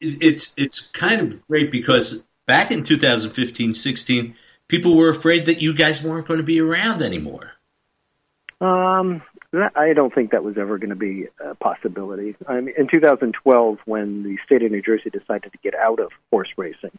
it's 0.00 0.54
it's 0.56 0.80
kind 0.80 1.20
of 1.20 1.46
great 1.48 1.70
because 1.70 2.24
back 2.46 2.70
in 2.70 2.84
2015, 2.84 3.74
16, 3.74 4.36
people 4.68 4.96
were 4.96 5.08
afraid 5.08 5.46
that 5.46 5.60
you 5.60 5.74
guys 5.74 6.04
weren't 6.04 6.28
going 6.28 6.38
to 6.38 6.44
be 6.44 6.60
around 6.60 7.02
anymore. 7.02 7.52
Um, 8.60 9.22
I 9.52 9.92
don't 9.94 10.14
think 10.14 10.32
that 10.32 10.44
was 10.44 10.58
ever 10.58 10.78
going 10.78 10.90
to 10.90 10.96
be 10.96 11.28
a 11.40 11.54
possibility. 11.54 12.36
I 12.46 12.60
mean, 12.60 12.74
in 12.76 12.88
2012, 12.88 13.78
when 13.86 14.22
the 14.22 14.36
state 14.44 14.62
of 14.62 14.70
New 14.70 14.82
Jersey 14.82 15.10
decided 15.10 15.52
to 15.52 15.58
get 15.62 15.74
out 15.74 16.00
of 16.00 16.10
horse 16.30 16.48
racing, 16.56 16.90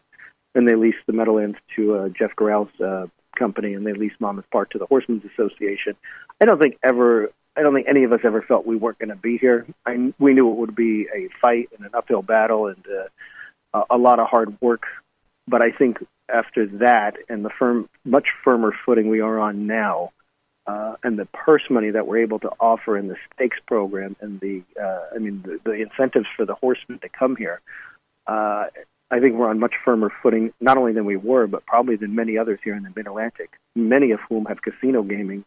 and 0.54 0.66
they 0.66 0.74
leased 0.74 0.98
the 1.06 1.12
Meadowlands 1.12 1.58
to 1.76 1.94
uh, 1.94 2.08
Jeff 2.08 2.34
Gural's 2.34 2.80
uh, 2.80 3.06
company 3.40 3.74
and 3.74 3.84
they 3.86 3.94
leased 3.94 4.20
Monmouth 4.20 4.50
Park 4.52 4.70
to 4.70 4.78
the 4.78 4.86
Horsemen's 4.86 5.24
Association. 5.32 5.96
I 6.40 6.44
don't 6.44 6.60
think 6.60 6.78
ever 6.84 7.32
I 7.56 7.62
don't 7.62 7.74
think 7.74 7.88
any 7.88 8.04
of 8.04 8.12
us 8.12 8.20
ever 8.24 8.42
felt 8.42 8.64
we 8.66 8.76
weren't 8.76 8.98
going 8.98 9.08
to 9.08 9.16
be 9.16 9.36
here. 9.36 9.66
I, 9.84 10.12
we 10.18 10.34
knew 10.34 10.50
it 10.50 10.56
would 10.56 10.76
be 10.76 11.08
a 11.14 11.28
fight 11.42 11.68
and 11.76 11.84
an 11.84 11.92
uphill 11.94 12.22
battle 12.22 12.68
and 12.68 12.84
uh, 13.74 13.84
a 13.90 13.98
lot 13.98 14.20
of 14.20 14.28
hard 14.28 14.56
work. 14.60 14.84
But 15.48 15.62
I 15.62 15.72
think 15.72 15.98
after 16.32 16.66
that 16.78 17.16
and 17.28 17.44
the 17.44 17.50
firm, 17.58 17.88
much 18.04 18.28
firmer 18.44 18.72
footing 18.86 19.08
we 19.08 19.20
are 19.20 19.38
on 19.38 19.66
now, 19.66 20.12
uh, 20.66 20.94
and 21.02 21.18
the 21.18 21.26
purse 21.26 21.64
money 21.68 21.90
that 21.90 22.06
we're 22.06 22.22
able 22.22 22.38
to 22.38 22.50
offer 22.60 22.96
in 22.96 23.08
the 23.08 23.16
stakes 23.34 23.58
program 23.66 24.14
and 24.20 24.38
the, 24.40 24.62
uh, 24.80 25.14
I 25.14 25.18
mean, 25.18 25.42
the, 25.44 25.58
the 25.64 25.72
incentives 25.72 26.26
for 26.36 26.46
the 26.46 26.54
horsemen 26.54 27.00
to 27.00 27.08
come 27.08 27.34
here, 27.34 27.60
uh, 28.28 28.66
I 29.10 29.18
think 29.18 29.34
we're 29.34 29.48
on 29.48 29.58
much 29.58 29.74
firmer 29.84 30.12
footing, 30.22 30.52
not 30.60 30.76
only 30.76 30.92
than 30.92 31.04
we 31.04 31.16
were, 31.16 31.46
but 31.46 31.66
probably 31.66 31.96
than 31.96 32.14
many 32.14 32.38
others 32.38 32.60
here 32.62 32.74
in 32.74 32.84
the 32.84 32.92
Mid 32.94 33.06
Atlantic, 33.06 33.50
many 33.74 34.12
of 34.12 34.20
whom 34.28 34.46
have 34.46 34.62
casino 34.62 35.02
gaming. 35.02 35.44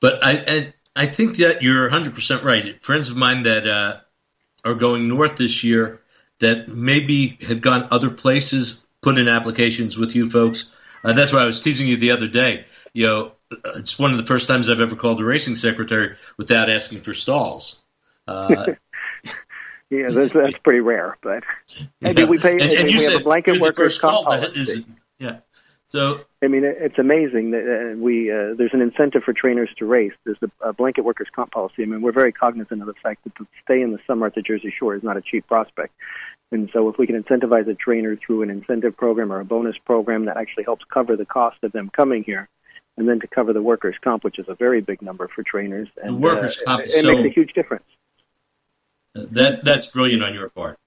But 0.00 0.24
I, 0.24 0.44
I, 0.48 0.74
I 0.96 1.06
think 1.06 1.36
that 1.36 1.62
you're 1.62 1.88
100% 1.88 2.42
right. 2.42 2.82
Friends 2.82 3.10
of 3.10 3.16
mine 3.16 3.44
that 3.44 3.68
uh, 3.68 4.00
are 4.64 4.74
going 4.74 5.06
north 5.06 5.36
this 5.36 5.62
year 5.62 6.00
that 6.40 6.66
maybe 6.66 7.38
had 7.40 7.62
gone 7.62 7.88
other 7.92 8.10
places, 8.10 8.84
put 9.00 9.16
in 9.16 9.28
applications 9.28 9.96
with 9.96 10.16
you 10.16 10.28
folks. 10.28 10.72
Uh, 11.04 11.12
that's 11.12 11.32
why 11.32 11.42
I 11.42 11.46
was 11.46 11.60
teasing 11.60 11.86
you 11.86 11.96
the 11.96 12.10
other 12.10 12.26
day. 12.26 12.64
You 12.92 13.06
know, 13.06 13.32
it's 13.76 13.98
one 13.98 14.10
of 14.10 14.16
the 14.16 14.26
first 14.26 14.48
times 14.48 14.68
I've 14.68 14.80
ever 14.80 14.96
called 14.96 15.20
a 15.20 15.24
racing 15.24 15.54
secretary 15.54 16.16
without 16.36 16.68
asking 16.68 17.02
for 17.02 17.14
stalls. 17.14 17.80
Uh, 18.26 18.74
yeah, 19.92 20.08
that's, 20.10 20.32
that's 20.32 20.58
pretty 20.58 20.80
rare. 20.80 21.18
But 21.22 21.44
I 22.02 22.14
mean, 22.14 22.28
we 22.28 22.38
pay. 22.38 22.52
And, 22.52 22.62
and 22.62 22.84
we 22.84 22.92
you 22.92 23.10
have 23.10 23.20
a 23.20 23.24
blanket 23.24 23.60
workers' 23.60 23.98
comp 23.98 24.26
policy. 24.26 24.86
yeah. 25.18 25.40
So 25.84 26.22
I 26.42 26.48
mean, 26.48 26.64
it's 26.64 26.98
amazing 26.98 27.50
that 27.50 27.92
uh, 27.92 27.98
we 27.98 28.30
uh, 28.30 28.54
there's 28.56 28.72
an 28.72 28.80
incentive 28.80 29.22
for 29.24 29.34
trainers 29.34 29.68
to 29.76 29.84
race. 29.84 30.14
There's 30.24 30.38
a, 30.40 30.70
a 30.70 30.72
blanket 30.72 31.02
workers' 31.04 31.28
comp 31.34 31.50
policy. 31.50 31.82
I 31.82 31.84
mean, 31.84 32.00
we're 32.00 32.12
very 32.12 32.32
cognizant 32.32 32.80
of 32.80 32.86
the 32.86 32.94
fact 33.02 33.24
that 33.24 33.34
to 33.36 33.46
stay 33.62 33.82
in 33.82 33.92
the 33.92 33.98
summer 34.06 34.26
at 34.26 34.34
the 34.34 34.40
Jersey 34.40 34.72
Shore 34.76 34.94
is 34.94 35.02
not 35.02 35.18
a 35.18 35.20
cheap 35.20 35.46
prospect. 35.46 35.92
And 36.50 36.70
so, 36.72 36.88
if 36.88 36.96
we 36.96 37.06
can 37.06 37.22
incentivize 37.22 37.68
a 37.68 37.74
trainer 37.74 38.16
through 38.16 38.42
an 38.42 38.48
incentive 38.48 38.96
program 38.96 39.30
or 39.30 39.40
a 39.40 39.44
bonus 39.44 39.76
program 39.84 40.24
that 40.24 40.38
actually 40.38 40.64
helps 40.64 40.84
cover 40.90 41.16
the 41.16 41.26
cost 41.26 41.58
of 41.62 41.72
them 41.72 41.90
coming 41.94 42.24
here, 42.24 42.48
and 42.96 43.06
then 43.06 43.20
to 43.20 43.26
cover 43.26 43.52
the 43.52 43.62
workers' 43.62 43.96
comp, 44.02 44.24
which 44.24 44.38
is 44.38 44.46
a 44.48 44.54
very 44.54 44.80
big 44.80 45.02
number 45.02 45.28
for 45.28 45.42
trainers, 45.42 45.88
and 46.02 46.16
the 46.16 46.20
workers' 46.20 46.58
uh, 46.62 46.64
comp 46.64 46.80
it, 46.84 46.86
it 46.86 47.02
so, 47.02 47.14
makes 47.14 47.36
a 47.36 47.38
huge 47.38 47.52
difference. 47.52 47.84
That 49.14 49.64
that's 49.64 49.86
brilliant 49.86 50.22
on 50.22 50.34
your 50.34 50.48
part. 50.48 50.78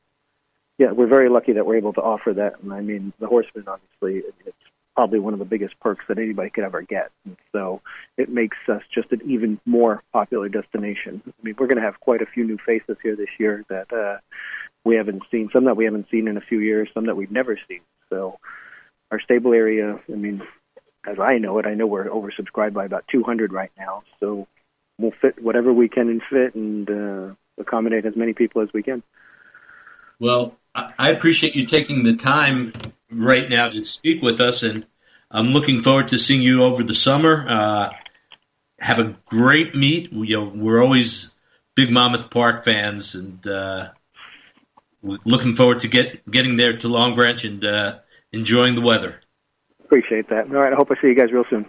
Yeah, 0.78 0.92
we're 0.92 1.08
very 1.08 1.30
lucky 1.30 1.54
that 1.54 1.66
we're 1.66 1.78
able 1.78 1.94
to 1.94 2.02
offer 2.02 2.34
that, 2.34 2.62
and 2.62 2.74
I 2.74 2.82
mean, 2.82 3.14
the 3.20 3.28
horsemen 3.28 3.66
obviously 3.68 4.30
it's 4.46 4.58
probably 4.96 5.20
one 5.20 5.34
of 5.34 5.40
the 5.40 5.46
biggest 5.46 5.80
perks 5.80 6.06
that 6.08 6.18
anybody 6.18 6.50
could 6.50 6.64
ever 6.64 6.82
get, 6.82 7.12
and 7.26 7.38
so 7.52 7.82
it 8.18 8.30
makes 8.30 8.58
us 8.68 8.82
just 8.94 9.12
an 9.12 9.22
even 9.26 9.60
more 9.66 10.02
popular 10.12 10.50
destination. 10.50 11.22
I 11.28 11.32
mean, 11.44 11.56
we're 11.58 11.68
going 11.68 11.78
to 11.78 11.84
have 11.84 12.00
quite 12.00 12.22
a 12.22 12.26
few 12.26 12.46
new 12.46 12.58
faces 12.66 12.98
here 13.04 13.16
this 13.16 13.30
year 13.38 13.64
that 13.70 13.92
uh, 13.94 14.20
we 14.84 14.96
haven't 14.96 15.24
seen, 15.32 15.50
some 15.54 15.66
that 15.66 15.78
we 15.78 15.86
haven't 15.86 16.08
seen 16.10 16.28
in 16.28 16.38
a 16.38 16.42
few 16.42 16.60
years, 16.60 16.90
some 16.94 17.06
that 17.08 17.16
we've 17.16 17.32
never 17.32 17.60
seen. 17.68 17.82
So 18.10 18.40
our 19.12 19.20
stable 19.20 19.54
area, 19.54 20.00
I 20.12 20.16
mean, 20.16 20.42
as 21.06 21.18
I 21.20 21.38
know 21.38 21.60
it, 21.60 21.66
I 21.66 21.74
know 21.74 21.88
we're 21.88 22.06
oversubscribed 22.06 22.74
by 22.74 22.86
about 22.86 23.06
200 23.12 23.54
right 23.54 23.72
now, 23.78 24.04
so 24.20 24.48
we'll 24.98 25.14
fit 25.22 25.42
whatever 25.42 25.72
we 25.72 25.90
can 25.90 26.10
and 26.10 26.22
fit, 26.30 26.56
and 26.56 26.90
uh, 26.90 27.36
accommodate 27.58 28.06
as 28.06 28.16
many 28.16 28.34
people 28.34 28.62
as 28.62 28.70
we 28.74 28.84
can. 28.84 29.04
Well, 30.20 30.58
I 30.74 31.12
appreciate 31.12 31.56
you 31.56 31.66
taking 31.66 32.04
the 32.04 32.16
time 32.16 32.74
right 33.10 33.50
now 33.50 33.70
to 33.70 33.86
speak 33.86 34.22
with 34.22 34.42
us, 34.42 34.64
and 34.64 34.86
I'm 35.32 35.48
looking 35.48 35.82
forward 35.82 36.10
to 36.10 36.20
seeing 36.20 36.42
you 36.42 36.64
over 36.64 36.84
the 36.84 36.94
summer. 36.94 37.46
Uh, 37.48 37.90
have 38.80 39.00
a 39.00 39.16
great 39.26 39.76
meet. 39.76 40.12
We, 40.12 40.30
you 40.30 40.38
know, 40.38 40.52
we're 40.54 40.84
always 40.84 41.34
big 41.76 41.92
Monmouth 41.92 42.30
Park 42.30 42.64
fans, 42.66 43.16
and 43.16 43.46
uh, 43.48 43.90
looking 45.02 45.56
forward 45.56 45.82
to 45.82 45.88
get 45.88 46.30
getting 46.30 46.58
there 46.58 46.78
to 46.78 46.88
Long 46.88 47.16
Branch 47.16 47.44
and 47.46 47.64
uh, 47.64 48.00
enjoying 48.32 48.76
the 48.76 48.82
weather. 48.82 49.22
Appreciate 49.84 50.30
that. 50.30 50.48
All 50.48 50.56
right, 50.56 50.74
I 50.74 50.76
hope 50.76 50.90
I 50.92 50.96
see 51.02 51.08
you 51.08 51.16
guys 51.16 51.32
real 51.32 51.46
soon. 51.50 51.66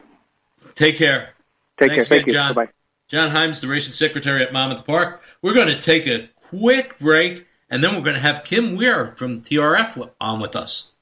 Take 0.74 0.96
care. 0.96 1.30
Take 1.78 1.90
Thanks 1.90 2.08
care. 2.08 2.18
Thank 2.18 2.26
you. 2.28 2.32
John. 2.32 2.54
Bye. 2.54 2.68
John 3.08 3.30
Heims, 3.30 3.60
the 3.60 3.68
racing 3.68 3.92
secretary 3.92 4.42
at 4.42 4.52
Monmouth 4.52 4.84
Park. 4.84 5.22
We're 5.40 5.54
going 5.54 5.68
to 5.68 5.78
take 5.78 6.08
a 6.08 6.28
quick 6.34 6.98
break, 6.98 7.46
and 7.70 7.82
then 7.82 7.94
we're 7.94 8.02
going 8.02 8.14
to 8.14 8.20
have 8.20 8.42
Kim 8.42 8.74
Weir 8.74 9.14
from 9.14 9.42
TRF 9.42 10.10
on 10.20 10.40
with 10.40 10.56
us. 10.56 10.96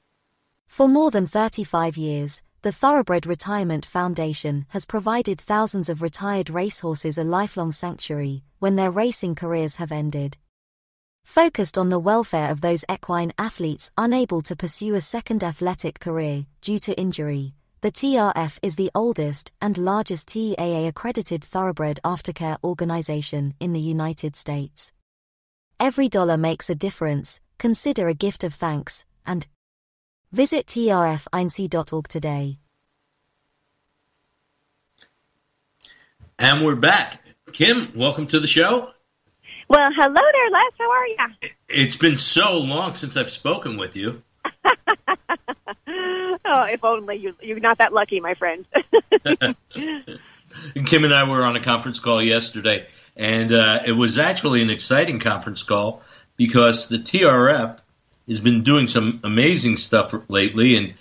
For 0.67 0.87
more 0.87 1.09
than 1.09 1.25
35 1.25 1.97
years, 1.97 2.43
the 2.61 2.71
Thoroughbred 2.71 3.25
Retirement 3.25 3.87
Foundation 3.87 4.67
has 4.69 4.85
provided 4.85 5.41
thousands 5.41 5.89
of 5.89 6.03
retired 6.03 6.51
racehorses 6.51 7.17
a 7.17 7.23
lifelong 7.23 7.71
sanctuary 7.71 8.43
when 8.59 8.75
their 8.75 8.91
racing 8.91 9.33
careers 9.33 9.77
have 9.77 9.91
ended. 9.91 10.37
Focused 11.23 11.75
on 11.75 11.89
the 11.89 11.97
welfare 11.97 12.51
of 12.51 12.61
those 12.61 12.85
equine 12.87 13.33
athletes 13.39 13.91
unable 13.97 14.41
to 14.41 14.55
pursue 14.55 14.93
a 14.93 15.01
second 15.01 15.43
athletic 15.43 15.99
career 15.99 16.45
due 16.61 16.77
to 16.77 16.95
injury, 16.99 17.55
the 17.85 17.91
TRF 17.91 18.57
is 18.63 18.77
the 18.77 18.89
oldest 18.95 19.51
and 19.61 19.77
largest 19.77 20.29
TAA 20.29 20.87
accredited 20.87 21.43
thoroughbred 21.43 21.99
aftercare 22.03 22.57
organization 22.63 23.53
in 23.59 23.73
the 23.73 23.79
United 23.79 24.35
States. 24.35 24.91
Every 25.79 26.09
dollar 26.09 26.35
makes 26.35 26.67
a 26.67 26.73
difference, 26.73 27.39
consider 27.59 28.07
a 28.07 28.15
gift 28.15 28.43
of 28.43 28.55
thanks, 28.55 29.05
and 29.23 29.45
Visit 30.31 30.65
trfinc.org 30.65 32.07
today. 32.07 32.57
And 36.39 36.65
we're 36.65 36.73
back. 36.73 37.21
Kim, 37.53 37.91
welcome 37.95 38.25
to 38.25 38.39
the 38.39 38.47
show. 38.47 38.89
Well, 39.69 39.89
hello 39.95 40.15
there, 40.15 40.49
Les. 40.49 40.71
How 40.79 40.91
are 40.91 41.07
you? 41.07 41.49
It's 41.69 41.97
been 41.97 42.17
so 42.17 42.57
long 42.57 42.95
since 42.95 43.15
I've 43.15 43.29
spoken 43.29 43.77
with 43.77 43.95
you. 43.95 44.23
oh, 46.45 46.63
if 46.63 46.83
only 46.83 47.17
you, 47.17 47.35
you're 47.41 47.59
not 47.59 47.77
that 47.77 47.93
lucky, 47.93 48.19
my 48.19 48.33
friend. 48.35 48.65
Kim 50.85 51.03
and 51.03 51.13
I 51.13 51.29
were 51.29 51.43
on 51.43 51.55
a 51.55 51.63
conference 51.63 51.99
call 51.99 52.21
yesterday, 52.21 52.87
and 53.15 53.51
uh, 53.51 53.79
it 53.85 53.91
was 53.91 54.17
actually 54.17 54.61
an 54.61 54.69
exciting 54.69 55.19
conference 55.19 55.63
call 55.63 56.01
because 56.37 56.89
the 56.89 56.97
TRF 56.97 57.79
has 58.27 58.39
been 58.39 58.63
doing 58.63 58.87
some 58.87 59.19
amazing 59.23 59.75
stuff 59.75 60.13
lately 60.27 60.75
and 60.75 60.93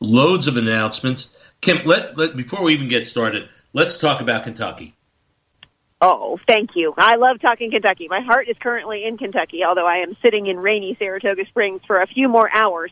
loads 0.00 0.46
of 0.46 0.56
announcements. 0.56 1.36
Kim, 1.60 1.84
let, 1.86 2.16
let 2.16 2.36
before 2.36 2.62
we 2.62 2.74
even 2.74 2.88
get 2.88 3.06
started, 3.06 3.48
let's 3.72 3.98
talk 3.98 4.20
about 4.20 4.44
Kentucky. 4.44 4.94
Oh, 6.04 6.40
thank 6.48 6.70
you. 6.74 6.92
I 6.98 7.14
love 7.14 7.40
talking 7.40 7.70
Kentucky. 7.70 8.08
My 8.08 8.20
heart 8.20 8.48
is 8.48 8.56
currently 8.60 9.04
in 9.04 9.18
Kentucky, 9.18 9.62
although 9.64 9.86
I 9.86 9.98
am 9.98 10.16
sitting 10.20 10.48
in 10.48 10.58
rainy 10.58 10.96
Saratoga 10.98 11.46
Springs 11.46 11.80
for 11.86 12.02
a 12.02 12.08
few 12.08 12.28
more 12.28 12.50
hours. 12.52 12.90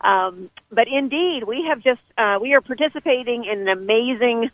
Um, 0.00 0.50
but 0.70 0.86
indeed, 0.88 1.44
we 1.44 1.66
have 1.68 1.80
just 1.80 2.00
uh, 2.18 2.38
we 2.40 2.54
are 2.54 2.60
participating 2.60 3.44
in 3.44 3.60
an 3.60 3.68
amazing 3.68 4.50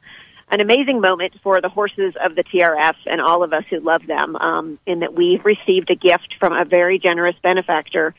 an 0.51 0.61
amazing 0.61 1.01
moment 1.01 1.35
for 1.43 1.61
the 1.61 1.69
horses 1.69 2.15
of 2.23 2.35
the 2.35 2.43
TRF 2.43 2.97
and 3.07 3.21
all 3.21 3.45
of 3.45 3.53
us 3.53 3.65
who 3.71 3.79
love 3.81 4.07
them. 4.07 4.37
Um, 4.37 4.79
in 4.87 5.01
that 5.01 5.15
we've 5.15 5.45
received 5.45 5.91
a 5.91 5.95
gift 5.95 6.35
from 6.39 6.53
a 6.53 6.65
very 6.65 6.99
generous 6.99 7.37
benefactor 7.43 8.15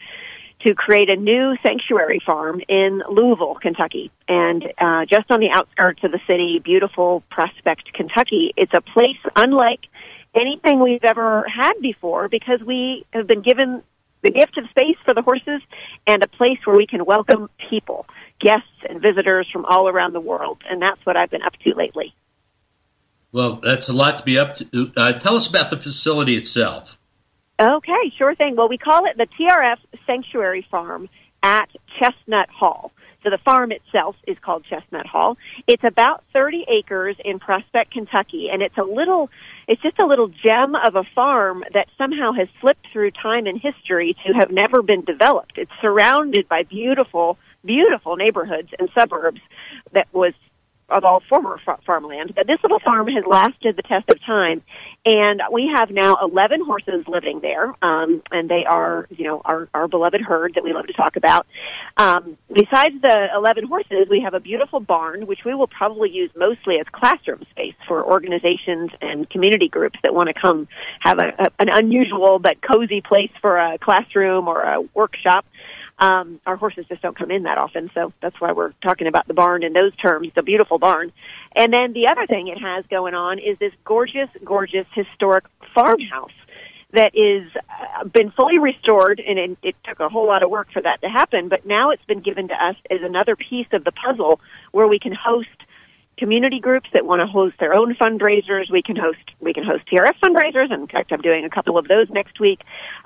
to 0.65 0.75
create 0.75 1.09
a 1.09 1.15
new 1.15 1.55
sanctuary 1.63 2.21
farm 2.25 2.61
in 2.67 3.01
Louisville, 3.09 3.55
Kentucky. 3.55 4.11
And 4.27 4.63
uh, 4.77 5.05
just 5.05 5.29
on 5.31 5.39
the 5.39 5.49
outskirts 5.51 6.03
of 6.03 6.11
the 6.11 6.19
city, 6.27 6.59
beautiful 6.63 7.23
Prospect, 7.29 7.91
Kentucky. 7.93 8.53
It's 8.55 8.73
a 8.73 8.81
place 8.81 9.17
unlike 9.35 9.81
anything 10.35 10.79
we've 10.79 11.03
ever 11.03 11.45
had 11.47 11.73
before 11.81 12.29
because 12.29 12.61
we 12.61 13.05
have 13.11 13.27
been 13.27 13.41
given 13.41 13.83
the 14.21 14.31
gift 14.31 14.57
of 14.57 14.69
space 14.69 14.97
for 15.05 15.13
the 15.13 15.21
horses 15.21 15.61
and 16.07 16.23
a 16.23 16.27
place 16.27 16.59
where 16.65 16.75
we 16.75 16.87
can 16.87 17.05
welcome 17.05 17.49
people, 17.69 18.05
guests 18.39 18.67
and 18.87 19.01
visitors 19.01 19.47
from 19.51 19.65
all 19.65 19.87
around 19.87 20.13
the 20.13 20.19
world. 20.19 20.61
And 20.69 20.81
that's 20.81 21.03
what 21.05 21.17
I've 21.17 21.29
been 21.29 21.43
up 21.43 21.53
to 21.65 21.75
lately. 21.75 22.13
Well, 23.31 23.59
that's 23.63 23.89
a 23.89 23.93
lot 23.93 24.17
to 24.17 24.23
be 24.23 24.37
up 24.37 24.57
to. 24.57 24.91
Uh, 24.95 25.13
tell 25.13 25.35
us 25.35 25.49
about 25.49 25.69
the 25.69 25.77
facility 25.77 26.35
itself. 26.35 26.99
Okay, 27.59 28.11
sure 28.17 28.35
thing. 28.35 28.55
Well, 28.55 28.69
we 28.69 28.77
call 28.77 29.05
it 29.05 29.17
the 29.17 29.27
TRF 29.39 29.77
Sanctuary 30.05 30.65
Farm 30.69 31.09
at 31.43 31.69
Chestnut 31.99 32.49
Hall. 32.49 32.91
So 33.23 33.29
the 33.29 33.37
farm 33.37 33.71
itself 33.71 34.15
is 34.27 34.37
called 34.39 34.65
Chestnut 34.65 35.05
Hall. 35.05 35.37
It's 35.67 35.83
about 35.83 36.23
30 36.33 36.65
acres 36.67 37.15
in 37.23 37.39
Prospect, 37.39 37.91
Kentucky, 37.91 38.49
and 38.51 38.61
it's 38.61 38.77
a 38.77 38.83
little, 38.83 39.29
it's 39.67 39.81
just 39.81 39.99
a 39.99 40.05
little 40.05 40.27
gem 40.27 40.75
of 40.75 40.95
a 40.95 41.03
farm 41.15 41.63
that 41.73 41.87
somehow 41.97 42.31
has 42.31 42.47
slipped 42.59 42.87
through 42.91 43.11
time 43.11 43.45
and 43.45 43.61
history 43.61 44.15
to 44.25 44.33
have 44.33 44.49
never 44.49 44.81
been 44.81 45.03
developed. 45.05 45.57
It's 45.57 45.71
surrounded 45.81 46.49
by 46.49 46.63
beautiful, 46.63 47.37
beautiful 47.63 48.15
neighborhoods 48.15 48.69
and 48.79 48.89
suburbs 48.95 49.41
that 49.91 50.07
was 50.11 50.33
of 50.91 51.03
all 51.03 51.21
former 51.29 51.59
farmland. 51.85 52.33
But 52.35 52.47
this 52.47 52.59
little 52.61 52.79
farm 52.79 53.07
has 53.07 53.23
lasted 53.25 53.75
the 53.77 53.81
test 53.81 54.09
of 54.09 54.23
time, 54.25 54.61
and 55.05 55.41
we 55.51 55.71
have 55.73 55.89
now 55.89 56.17
11 56.21 56.63
horses 56.65 57.05
living 57.07 57.39
there, 57.41 57.73
um, 57.83 58.21
and 58.31 58.49
they 58.49 58.65
are, 58.67 59.07
you 59.09 59.25
know, 59.25 59.41
our, 59.45 59.67
our 59.73 59.87
beloved 59.87 60.21
herd 60.21 60.53
that 60.55 60.63
we 60.63 60.73
love 60.73 60.87
to 60.87 60.93
talk 60.93 61.15
about. 61.15 61.47
Um, 61.97 62.37
besides 62.53 62.95
the 63.01 63.27
11 63.35 63.67
horses, 63.67 64.07
we 64.09 64.21
have 64.21 64.33
a 64.33 64.39
beautiful 64.39 64.79
barn, 64.79 65.27
which 65.27 65.39
we 65.45 65.55
will 65.55 65.67
probably 65.67 66.09
use 66.09 66.29
mostly 66.35 66.75
as 66.79 66.85
classroom 66.91 67.43
space 67.51 67.75
for 67.87 68.03
organizations 68.03 68.91
and 69.01 69.29
community 69.29 69.69
groups 69.69 69.99
that 70.03 70.13
want 70.13 70.27
to 70.27 70.39
come 70.39 70.67
have 70.99 71.19
a, 71.19 71.33
a, 71.39 71.47
an 71.59 71.69
unusual 71.69 72.39
but 72.39 72.57
cozy 72.61 73.01
place 73.01 73.31
for 73.41 73.57
a 73.57 73.77
classroom 73.79 74.47
or 74.47 74.61
a 74.61 74.81
workshop. 74.93 75.45
Um, 76.01 76.41
our 76.47 76.55
horses 76.55 76.85
just 76.89 77.03
don't 77.03 77.15
come 77.15 77.29
in 77.29 77.43
that 77.43 77.59
often, 77.59 77.91
so 77.93 78.11
that's 78.23 78.41
why 78.41 78.53
we're 78.53 78.73
talking 78.83 79.05
about 79.05 79.27
the 79.27 79.35
barn 79.35 79.61
in 79.61 79.73
those 79.73 79.95
terms. 79.97 80.29
The 80.35 80.41
beautiful 80.41 80.79
barn. 80.79 81.11
And 81.55 81.71
then 81.71 81.93
the 81.93 82.07
other 82.07 82.25
thing 82.25 82.47
it 82.47 82.57
has 82.57 82.83
going 82.89 83.13
on 83.13 83.37
is 83.37 83.59
this 83.59 83.71
gorgeous, 83.85 84.29
gorgeous 84.43 84.87
historic 84.95 85.45
farmhouse 85.75 86.31
that 86.93 87.15
is 87.15 87.49
uh, 87.69 88.03
been 88.05 88.31
fully 88.31 88.57
restored 88.57 89.21
and 89.25 89.37
it, 89.39 89.57
it 89.61 89.75
took 89.83 89.99
a 89.99 90.09
whole 90.09 90.25
lot 90.27 90.43
of 90.43 90.49
work 90.49 90.71
for 90.73 90.81
that 90.81 91.01
to 91.01 91.07
happen 91.07 91.47
but 91.47 91.65
now 91.65 91.91
it's 91.91 92.03
been 92.05 92.19
given 92.19 92.47
to 92.49 92.53
us 92.53 92.75
as 92.89 92.99
another 93.01 93.35
piece 93.35 93.67
of 93.71 93.83
the 93.83 93.91
puzzle 93.91 94.41
where 94.71 94.87
we 94.87 94.99
can 94.99 95.13
host 95.13 95.47
community 96.17 96.59
groups 96.59 96.89
that 96.93 97.05
want 97.05 97.21
to 97.21 97.27
host 97.27 97.55
their 97.59 97.73
own 97.73 97.95
fundraisers 97.95 98.69
we 98.69 98.81
can 98.81 98.95
host 98.95 99.19
we 99.39 99.53
can 99.53 99.63
host 99.63 99.83
trf 99.87 100.13
fundraisers 100.21 100.71
in 100.71 100.85
fact 100.87 101.11
i'm 101.13 101.21
doing 101.21 101.45
a 101.45 101.49
couple 101.49 101.77
of 101.77 101.87
those 101.87 102.09
next 102.09 102.39
week 102.39 102.59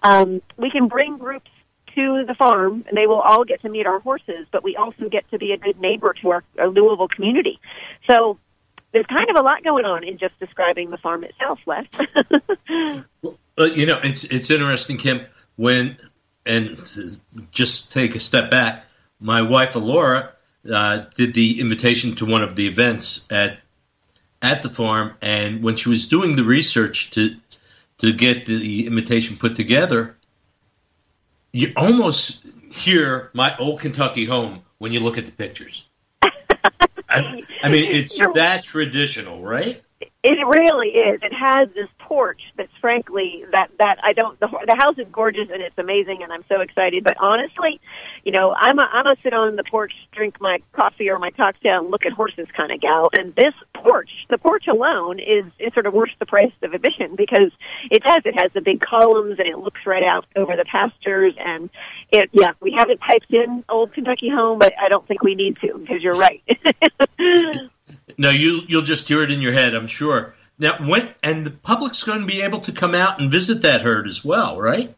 um, 0.04 0.42
we 0.58 0.72
can 0.72 0.88
bring 0.88 1.18
groups 1.18 1.52
to 1.96 2.26
the 2.26 2.36
farm, 2.36 2.86
and 2.88 2.98
they 2.98 3.08
will 3.08 3.22
all 3.22 3.46
get 3.46 3.62
to 3.62 3.70
meet 3.70 3.88
our 3.88 4.00
horses, 4.00 4.48
but 4.52 4.64
we 4.64 4.76
also 4.76 5.10
get 5.10 5.30
to 5.32 5.38
be 5.38 5.52
a 5.52 5.58
good 5.58 5.80
neighbor 5.80 6.14
to 6.22 6.30
our, 6.30 6.44
our 6.60 6.68
Louisville 6.68 7.08
community. 7.08 7.60
So 8.08 8.38
there's 8.92 9.06
kind 9.08 9.30
of 9.30 9.36
a 9.36 9.42
lot 9.42 9.64
going 9.64 9.86
on 9.86 10.04
in 10.04 10.18
just 10.18 10.40
describing 10.40 10.90
the 10.90 10.98
farm 10.98 11.24
itself, 11.24 11.60
Les. 11.66 11.86
well, 13.58 13.74
you 13.74 13.86
know, 13.86 14.00
it's 14.04 14.24
it's 14.24 14.50
interesting, 14.50 14.98
Kim. 14.98 15.26
When 15.58 15.98
and 16.46 16.78
just 17.52 17.92
take 17.92 18.16
a 18.16 18.20
step 18.20 18.52
back, 18.52 18.86
my 19.20 19.42
wife 19.42 19.76
Laura 19.76 20.32
uh, 20.72 21.06
did 21.16 21.34
the 21.34 21.60
invitation 21.60 22.16
to 22.16 22.26
one 22.26 22.42
of 22.42 22.56
the 22.56 22.68
events 22.68 23.28
at 23.32 23.58
at 24.42 24.62
the 24.62 24.70
farm, 24.70 25.16
and 25.22 25.64
when 25.64 25.76
she 25.76 25.90
was 25.90 26.08
doing 26.08 26.36
the 26.36 26.44
research 26.44 27.12
to 27.12 27.36
to 27.98 28.14
get 28.14 28.46
the 28.46 28.88
invitation 28.88 29.38
put 29.38 29.56
together, 29.56 30.16
you 31.56 31.72
almost 31.78 32.46
hear 32.70 33.30
my 33.34 33.56
old 33.58 33.80
Kentucky 33.80 34.26
home 34.26 34.64
when 34.78 34.92
you 34.92 35.00
look 35.00 35.18
at 35.18 35.26
the 35.26 35.32
pictures. 35.32 35.88
I, 36.22 37.42
I 37.64 37.70
mean, 37.70 37.92
it's 37.92 38.20
that 38.34 38.66
traditional, 38.66 39.42
right? 39.42 39.82
It 40.28 40.44
really 40.48 40.88
is. 40.90 41.20
It 41.22 41.34
has 41.34 41.70
this 41.76 41.88
porch 42.00 42.42
that's 42.58 42.72
frankly 42.82 43.46
that 43.52 43.70
that 43.78 44.00
I 44.02 44.14
don't. 44.14 44.40
The, 44.40 44.48
the 44.66 44.76
house 44.76 44.98
is 44.98 45.06
gorgeous 45.12 45.50
and 45.54 45.62
it's 45.62 45.78
amazing, 45.78 46.24
and 46.24 46.34
I'm 46.34 46.44
so 46.50 46.62
excited. 46.62 47.04
But 47.04 47.18
honestly, 47.20 47.80
you 48.24 48.32
know, 48.32 48.52
I'm 48.52 48.80
a 48.80 48.90
I'm 48.92 49.06
a 49.06 49.16
sit 49.22 49.34
on 49.34 49.56
the 49.56 49.64
porch, 49.64 49.94
drink 50.14 50.42
my 50.42 50.64
coffee 50.74 51.12
or 51.12 51.20
my 51.20 51.30
cocktail, 51.30 51.82
and 51.82 51.92
look 51.92 52.08
at 52.08 52.14
horses 52.14 52.48
kind 52.58 52.72
of 52.72 52.82
gal. 52.82 53.12
And 53.14 53.36
this 53.36 53.54
porch, 53.76 54.10
the 54.32 54.40
porch 54.40 54.66
alone, 54.68 55.20
is 55.20 55.46
is 55.60 55.72
sort 55.76 55.86
of 55.86 55.94
worth 55.94 56.10
the 56.18 56.26
price 56.26 56.54
of 56.64 56.74
admission 56.74 57.16
because 57.16 57.52
it 57.92 58.02
does. 58.02 58.22
It 58.26 58.34
has 58.34 58.52
the 58.56 58.62
big 58.62 58.82
columns 58.82 59.38
and 59.38 59.48
it 59.48 59.60
looks 59.60 59.82
right 59.86 60.04
out 60.04 60.26
over 60.36 60.56
the 60.56 60.66
pastures. 60.66 61.36
And 61.38 61.70
it, 62.12 62.32
yeah, 62.32 62.54
we 62.62 62.72
haven't 62.76 62.98
typed 63.08 63.32
in 63.32 63.64
old 63.70 63.94
Kentucky 63.94 64.32
home, 64.32 64.58
but 64.58 64.74
I 64.82 64.90
don't 64.90 65.08
think 65.08 65.22
we 65.22 65.36
need 65.36 65.58
to 65.58 65.78
because 65.78 66.02
you're 66.02 66.18
right. 66.18 66.42
No, 68.18 68.30
you 68.30 68.62
you'll 68.68 68.82
just 68.82 69.08
hear 69.08 69.24
it 69.24 69.32
in 69.32 69.42
your 69.42 69.54
head, 69.54 69.74
I'm 69.74 69.88
sure. 69.88 70.36
Now, 70.58 70.78
when 70.88 71.10
and 71.22 71.46
the 71.46 71.52
public's 71.52 72.04
going 72.04 72.22
to 72.22 72.26
be 72.26 72.42
able 72.42 72.62
to 72.62 72.72
come 72.72 72.96
out 72.96 73.20
and 73.20 73.30
visit 73.30 73.64
that 73.64 73.82
herd 73.82 74.08
as 74.08 74.24
well, 74.24 74.60
right? 74.60 74.96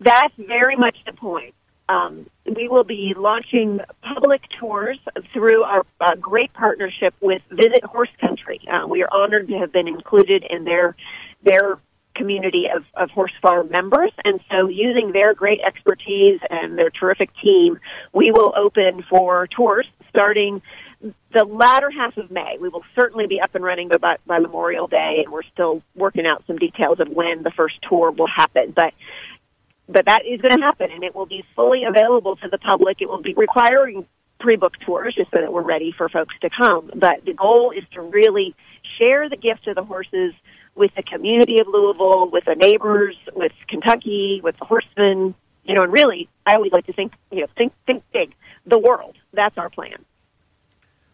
That's 0.00 0.34
very 0.38 0.76
much 0.76 0.96
the 1.06 1.12
point. 1.12 1.54
Um, 1.88 2.26
we 2.44 2.68
will 2.68 2.84
be 2.84 3.14
launching 3.16 3.80
public 4.02 4.42
tours 4.60 4.98
through 5.32 5.62
our 5.62 5.86
uh, 6.00 6.14
great 6.16 6.52
partnership 6.52 7.14
with 7.20 7.40
Visit 7.50 7.82
Horse 7.84 8.10
Country. 8.20 8.60
Uh, 8.70 8.86
we 8.86 9.02
are 9.02 9.08
honored 9.10 9.48
to 9.48 9.58
have 9.58 9.72
been 9.72 9.88
included 9.88 10.44
in 10.48 10.64
their 10.64 10.94
their 11.42 11.78
community 12.18 12.64
of, 12.74 12.84
of 12.94 13.10
horse 13.10 13.32
farm 13.40 13.70
members. 13.70 14.10
And 14.24 14.40
so 14.50 14.68
using 14.68 15.12
their 15.12 15.32
great 15.32 15.60
expertise 15.66 16.40
and 16.50 16.76
their 16.76 16.90
terrific 16.90 17.30
team, 17.42 17.78
we 18.12 18.32
will 18.32 18.52
open 18.56 19.04
for 19.08 19.46
tours 19.46 19.86
starting 20.10 20.60
the 21.00 21.44
latter 21.44 21.90
half 21.90 22.16
of 22.16 22.30
May. 22.30 22.56
We 22.60 22.68
will 22.68 22.84
certainly 22.94 23.26
be 23.26 23.40
up 23.40 23.54
and 23.54 23.64
running 23.64 23.88
by, 23.88 24.16
by 24.26 24.38
Memorial 24.38 24.86
Day, 24.86 25.22
and 25.24 25.32
we're 25.32 25.42
still 25.52 25.82
working 25.94 26.26
out 26.26 26.44
some 26.46 26.56
details 26.56 27.00
of 27.00 27.08
when 27.08 27.42
the 27.42 27.50
first 27.50 27.76
tour 27.88 28.10
will 28.10 28.28
happen. 28.28 28.72
But 28.74 28.94
but 29.88 30.04
that 30.04 30.26
is 30.26 30.40
going 30.42 30.56
to 30.56 30.62
happen, 30.62 30.90
and 30.90 31.02
it 31.02 31.14
will 31.14 31.26
be 31.26 31.44
fully 31.56 31.84
available 31.84 32.36
to 32.36 32.48
the 32.48 32.58
public. 32.58 33.00
It 33.00 33.08
will 33.08 33.22
be 33.22 33.32
requiring 33.32 34.06
pre-book 34.38 34.74
tours 34.84 35.14
just 35.14 35.30
so 35.30 35.40
that 35.40 35.52
we're 35.52 35.62
ready 35.62 35.92
for 35.96 36.08
folks 36.08 36.34
to 36.42 36.50
come. 36.50 36.90
But 36.94 37.24
the 37.24 37.32
goal 37.32 37.70
is 37.70 37.84
to 37.92 38.02
really 38.02 38.54
share 38.98 39.28
the 39.30 39.36
gift 39.36 39.66
of 39.66 39.76
the 39.76 39.84
horses 39.84 40.34
with 40.74 40.90
the 40.94 41.02
community 41.02 41.58
of 41.58 41.66
Louisville, 41.66 42.28
with 42.30 42.44
the 42.44 42.54
neighbors, 42.54 43.16
with 43.34 43.52
Kentucky, 43.66 44.40
with 44.42 44.56
the 44.58 44.64
horsemen. 44.64 45.34
You 45.64 45.74
know, 45.74 45.82
and 45.82 45.92
really, 45.92 46.28
I 46.46 46.54
always 46.54 46.72
like 46.72 46.86
to 46.86 46.92
think, 46.92 47.12
you 47.30 47.40
know, 47.40 47.46
think 47.56 47.72
think 47.86 48.02
big. 48.12 48.34
The 48.66 48.78
world. 48.78 49.16
That's 49.32 49.56
our 49.56 49.70
plan. 49.70 50.04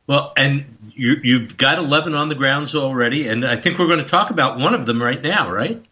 Well, 0.07 0.33
and 0.37 0.77
you, 0.91 1.17
you've 1.23 1.57
got 1.57 1.79
11 1.79 2.15
on 2.15 2.29
the 2.29 2.35
grounds 2.35 2.75
already, 2.75 3.29
and 3.29 3.45
I 3.45 3.57
think 3.57 3.79
we're 3.79 3.87
going 3.87 4.01
to 4.01 4.07
talk 4.07 4.31
about 4.31 4.59
one 4.59 4.75
of 4.75 4.85
them 4.85 5.03
right 5.03 5.21
now, 5.21 5.51
right? 5.51 5.83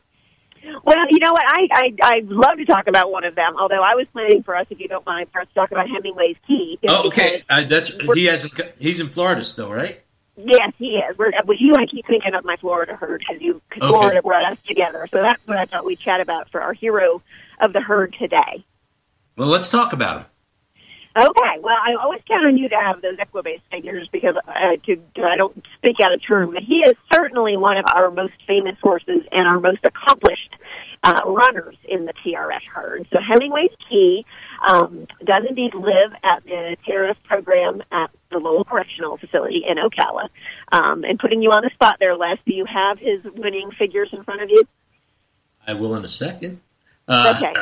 Well, 0.84 1.06
you 1.10 1.18
know 1.18 1.32
what? 1.32 1.44
I 1.46 1.66
I 1.70 1.94
I'd 2.02 2.28
love 2.28 2.56
to 2.56 2.64
talk 2.64 2.86
about 2.88 3.10
one 3.10 3.24
of 3.24 3.34
them. 3.34 3.56
Although 3.58 3.82
I 3.82 3.94
was 3.94 4.06
planning 4.12 4.42
for 4.42 4.56
us, 4.56 4.66
if 4.70 4.80
you 4.80 4.88
don't 4.88 5.04
mind, 5.06 5.28
for 5.32 5.40
us 5.40 5.48
to 5.48 5.54
talk 5.54 5.70
about 5.70 5.88
Hemingway's 5.88 6.36
Key. 6.46 6.78
Oh, 6.88 7.08
okay. 7.08 7.42
Uh, 7.48 7.64
that's 7.64 7.88
he 8.14 8.24
hasn't. 8.26 8.60
He's 8.78 9.00
in 9.00 9.08
Florida 9.08 9.44
still, 9.44 9.70
right? 9.70 10.00
Yes, 10.36 10.72
he 10.78 10.96
is. 10.96 11.16
We're, 11.18 11.30
but 11.46 11.56
you, 11.60 11.74
I 11.74 11.86
keep 11.86 12.06
thinking 12.06 12.34
of 12.34 12.44
my 12.44 12.56
Florida 12.56 12.96
herd 12.96 13.22
because 13.26 13.42
you, 13.42 13.60
cause 13.70 13.82
Okay. 13.82 13.88
Florida 13.88 14.22
brought 14.22 14.50
us 14.50 14.58
together. 14.66 15.06
So 15.10 15.20
that's 15.20 15.46
what 15.46 15.58
I 15.58 15.66
thought 15.66 15.84
we'd 15.84 16.00
chat 16.00 16.20
about 16.20 16.50
for 16.50 16.60
our 16.60 16.72
hero 16.72 17.22
of 17.60 17.72
the 17.72 17.80
herd 17.80 18.16
today. 18.18 18.64
Well, 19.36 19.48
let's 19.48 19.68
talk 19.68 19.92
about 19.92 20.18
him. 20.18 20.26
Okay. 21.14 21.58
Well, 21.60 21.76
I 21.76 21.94
always 22.02 22.22
count 22.26 22.46
on 22.46 22.56
you 22.56 22.68
to 22.70 22.76
have 22.76 23.02
those 23.02 23.16
Equibase 23.18 23.60
figures 23.70 24.08
because 24.10 24.34
uh, 24.48 24.76
to, 24.86 24.96
I 25.22 25.36
don't 25.36 25.64
speak 25.76 26.00
out 26.00 26.12
of 26.12 26.20
turn, 26.26 26.52
but 26.52 26.62
he 26.62 26.76
is 26.76 26.94
certainly 27.12 27.56
one 27.56 27.76
of 27.76 27.84
our 27.94 28.10
most 28.10 28.34
famous 28.46 28.76
horses 28.82 29.20
and 29.30 29.46
our 29.46 29.60
most 29.60 29.80
accomplished 29.84 30.56
uh, 31.04 31.20
runners 31.26 31.76
in 31.84 32.06
the 32.06 32.14
TRF 32.24 32.64
herd. 32.64 33.06
So 33.12 33.18
Hemingway's 33.20 33.74
Key 33.90 34.24
um, 34.62 35.06
does 35.24 35.44
indeed 35.48 35.74
live 35.74 36.12
at 36.22 36.44
the 36.44 36.76
TRF 36.86 37.16
program 37.24 37.82
at 37.90 38.10
the 38.30 38.38
Lowell 38.38 38.64
Correctional 38.64 39.18
Facility 39.18 39.64
in 39.68 39.76
Ocala. 39.76 40.28
Um, 40.70 41.04
and 41.04 41.18
putting 41.18 41.42
you 41.42 41.50
on 41.50 41.62
the 41.62 41.70
spot 41.74 41.96
there, 42.00 42.16
Les, 42.16 42.38
do 42.46 42.54
you 42.54 42.64
have 42.64 42.98
his 42.98 43.22
winning 43.24 43.70
figures 43.78 44.08
in 44.12 44.24
front 44.24 44.42
of 44.42 44.48
you? 44.48 44.64
I 45.66 45.74
will 45.74 45.94
in 45.94 46.04
a 46.04 46.08
second. 46.08 46.60
Uh, 47.08 47.34
Okay. 47.36 47.54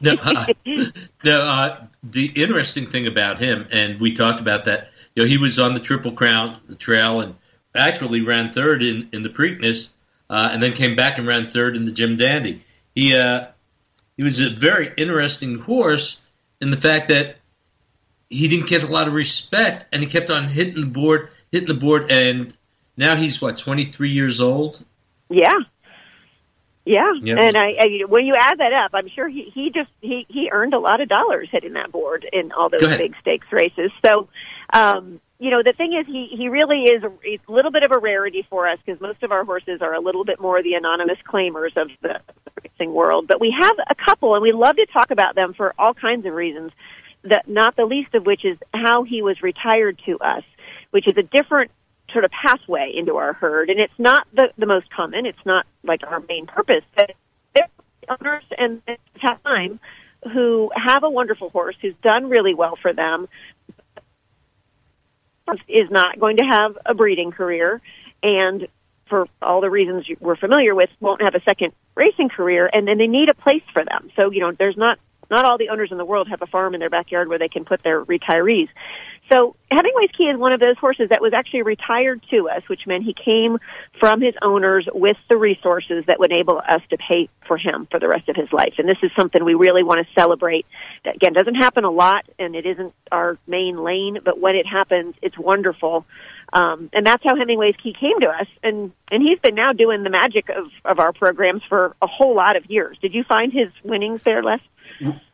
no, 0.00 0.16
uh, 0.22 0.46
no. 1.24 1.42
Uh, 1.42 1.86
the 2.02 2.30
interesting 2.34 2.86
thing 2.86 3.06
about 3.06 3.38
him, 3.38 3.66
and 3.70 4.00
we 4.00 4.14
talked 4.14 4.40
about 4.40 4.66
that. 4.66 4.90
You 5.14 5.22
know, 5.22 5.28
he 5.28 5.38
was 5.38 5.58
on 5.58 5.74
the 5.74 5.80
Triple 5.80 6.12
Crown 6.12 6.60
the 6.68 6.74
trail 6.74 7.20
and 7.20 7.34
actually 7.74 8.22
ran 8.22 8.52
third 8.52 8.82
in 8.82 9.08
in 9.12 9.22
the 9.22 9.28
Preakness, 9.28 9.92
uh, 10.28 10.50
and 10.52 10.62
then 10.62 10.72
came 10.72 10.96
back 10.96 11.18
and 11.18 11.26
ran 11.26 11.50
third 11.50 11.76
in 11.76 11.84
the 11.84 11.92
Jim 11.92 12.16
Dandy. 12.16 12.64
He 12.94 13.16
uh, 13.16 13.46
he 14.16 14.24
was 14.24 14.40
a 14.40 14.50
very 14.50 14.92
interesting 14.96 15.58
horse 15.58 16.22
in 16.60 16.70
the 16.70 16.76
fact 16.76 17.08
that 17.08 17.36
he 18.28 18.48
didn't 18.48 18.68
get 18.68 18.82
a 18.82 18.86
lot 18.86 19.08
of 19.08 19.14
respect, 19.14 19.86
and 19.92 20.02
he 20.02 20.08
kept 20.08 20.30
on 20.30 20.48
hitting 20.48 20.80
the 20.80 20.86
board, 20.86 21.28
hitting 21.50 21.68
the 21.68 21.74
board, 21.74 22.10
and 22.10 22.56
now 22.96 23.16
he's 23.16 23.40
what 23.40 23.58
twenty 23.58 23.84
three 23.84 24.10
years 24.10 24.40
old. 24.40 24.82
Yeah. 25.28 25.58
Yeah, 26.84 27.12
Yep. 27.20 27.38
and 27.38 27.56
I, 27.56 27.68
I 27.78 28.04
when 28.08 28.26
you 28.26 28.34
add 28.36 28.58
that 28.58 28.72
up, 28.72 28.90
I'm 28.92 29.08
sure 29.08 29.28
he 29.28 29.50
he 29.54 29.70
just 29.70 29.90
he 30.00 30.26
he 30.28 30.50
earned 30.50 30.74
a 30.74 30.80
lot 30.80 31.00
of 31.00 31.08
dollars 31.08 31.48
hitting 31.52 31.74
that 31.74 31.92
board 31.92 32.26
in 32.32 32.50
all 32.52 32.70
those 32.70 32.80
big 32.98 33.14
stakes 33.20 33.46
races. 33.52 33.92
So, 34.04 34.28
um, 34.72 35.20
you 35.38 35.50
know, 35.50 35.62
the 35.62 35.74
thing 35.74 35.92
is, 35.92 36.06
he 36.06 36.28
he 36.36 36.48
really 36.48 36.82
is 36.84 37.04
a, 37.04 37.12
he's 37.22 37.38
a 37.48 37.52
little 37.52 37.70
bit 37.70 37.84
of 37.84 37.92
a 37.92 37.98
rarity 37.98 38.44
for 38.50 38.66
us 38.68 38.78
because 38.84 39.00
most 39.00 39.22
of 39.22 39.30
our 39.30 39.44
horses 39.44 39.80
are 39.80 39.94
a 39.94 40.00
little 40.00 40.24
bit 40.24 40.40
more 40.40 40.60
the 40.60 40.74
anonymous 40.74 41.18
claimers 41.24 41.76
of 41.76 41.88
the 42.00 42.20
racing 42.64 42.92
world. 42.92 43.28
But 43.28 43.40
we 43.40 43.54
have 43.56 43.76
a 43.88 43.94
couple, 43.94 44.34
and 44.34 44.42
we 44.42 44.50
love 44.50 44.74
to 44.76 44.86
talk 44.86 45.12
about 45.12 45.36
them 45.36 45.54
for 45.54 45.74
all 45.78 45.94
kinds 45.94 46.26
of 46.26 46.32
reasons. 46.32 46.72
That 47.22 47.48
not 47.48 47.76
the 47.76 47.84
least 47.84 48.12
of 48.16 48.26
which 48.26 48.44
is 48.44 48.58
how 48.74 49.04
he 49.04 49.22
was 49.22 49.40
retired 49.40 50.00
to 50.06 50.18
us, 50.18 50.42
which 50.90 51.06
is 51.06 51.16
a 51.16 51.22
different 51.22 51.70
sort 52.12 52.24
of 52.24 52.30
pathway 52.30 52.92
into 52.94 53.16
our 53.16 53.32
herd, 53.32 53.70
and 53.70 53.80
it's 53.80 53.92
not 53.98 54.26
the, 54.34 54.48
the 54.58 54.66
most 54.66 54.90
common. 54.90 55.26
It's 55.26 55.44
not 55.44 55.66
like 55.82 56.00
our 56.06 56.20
main 56.20 56.46
purpose. 56.46 56.84
But 56.94 57.12
there 57.54 57.68
are 58.08 58.16
owners 58.20 58.44
and 58.56 58.82
time 59.46 59.80
who 60.32 60.70
have 60.74 61.02
a 61.02 61.10
wonderful 61.10 61.50
horse 61.50 61.76
who's 61.80 61.94
done 62.02 62.28
really 62.28 62.54
well 62.54 62.76
for 62.80 62.92
them, 62.92 63.28
is 65.68 65.90
not 65.90 66.18
going 66.18 66.36
to 66.36 66.44
have 66.44 66.78
a 66.86 66.94
breeding 66.94 67.32
career, 67.32 67.80
and 68.22 68.68
for 69.08 69.26
all 69.42 69.60
the 69.60 69.68
reasons 69.68 70.06
we're 70.20 70.36
familiar 70.36 70.74
with, 70.74 70.88
won't 71.00 71.20
have 71.20 71.34
a 71.34 71.42
second 71.42 71.72
racing 71.94 72.28
career, 72.28 72.70
and 72.72 72.86
then 72.86 72.98
they 72.98 73.06
need 73.06 73.28
a 73.28 73.34
place 73.34 73.62
for 73.72 73.84
them. 73.84 74.10
So 74.16 74.30
you 74.30 74.40
know, 74.40 74.52
there's 74.52 74.76
not 74.76 74.98
not 75.30 75.44
all 75.44 75.58
the 75.58 75.70
owners 75.70 75.90
in 75.90 75.98
the 75.98 76.04
world 76.04 76.28
have 76.28 76.42
a 76.42 76.46
farm 76.46 76.74
in 76.74 76.80
their 76.80 76.90
backyard 76.90 77.28
where 77.28 77.38
they 77.38 77.48
can 77.48 77.64
put 77.64 77.82
their 77.82 78.04
retirees. 78.04 78.68
So 79.32 79.56
Hemingway's 79.70 80.10
Key 80.16 80.24
is 80.24 80.36
one 80.36 80.52
of 80.52 80.60
those 80.60 80.76
horses 80.76 81.08
that 81.08 81.22
was 81.22 81.32
actually 81.32 81.62
retired 81.62 82.22
to 82.30 82.50
us, 82.50 82.62
which 82.68 82.86
meant 82.86 83.04
he 83.04 83.14
came 83.14 83.58
from 83.98 84.20
his 84.20 84.34
owners 84.42 84.86
with 84.92 85.16
the 85.30 85.38
resources 85.38 86.04
that 86.06 86.18
would 86.18 86.30
enable 86.30 86.58
us 86.58 86.82
to 86.90 86.98
pay 86.98 87.30
for 87.46 87.56
him 87.56 87.88
for 87.90 87.98
the 87.98 88.08
rest 88.08 88.28
of 88.28 88.36
his 88.36 88.52
life. 88.52 88.74
And 88.76 88.86
this 88.86 88.98
is 89.02 89.10
something 89.18 89.42
we 89.42 89.54
really 89.54 89.82
want 89.82 90.06
to 90.06 90.20
celebrate. 90.20 90.66
That 91.06 91.16
again 91.16 91.32
doesn't 91.32 91.54
happen 91.54 91.84
a 91.84 91.90
lot, 91.90 92.26
and 92.38 92.54
it 92.54 92.66
isn't 92.66 92.92
our 93.10 93.38
main 93.46 93.82
lane, 93.82 94.18
but 94.22 94.38
when 94.38 94.54
it 94.54 94.66
happens, 94.66 95.14
it's 95.22 95.38
wonderful. 95.38 96.04
Um, 96.52 96.90
and 96.92 97.06
that's 97.06 97.24
how 97.24 97.34
Hemingway's 97.34 97.76
Key 97.82 97.94
came 97.98 98.20
to 98.20 98.28
us, 98.28 98.48
and 98.62 98.92
and 99.10 99.22
he's 99.22 99.38
been 99.38 99.54
now 99.54 99.72
doing 99.72 100.02
the 100.02 100.10
magic 100.10 100.50
of 100.50 100.66
of 100.84 100.98
our 100.98 101.14
programs 101.14 101.62
for 101.66 101.96
a 102.02 102.06
whole 102.06 102.34
lot 102.34 102.56
of 102.56 102.70
years. 102.70 102.98
Did 103.00 103.14
you 103.14 103.24
find 103.24 103.50
his 103.50 103.68
winnings 103.82 104.22
there, 104.22 104.42
Les? 104.42 104.60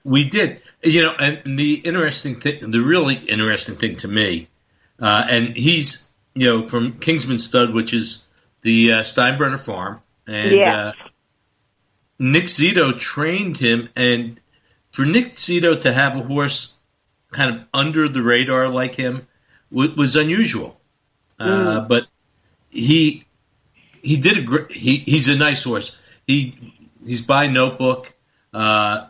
We 0.04 0.24
did, 0.28 0.62
you 0.82 1.02
know, 1.02 1.14
and 1.18 1.58
the 1.58 1.74
interesting 1.74 2.40
thing, 2.40 2.70
the 2.70 2.80
really 2.80 3.14
interesting 3.14 3.76
thing 3.76 3.96
to 3.96 4.08
me, 4.08 4.48
uh, 4.98 5.26
and 5.28 5.56
he's, 5.56 6.10
you 6.34 6.46
know, 6.46 6.68
from 6.68 6.98
Kinsman 6.98 7.38
Stud, 7.38 7.74
which 7.74 7.92
is 7.92 8.24
the 8.62 8.92
uh, 8.92 9.00
Steinbrenner 9.02 9.58
farm, 9.62 10.00
and 10.26 10.52
Yeah. 10.52 10.74
uh, 10.76 10.92
Nick 12.18 12.44
Zito 12.44 12.98
trained 12.98 13.58
him, 13.58 13.88
and 13.94 14.40
for 14.92 15.04
Nick 15.04 15.34
Zito 15.34 15.78
to 15.80 15.92
have 15.92 16.16
a 16.16 16.22
horse 16.22 16.76
kind 17.30 17.54
of 17.54 17.64
under 17.74 18.08
the 18.08 18.22
radar 18.22 18.68
like 18.68 18.94
him 18.94 19.26
w- 19.70 19.94
was 19.94 20.16
unusual. 20.16 20.80
Uh, 21.38 21.80
but 21.80 22.06
he 22.70 23.24
he 24.02 24.16
did 24.16 24.38
a 24.38 24.42
great. 24.42 24.72
He, 24.72 24.96
he's 24.96 25.28
a 25.28 25.36
nice 25.36 25.62
horse. 25.62 26.00
He 26.26 26.54
he's 27.06 27.22
by 27.22 27.46
Notebook. 27.46 28.12
Uh, 28.52 29.06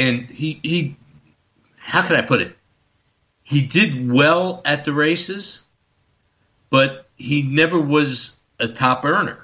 and 0.00 0.30
he 0.30 0.58
he 0.62 0.96
how 1.76 2.02
can 2.02 2.16
I 2.16 2.22
put 2.22 2.40
it? 2.40 2.56
He 3.42 3.66
did 3.66 4.10
well 4.10 4.62
at 4.64 4.84
the 4.84 4.92
races, 4.92 5.66
but 6.70 7.08
he 7.16 7.42
never 7.42 7.78
was 7.78 8.36
a 8.58 8.68
top 8.68 9.04
earner. 9.04 9.38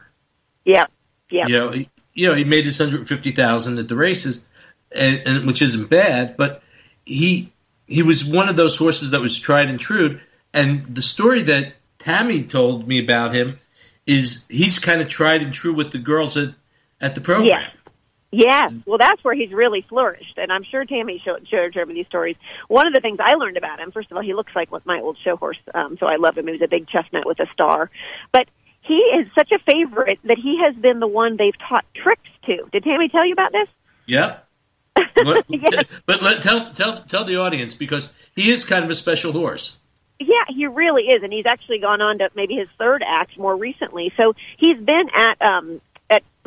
Yeah, 0.65 0.87
yeah. 1.31 1.47
You 1.47 1.59
know, 1.59 1.71
he, 1.73 1.91
you 2.15 2.29
know, 2.29 2.35
he 2.35 2.45
made 2.45 2.65
his 2.65 2.79
hundred 2.79 3.09
fifty 3.09 3.33
thousand 3.33 3.79
at 3.79 3.89
the 3.89 3.97
races, 3.97 4.45
and, 4.93 5.23
and 5.27 5.47
which 5.47 5.61
isn't 5.61 5.91
bad. 5.91 6.37
But 6.37 6.63
he 7.05 7.53
he 7.87 8.03
was 8.03 8.25
one 8.25 8.49
of 8.49 8.57
those 8.57 8.77
horses 8.77 9.11
that 9.11 9.21
was 9.21 9.39
tried 9.39 9.71
and 9.71 9.79
true. 9.79 10.21
And 10.55 10.87
the 10.87 11.03
story 11.03 11.43
that 11.43 11.75
Tammy 11.99 12.45
told 12.45 12.89
me 12.89 12.99
about 13.01 13.35
him 13.35 13.59
is 14.07 14.47
he's 14.49 14.79
kind 14.79 15.03
of 15.03 15.09
tried 15.09 15.43
and 15.43 15.53
true 15.53 15.75
with 15.75 15.91
the 15.91 15.99
girls 15.99 16.37
at 16.37 16.55
at 17.01 17.15
the 17.15 17.21
program. 17.21 17.49
Yeah. 17.49 17.69
Yes. 18.37 18.73
Well, 18.85 18.99
that's 18.99 19.23
where 19.25 19.35
he's 19.35 19.51
really 19.53 19.85
flourished, 19.89 20.37
and 20.37 20.53
I'm 20.53 20.63
sure 20.65 20.85
Tammy 20.85 21.23
showed, 21.25 21.47
showed 21.49 21.75
her 21.75 21.87
these 21.87 22.07
stories. 22.07 22.37
One 22.69 22.87
of 22.87 22.93
the 22.93 23.01
things 23.01 23.19
I 23.19 23.35
learned 23.35 23.57
about 23.57 23.81
him, 23.81 23.93
first 23.93 24.11
of 24.11 24.17
all, 24.17 24.23
he 24.23 24.35
looks 24.35 24.53
like 24.55 24.69
my 24.85 25.01
old 25.01 25.17
show 25.25 25.37
horse, 25.37 25.59
um, 25.75 25.97
so 25.99 26.07
I 26.07 26.17
love 26.17 26.37
him. 26.37 26.47
He 26.47 26.53
was 26.53 26.63
a 26.63 26.69
big 26.69 26.87
chestnut 26.89 27.25
with 27.27 27.41
a 27.41 27.47
star, 27.55 27.91
but 28.33 28.47
he 28.83 28.95
is 28.95 29.27
such 29.35 29.53
a 29.53 29.59
favorite 29.61 30.19
that 30.25 30.39
he 30.39 30.61
has 30.65 30.75
been 30.77 31.01
the 31.01 31.07
one 31.07 31.37
they've 31.37 31.59
taught 31.69 31.85
tricks 31.95 32.29
to. 32.45 32.69
Did 32.73 32.85
Tammy 32.85 33.09
tell 33.09 33.27
you 33.27 33.33
about 33.33 33.53
this? 33.53 33.69
Yep. 34.07 34.47
What- 35.25 35.45
Yes. 35.49 35.85
But 36.05 36.21
let, 36.23 36.43
tell 36.43 36.73
tell 36.73 37.03
tell 37.05 37.25
the 37.25 37.37
audience 37.37 37.75
because 37.75 38.15
he 38.35 38.51
is 38.51 38.65
kind 38.67 38.85
of 38.85 38.91
a 38.91 38.95
special 38.95 39.33
horse. 39.33 39.79
Yeah, 40.19 40.45
he 40.49 40.67
really 40.67 41.03
is, 41.05 41.23
and 41.23 41.31
he's 41.33 41.45
actually 41.47 41.79
gone 41.79 42.01
on 42.01 42.19
to 42.19 42.31
maybe 42.35 42.55
his 42.55 42.69
third 42.79 43.03
act 43.07 43.39
more 43.39 43.55
recently. 43.55 44.13
So 44.17 44.35
he's 44.57 44.79
been 44.79 45.09
at 45.15 45.41
um, 45.43 45.67
at 45.73 45.81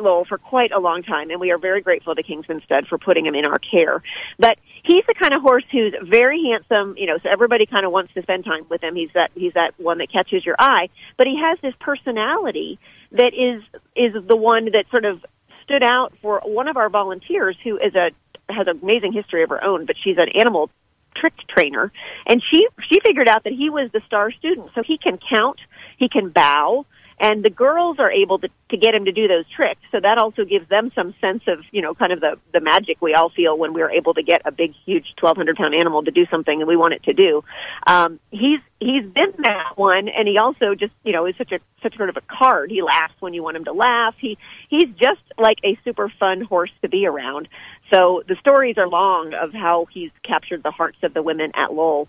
Lowell 0.00 0.24
for 0.24 0.38
quite 0.38 0.72
a 0.72 0.78
long 0.78 1.02
time, 1.02 1.30
and 1.30 1.40
we 1.40 1.50
are 1.50 1.58
very 1.58 1.80
grateful 1.80 2.14
to 2.14 2.22
Kinsman 2.22 2.62
Stud 2.64 2.86
for 2.88 2.98
putting 2.98 3.26
him 3.26 3.34
in 3.34 3.46
our 3.46 3.58
care. 3.58 4.02
But 4.38 4.58
he's 4.82 5.04
the 5.06 5.14
kind 5.14 5.34
of 5.34 5.42
horse 5.42 5.64
who's 5.70 5.94
very 6.02 6.42
handsome, 6.50 6.96
you 6.96 7.06
know, 7.06 7.18
so 7.22 7.28
everybody 7.30 7.66
kind 7.66 7.84
of 7.84 7.92
wants 7.92 8.12
to 8.14 8.22
spend 8.22 8.44
time 8.44 8.66
with 8.68 8.82
him. 8.82 8.96
He's 8.96 9.10
that 9.14 9.30
he's 9.34 9.52
that 9.54 9.74
one 9.78 9.98
that 9.98 10.12
catches 10.12 10.44
your 10.44 10.56
eye, 10.58 10.88
but 11.16 11.26
he 11.26 11.38
has 11.40 11.58
this 11.62 11.74
personality 11.80 12.78
that 13.12 13.32
is 13.34 13.62
is 13.96 14.14
the 14.26 14.36
one 14.36 14.66
that 14.72 14.84
sort 14.90 15.04
of 15.04 15.24
stood 15.64 15.82
out 15.82 16.12
for 16.22 16.40
one 16.44 16.68
of 16.68 16.76
our 16.76 16.88
volunteers 16.88 17.56
who 17.62 17.76
is 17.76 17.94
a 17.94 18.10
has 18.52 18.66
an 18.66 18.80
amazing 18.82 19.12
history 19.12 19.42
of 19.42 19.50
her 19.50 19.62
own, 19.62 19.86
but 19.86 19.96
she's 20.02 20.16
an 20.18 20.28
animal 20.34 20.70
trick 21.16 21.34
trainer 21.48 21.92
and 22.26 22.42
she 22.50 22.66
she 22.88 23.00
figured 23.00 23.28
out 23.28 23.44
that 23.44 23.52
he 23.52 23.68
was 23.68 23.90
the 23.92 24.00
star 24.06 24.30
student 24.30 24.70
so 24.74 24.82
he 24.82 24.96
can 24.96 25.18
count 25.30 25.58
he 25.98 26.08
can 26.08 26.30
bow 26.30 26.86
and 27.20 27.44
the 27.44 27.50
girls 27.50 27.98
are 27.98 28.10
able 28.10 28.38
to 28.38 28.48
to 28.70 28.76
get 28.76 28.94
him 28.94 29.04
to 29.04 29.12
do 29.12 29.28
those 29.28 29.44
tricks. 29.54 29.80
So 29.92 30.00
that 30.00 30.16
also 30.16 30.44
gives 30.44 30.68
them 30.68 30.90
some 30.94 31.14
sense 31.20 31.42
of 31.46 31.58
you 31.70 31.82
know 31.82 31.94
kind 31.94 32.12
of 32.12 32.20
the 32.20 32.38
the 32.52 32.60
magic 32.60 33.00
we 33.00 33.14
all 33.14 33.30
feel 33.30 33.56
when 33.56 33.74
we're 33.74 33.90
able 33.90 34.14
to 34.14 34.22
get 34.22 34.42
a 34.46 34.50
big 34.50 34.72
huge 34.86 35.06
1200 35.20 35.56
pound 35.56 35.74
animal 35.74 36.02
to 36.04 36.10
do 36.10 36.26
something 36.30 36.60
and 36.60 36.66
we 36.66 36.76
want 36.76 36.94
it 36.94 37.02
to 37.04 37.12
do. 37.12 37.44
Um 37.86 38.18
he's 38.30 38.60
he's 38.80 39.04
been 39.04 39.34
that 39.38 39.76
one 39.76 40.08
and 40.08 40.26
he 40.26 40.38
also 40.38 40.74
just 40.74 40.92
you 41.04 41.12
know 41.12 41.26
is 41.26 41.34
such 41.36 41.52
a 41.52 41.58
such 41.82 41.96
sort 41.96 42.08
of 42.08 42.16
a 42.16 42.22
card. 42.22 42.70
He 42.70 42.82
laughs 42.82 43.14
when 43.20 43.34
you 43.34 43.42
want 43.42 43.56
him 43.56 43.64
to 43.66 43.72
laugh. 43.72 44.14
He 44.18 44.38
he's 44.70 44.88
just 44.96 45.22
like 45.38 45.58
a 45.62 45.78
super 45.84 46.10
fun 46.18 46.40
horse 46.40 46.72
to 46.82 46.88
be 46.88 47.06
around. 47.06 47.48
So 47.92 48.22
the 48.26 48.36
stories 48.40 48.78
are 48.78 48.88
long 48.88 49.34
of 49.34 49.52
how 49.52 49.86
he's 49.92 50.10
captured 50.22 50.62
the 50.62 50.70
hearts 50.70 50.98
of 51.02 51.12
the 51.12 51.22
women 51.22 51.50
at 51.54 51.72
Lowell. 51.72 52.08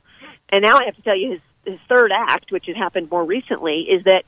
And 0.49 0.61
now 0.61 0.77
I 0.77 0.85
have 0.85 0.95
to 0.95 1.01
tell 1.01 1.17
you 1.17 1.31
his, 1.31 1.41
his 1.65 1.79
third 1.89 2.11
act, 2.13 2.51
which 2.51 2.65
has 2.67 2.75
happened 2.75 3.09
more 3.09 3.23
recently, 3.23 3.87
is 3.89 4.03
that 4.03 4.23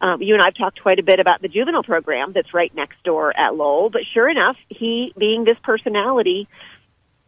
um, 0.00 0.22
you 0.22 0.34
and 0.34 0.42
I've 0.42 0.54
talked 0.54 0.80
quite 0.80 0.98
a 0.98 1.02
bit 1.02 1.20
about 1.20 1.42
the 1.42 1.48
juvenile 1.48 1.82
program 1.82 2.32
that's 2.32 2.54
right 2.54 2.74
next 2.74 3.02
door 3.04 3.36
at 3.36 3.54
Lowell. 3.54 3.90
But 3.90 4.02
sure 4.12 4.28
enough, 4.28 4.56
he, 4.68 5.12
being 5.18 5.44
this 5.44 5.56
personality, 5.62 6.48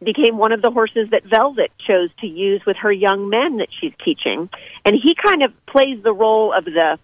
became 0.03 0.37
one 0.37 0.51
of 0.51 0.61
the 0.61 0.71
horses 0.71 1.09
that 1.11 1.23
Velvet 1.25 1.71
chose 1.85 2.09
to 2.21 2.27
use 2.27 2.61
with 2.65 2.77
her 2.77 2.91
young 2.91 3.29
men 3.29 3.57
that 3.57 3.67
she's 3.79 3.93
teaching, 4.03 4.49
and 4.85 4.95
he 4.95 5.15
kind 5.15 5.43
of 5.43 5.53
plays 5.65 6.01
the 6.03 6.13
role 6.13 6.53
of 6.53 6.65
the 6.65 6.97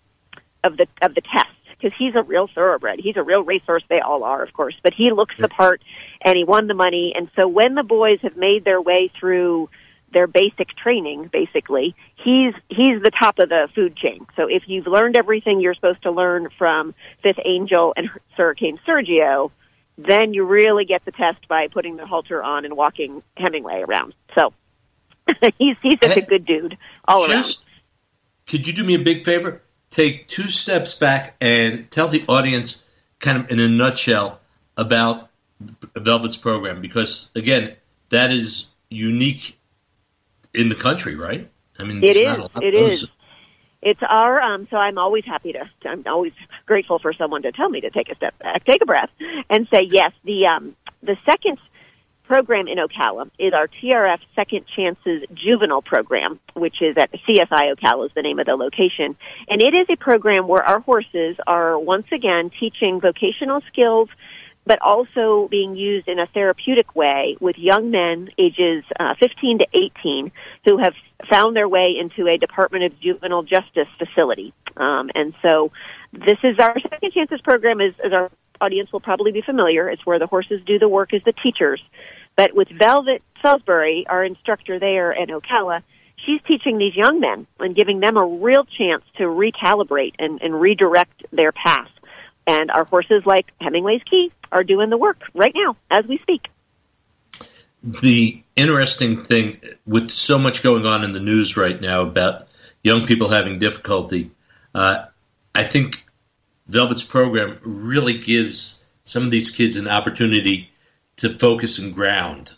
of 0.63 0.77
the 0.77 0.87
of 1.01 1.13
the 1.13 1.21
test 1.21 1.47
because 1.79 1.95
he's 1.97 2.15
a 2.15 2.23
real 2.23 2.47
thoroughbred. 2.47 2.99
He's 2.99 3.17
a 3.17 3.23
real 3.23 3.43
racehorse. 3.43 3.83
They 3.87 3.99
all 3.99 4.23
are, 4.23 4.43
of 4.43 4.51
course, 4.53 4.75
but 4.81 4.93
he 4.93 5.11
looks 5.11 5.35
the 5.37 5.47
part, 5.47 5.81
and 6.23 6.35
he 6.35 6.43
won 6.43 6.67
the 6.67 6.73
money. 6.73 7.13
And 7.15 7.29
so 7.35 7.47
when 7.47 7.75
the 7.75 7.83
boys 7.83 8.19
have 8.23 8.35
made 8.35 8.65
their 8.65 8.81
way 8.81 9.11
through 9.19 9.69
their 10.17 10.25
basic 10.25 10.69
training, 10.75 11.29
basically, 11.31 11.95
he's 12.15 12.55
he's 12.69 13.03
the 13.03 13.11
top 13.11 13.37
of 13.37 13.49
the 13.49 13.67
food 13.75 13.95
chain. 13.95 14.25
So 14.35 14.47
if 14.49 14.63
you've 14.65 14.87
learned 14.87 15.15
everything 15.15 15.59
you're 15.59 15.75
supposed 15.75 16.01
to 16.03 16.11
learn 16.11 16.47
from 16.57 16.95
Fifth 17.21 17.37
Angel 17.45 17.93
and 17.95 18.09
Hurricane 18.35 18.79
Sergio, 18.87 19.51
then 19.95 20.33
you 20.33 20.43
really 20.43 20.85
get 20.85 21.05
the 21.05 21.11
test 21.11 21.47
by 21.47 21.67
putting 21.67 21.97
the 21.97 22.07
halter 22.07 22.41
on 22.41 22.65
and 22.65 22.75
walking 22.75 23.21
Hemingway 23.35 23.83
around. 23.87 24.15
So 24.33 24.53
he's 25.59 25.77
he's 25.83 25.99
such 26.01 26.17
a 26.17 26.21
good 26.21 26.47
dude 26.47 26.79
all 27.07 27.27
Just, 27.27 27.67
around. 27.67 27.81
Could 28.47 28.67
you 28.67 28.73
do 28.73 28.83
me 28.83 28.95
a 28.95 28.99
big 28.99 29.23
favor? 29.23 29.61
Take 29.91 30.27
two 30.27 30.49
steps 30.49 30.95
back 30.95 31.35
and 31.39 31.91
tell 31.91 32.07
the 32.07 32.25
audience, 32.27 32.83
kind 33.19 33.37
of 33.39 33.51
in 33.51 33.59
a 33.59 33.69
nutshell, 33.69 34.39
about 34.75 35.29
Velvet's 35.93 36.37
program 36.37 36.81
because 36.81 37.31
again, 37.35 37.75
that 38.09 38.31
is 38.31 38.71
unique 38.89 39.57
in 40.57 40.69
the 40.69 40.75
country, 40.75 41.15
right? 41.15 41.49
I 41.79 41.83
mean, 41.83 42.03
it 42.03 42.17
is. 42.17 42.49
It 42.61 42.73
is 42.73 43.11
it's 43.81 44.01
our 44.07 44.41
um 44.41 44.67
so 44.69 44.77
i'm 44.77 44.97
always 44.97 45.23
happy 45.25 45.53
to 45.53 45.63
i'm 45.85 46.03
always 46.07 46.33
grateful 46.65 46.99
for 46.99 47.13
someone 47.13 47.41
to 47.41 47.51
tell 47.51 47.69
me 47.69 47.81
to 47.81 47.89
take 47.89 48.09
a 48.09 48.15
step 48.15 48.37
back 48.39 48.63
take 48.65 48.81
a 48.81 48.85
breath 48.85 49.09
and 49.49 49.67
say 49.71 49.81
yes 49.89 50.11
the 50.23 50.45
um 50.45 50.75
the 51.03 51.15
second 51.25 51.57
program 52.23 52.67
in 52.67 52.77
ocala 52.77 53.29
is 53.37 53.53
our 53.53 53.67
trf 53.67 54.19
second 54.35 54.65
chances 54.75 55.23
juvenile 55.33 55.81
program 55.81 56.39
which 56.53 56.81
is 56.81 56.97
at 56.97 57.11
csi 57.11 57.75
ocala 57.75 58.07
is 58.07 58.11
the 58.15 58.21
name 58.21 58.39
of 58.39 58.45
the 58.45 58.55
location 58.55 59.15
and 59.47 59.61
it 59.61 59.73
is 59.73 59.85
a 59.89 59.95
program 59.95 60.47
where 60.47 60.63
our 60.63 60.79
horses 60.79 61.37
are 61.45 61.77
once 61.79 62.07
again 62.11 62.49
teaching 62.59 62.99
vocational 62.99 63.61
skills 63.71 64.09
but 64.67 64.81
also 64.81 65.47
being 65.49 65.75
used 65.75 66.07
in 66.07 66.19
a 66.19 66.27
therapeutic 66.27 66.95
way 66.95 67.37
with 67.39 67.57
young 67.57 67.89
men 67.89 68.29
ages 68.37 68.83
uh, 68.99 69.13
15 69.19 69.59
to 69.59 69.67
18 69.73 70.31
who 70.65 70.77
have 70.77 70.93
found 71.29 71.55
their 71.55 71.69
way 71.69 71.95
into 71.99 72.29
a 72.29 72.37
Department 72.37 72.83
of 72.83 72.99
Juvenile 72.99 73.43
Justice 73.43 73.87
facility. 73.97 74.53
Um, 74.75 75.09
and 75.15 75.33
so 75.41 75.71
this 76.11 76.37
is 76.43 76.57
our 76.59 76.77
Second 76.79 77.13
Chances 77.13 77.39
program, 77.41 77.79
as, 77.79 77.93
as 78.03 78.11
our 78.11 78.29
audience 78.59 78.91
will 78.91 78.99
probably 78.99 79.31
be 79.31 79.41
familiar. 79.41 79.89
It's 79.89 80.05
where 80.05 80.19
the 80.19 80.27
horses 80.27 80.61
do 80.65 80.77
the 80.77 80.89
work 80.89 81.13
as 81.13 81.21
the 81.23 81.33
teachers. 81.33 81.81
But 82.35 82.53
with 82.53 82.67
Velvet 82.69 83.23
Salisbury, 83.41 84.05
our 84.09 84.23
instructor 84.23 84.79
there 84.79 85.15
at 85.15 85.29
Ocala, 85.29 85.81
she's 86.25 86.41
teaching 86.47 86.77
these 86.77 86.95
young 86.95 87.19
men 87.19 87.47
and 87.59 87.75
giving 87.75 87.99
them 87.99 88.17
a 88.17 88.25
real 88.25 88.65
chance 88.65 89.03
to 89.17 89.23
recalibrate 89.23 90.13
and, 90.19 90.41
and 90.41 90.59
redirect 90.59 91.23
their 91.31 91.51
path. 91.51 91.89
And 92.47 92.71
our 92.71 92.85
horses, 92.85 93.23
like 93.25 93.47
Hemingway's 93.59 94.01
Key, 94.09 94.31
are 94.51 94.63
doing 94.63 94.89
the 94.89 94.97
work 94.97 95.21
right 95.33 95.53
now 95.53 95.75
as 95.91 96.05
we 96.05 96.17
speak. 96.19 96.47
The 97.83 98.41
interesting 98.55 99.23
thing 99.23 99.59
with 99.85 100.09
so 100.09 100.39
much 100.39 100.63
going 100.63 100.85
on 100.85 101.03
in 101.03 101.11
the 101.11 101.19
news 101.19 101.57
right 101.57 101.79
now 101.79 102.01
about 102.01 102.47
young 102.83 103.05
people 103.05 103.29
having 103.29 103.59
difficulty, 103.59 104.31
uh, 104.73 105.05
I 105.53 105.63
think 105.63 106.03
Velvet's 106.67 107.03
program 107.03 107.59
really 107.63 108.17
gives 108.17 108.83
some 109.03 109.23
of 109.23 109.31
these 109.31 109.51
kids 109.51 109.77
an 109.77 109.87
opportunity 109.87 110.69
to 111.17 111.37
focus 111.37 111.79
and 111.79 111.93
ground. 111.93 112.53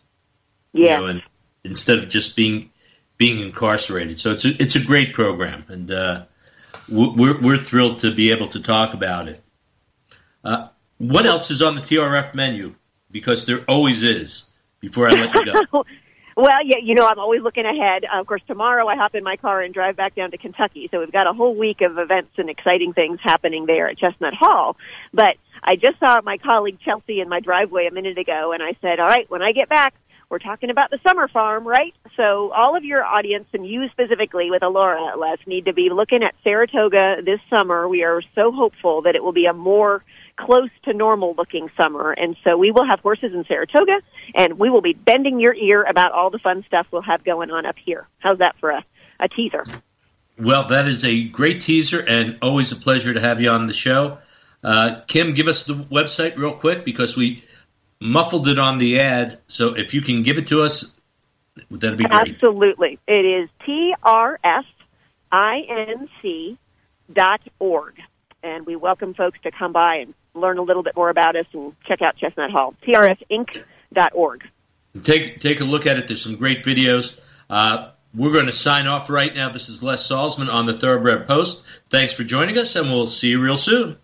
Yeah. 0.73 0.95
You 0.95 1.01
know, 1.01 1.05
and 1.07 1.23
instead 1.63 1.99
of 1.99 2.09
just 2.09 2.35
being 2.35 2.69
being 3.17 3.41
incarcerated, 3.41 4.19
so 4.19 4.31
it's 4.31 4.45
a 4.45 4.61
it's 4.61 4.75
a 4.75 4.83
great 4.83 5.13
program, 5.13 5.65
and 5.67 5.91
uh, 5.91 6.25
we're 6.87 7.39
we're 7.39 7.57
thrilled 7.57 7.99
to 7.99 8.13
be 8.13 8.31
able 8.31 8.47
to 8.49 8.59
talk 8.59 8.93
about 8.93 9.27
it. 9.27 9.41
Uh, 10.43 10.67
what 10.97 11.25
else 11.25 11.51
is 11.51 11.61
on 11.61 11.75
the 11.75 11.81
TRF 11.81 12.35
menu? 12.35 12.75
Because 13.11 13.45
there 13.45 13.63
always 13.67 14.03
is. 14.03 14.49
Before 14.79 15.09
I 15.09 15.11
let 15.11 15.33
you 15.33 15.45
go. 15.45 15.61
well, 16.37 16.65
yeah, 16.65 16.77
you 16.81 16.95
know, 16.95 17.05
I'm 17.05 17.19
always 17.19 17.41
looking 17.41 17.65
ahead. 17.65 18.05
of 18.13 18.25
course, 18.25 18.41
tomorrow 18.47 18.87
I 18.87 18.95
hop 18.95 19.13
in 19.13 19.23
my 19.23 19.35
car 19.35 19.61
and 19.61 19.73
drive 19.73 19.97
back 19.97 20.15
down 20.15 20.31
to 20.31 20.37
Kentucky. 20.37 20.87
So 20.89 20.99
we've 20.99 21.11
got 21.11 21.27
a 21.27 21.33
whole 21.33 21.55
week 21.55 21.81
of 21.81 21.97
events 21.97 22.31
and 22.37 22.49
exciting 22.49 22.93
things 22.93 23.19
happening 23.21 23.65
there 23.65 23.89
at 23.89 23.97
Chestnut 23.97 24.33
Hall. 24.33 24.77
But 25.13 25.35
I 25.61 25.75
just 25.75 25.99
saw 25.99 26.21
my 26.23 26.37
colleague 26.37 26.79
Chelsea 26.79 27.19
in 27.19 27.27
my 27.27 27.41
driveway 27.41 27.87
a 27.87 27.93
minute 27.93 28.17
ago, 28.17 28.53
and 28.53 28.63
I 28.63 28.73
said, 28.81 28.99
"All 28.99 29.07
right, 29.07 29.29
when 29.29 29.41
I 29.41 29.51
get 29.51 29.69
back." 29.69 29.93
We're 30.29 30.37
talking 30.37 30.69
about 30.69 30.91
the 30.91 30.99
summer 31.01 31.27
farm, 31.27 31.67
right? 31.67 31.91
So 32.15 32.51
all 32.51 32.75
of 32.75 32.83
your 32.83 33.03
audience 33.03 33.47
and 33.51 33.65
you 33.65 33.89
specifically 33.89 34.51
with 34.51 34.61
Alora 34.61 35.17
Les 35.17 35.37
need 35.47 35.65
to 35.65 35.73
be 35.73 35.89
looking 35.91 36.21
at 36.21 36.35
Saratoga 36.43 37.23
this 37.25 37.39
summer. 37.51 37.89
We 37.89 38.03
are 38.03 38.21
so 38.35 38.51
hopeful 38.51 39.01
that 39.01 39.15
it 39.15 39.23
will 39.23 39.33
be 39.33 39.47
a 39.47 39.53
more 39.53 40.03
close 40.45 40.69
to 40.85 40.93
normal 40.93 41.33
looking 41.37 41.69
summer. 41.75 42.11
And 42.11 42.35
so 42.43 42.57
we 42.57 42.71
will 42.71 42.85
have 42.85 43.01
horses 43.01 43.33
in 43.33 43.43
Saratoga 43.45 44.01
and 44.33 44.57
we 44.57 44.69
will 44.69 44.81
be 44.81 44.93
bending 44.93 45.39
your 45.39 45.53
ear 45.53 45.83
about 45.83 46.11
all 46.13 46.29
the 46.29 46.39
fun 46.39 46.63
stuff 46.67 46.87
we'll 46.91 47.01
have 47.01 47.23
going 47.23 47.51
on 47.51 47.65
up 47.65 47.75
here. 47.83 48.07
How's 48.19 48.37
that 48.39 48.55
for 48.59 48.69
a, 48.69 48.85
a 49.19 49.27
teaser? 49.27 49.63
Well, 50.37 50.65
that 50.67 50.87
is 50.87 51.03
a 51.03 51.25
great 51.25 51.59
teaser 51.61 52.01
and 52.07 52.37
always 52.41 52.71
a 52.71 52.77
pleasure 52.77 53.13
to 53.13 53.19
have 53.19 53.41
you 53.41 53.49
on 53.49 53.67
the 53.67 53.73
show. 53.73 54.19
Uh, 54.63 55.01
Kim, 55.07 55.33
give 55.33 55.49
us 55.49 55.65
the 55.65 55.73
website 55.73 56.37
real 56.37 56.53
quick 56.53 56.85
because 56.85 57.17
we 57.17 57.43
muffled 57.99 58.47
it 58.47 58.57
on 58.59 58.77
the 58.77 59.01
ad. 59.01 59.39
So 59.47 59.75
if 59.75 59.93
you 59.93 60.01
can 60.01 60.23
give 60.23 60.37
it 60.37 60.47
to 60.47 60.61
us, 60.61 60.97
that'd 61.69 61.97
be 61.97 62.05
great. 62.05 62.33
Absolutely. 62.33 62.97
It 63.07 63.25
is 63.25 63.49
T-R-F-I-N-C 63.65 64.67
dot 67.11 67.41
org. 67.59 67.95
And 68.41 68.65
we 68.65 68.77
welcome 68.77 69.13
folks 69.13 69.37
to 69.43 69.51
come 69.51 69.73
by 69.73 69.97
and 69.97 70.13
learn 70.39 70.57
a 70.57 70.63
little 70.63 70.83
bit 70.83 70.95
more 70.95 71.09
about 71.09 71.35
us 71.35 71.45
and 71.53 71.73
check 71.85 72.01
out 72.01 72.17
Chestnut 72.17 72.51
Hall, 72.51 72.73
trfinc.org. 72.87 74.43
Take, 75.01 75.39
take 75.39 75.61
a 75.61 75.65
look 75.65 75.85
at 75.85 75.97
it. 75.97 76.07
There's 76.07 76.21
some 76.21 76.35
great 76.35 76.63
videos. 76.63 77.19
Uh, 77.49 77.91
we're 78.13 78.33
going 78.33 78.47
to 78.47 78.51
sign 78.51 78.87
off 78.87 79.09
right 79.09 79.33
now. 79.33 79.49
This 79.49 79.69
is 79.69 79.83
Les 79.83 80.07
Salzman 80.09 80.51
on 80.51 80.65
the 80.65 80.73
Thoroughbred 80.73 81.27
Post. 81.27 81.63
Thanks 81.89 82.13
for 82.13 82.23
joining 82.23 82.57
us, 82.57 82.75
and 82.75 82.87
we'll 82.87 83.07
see 83.07 83.29
you 83.29 83.41
real 83.41 83.57
soon. 83.57 83.97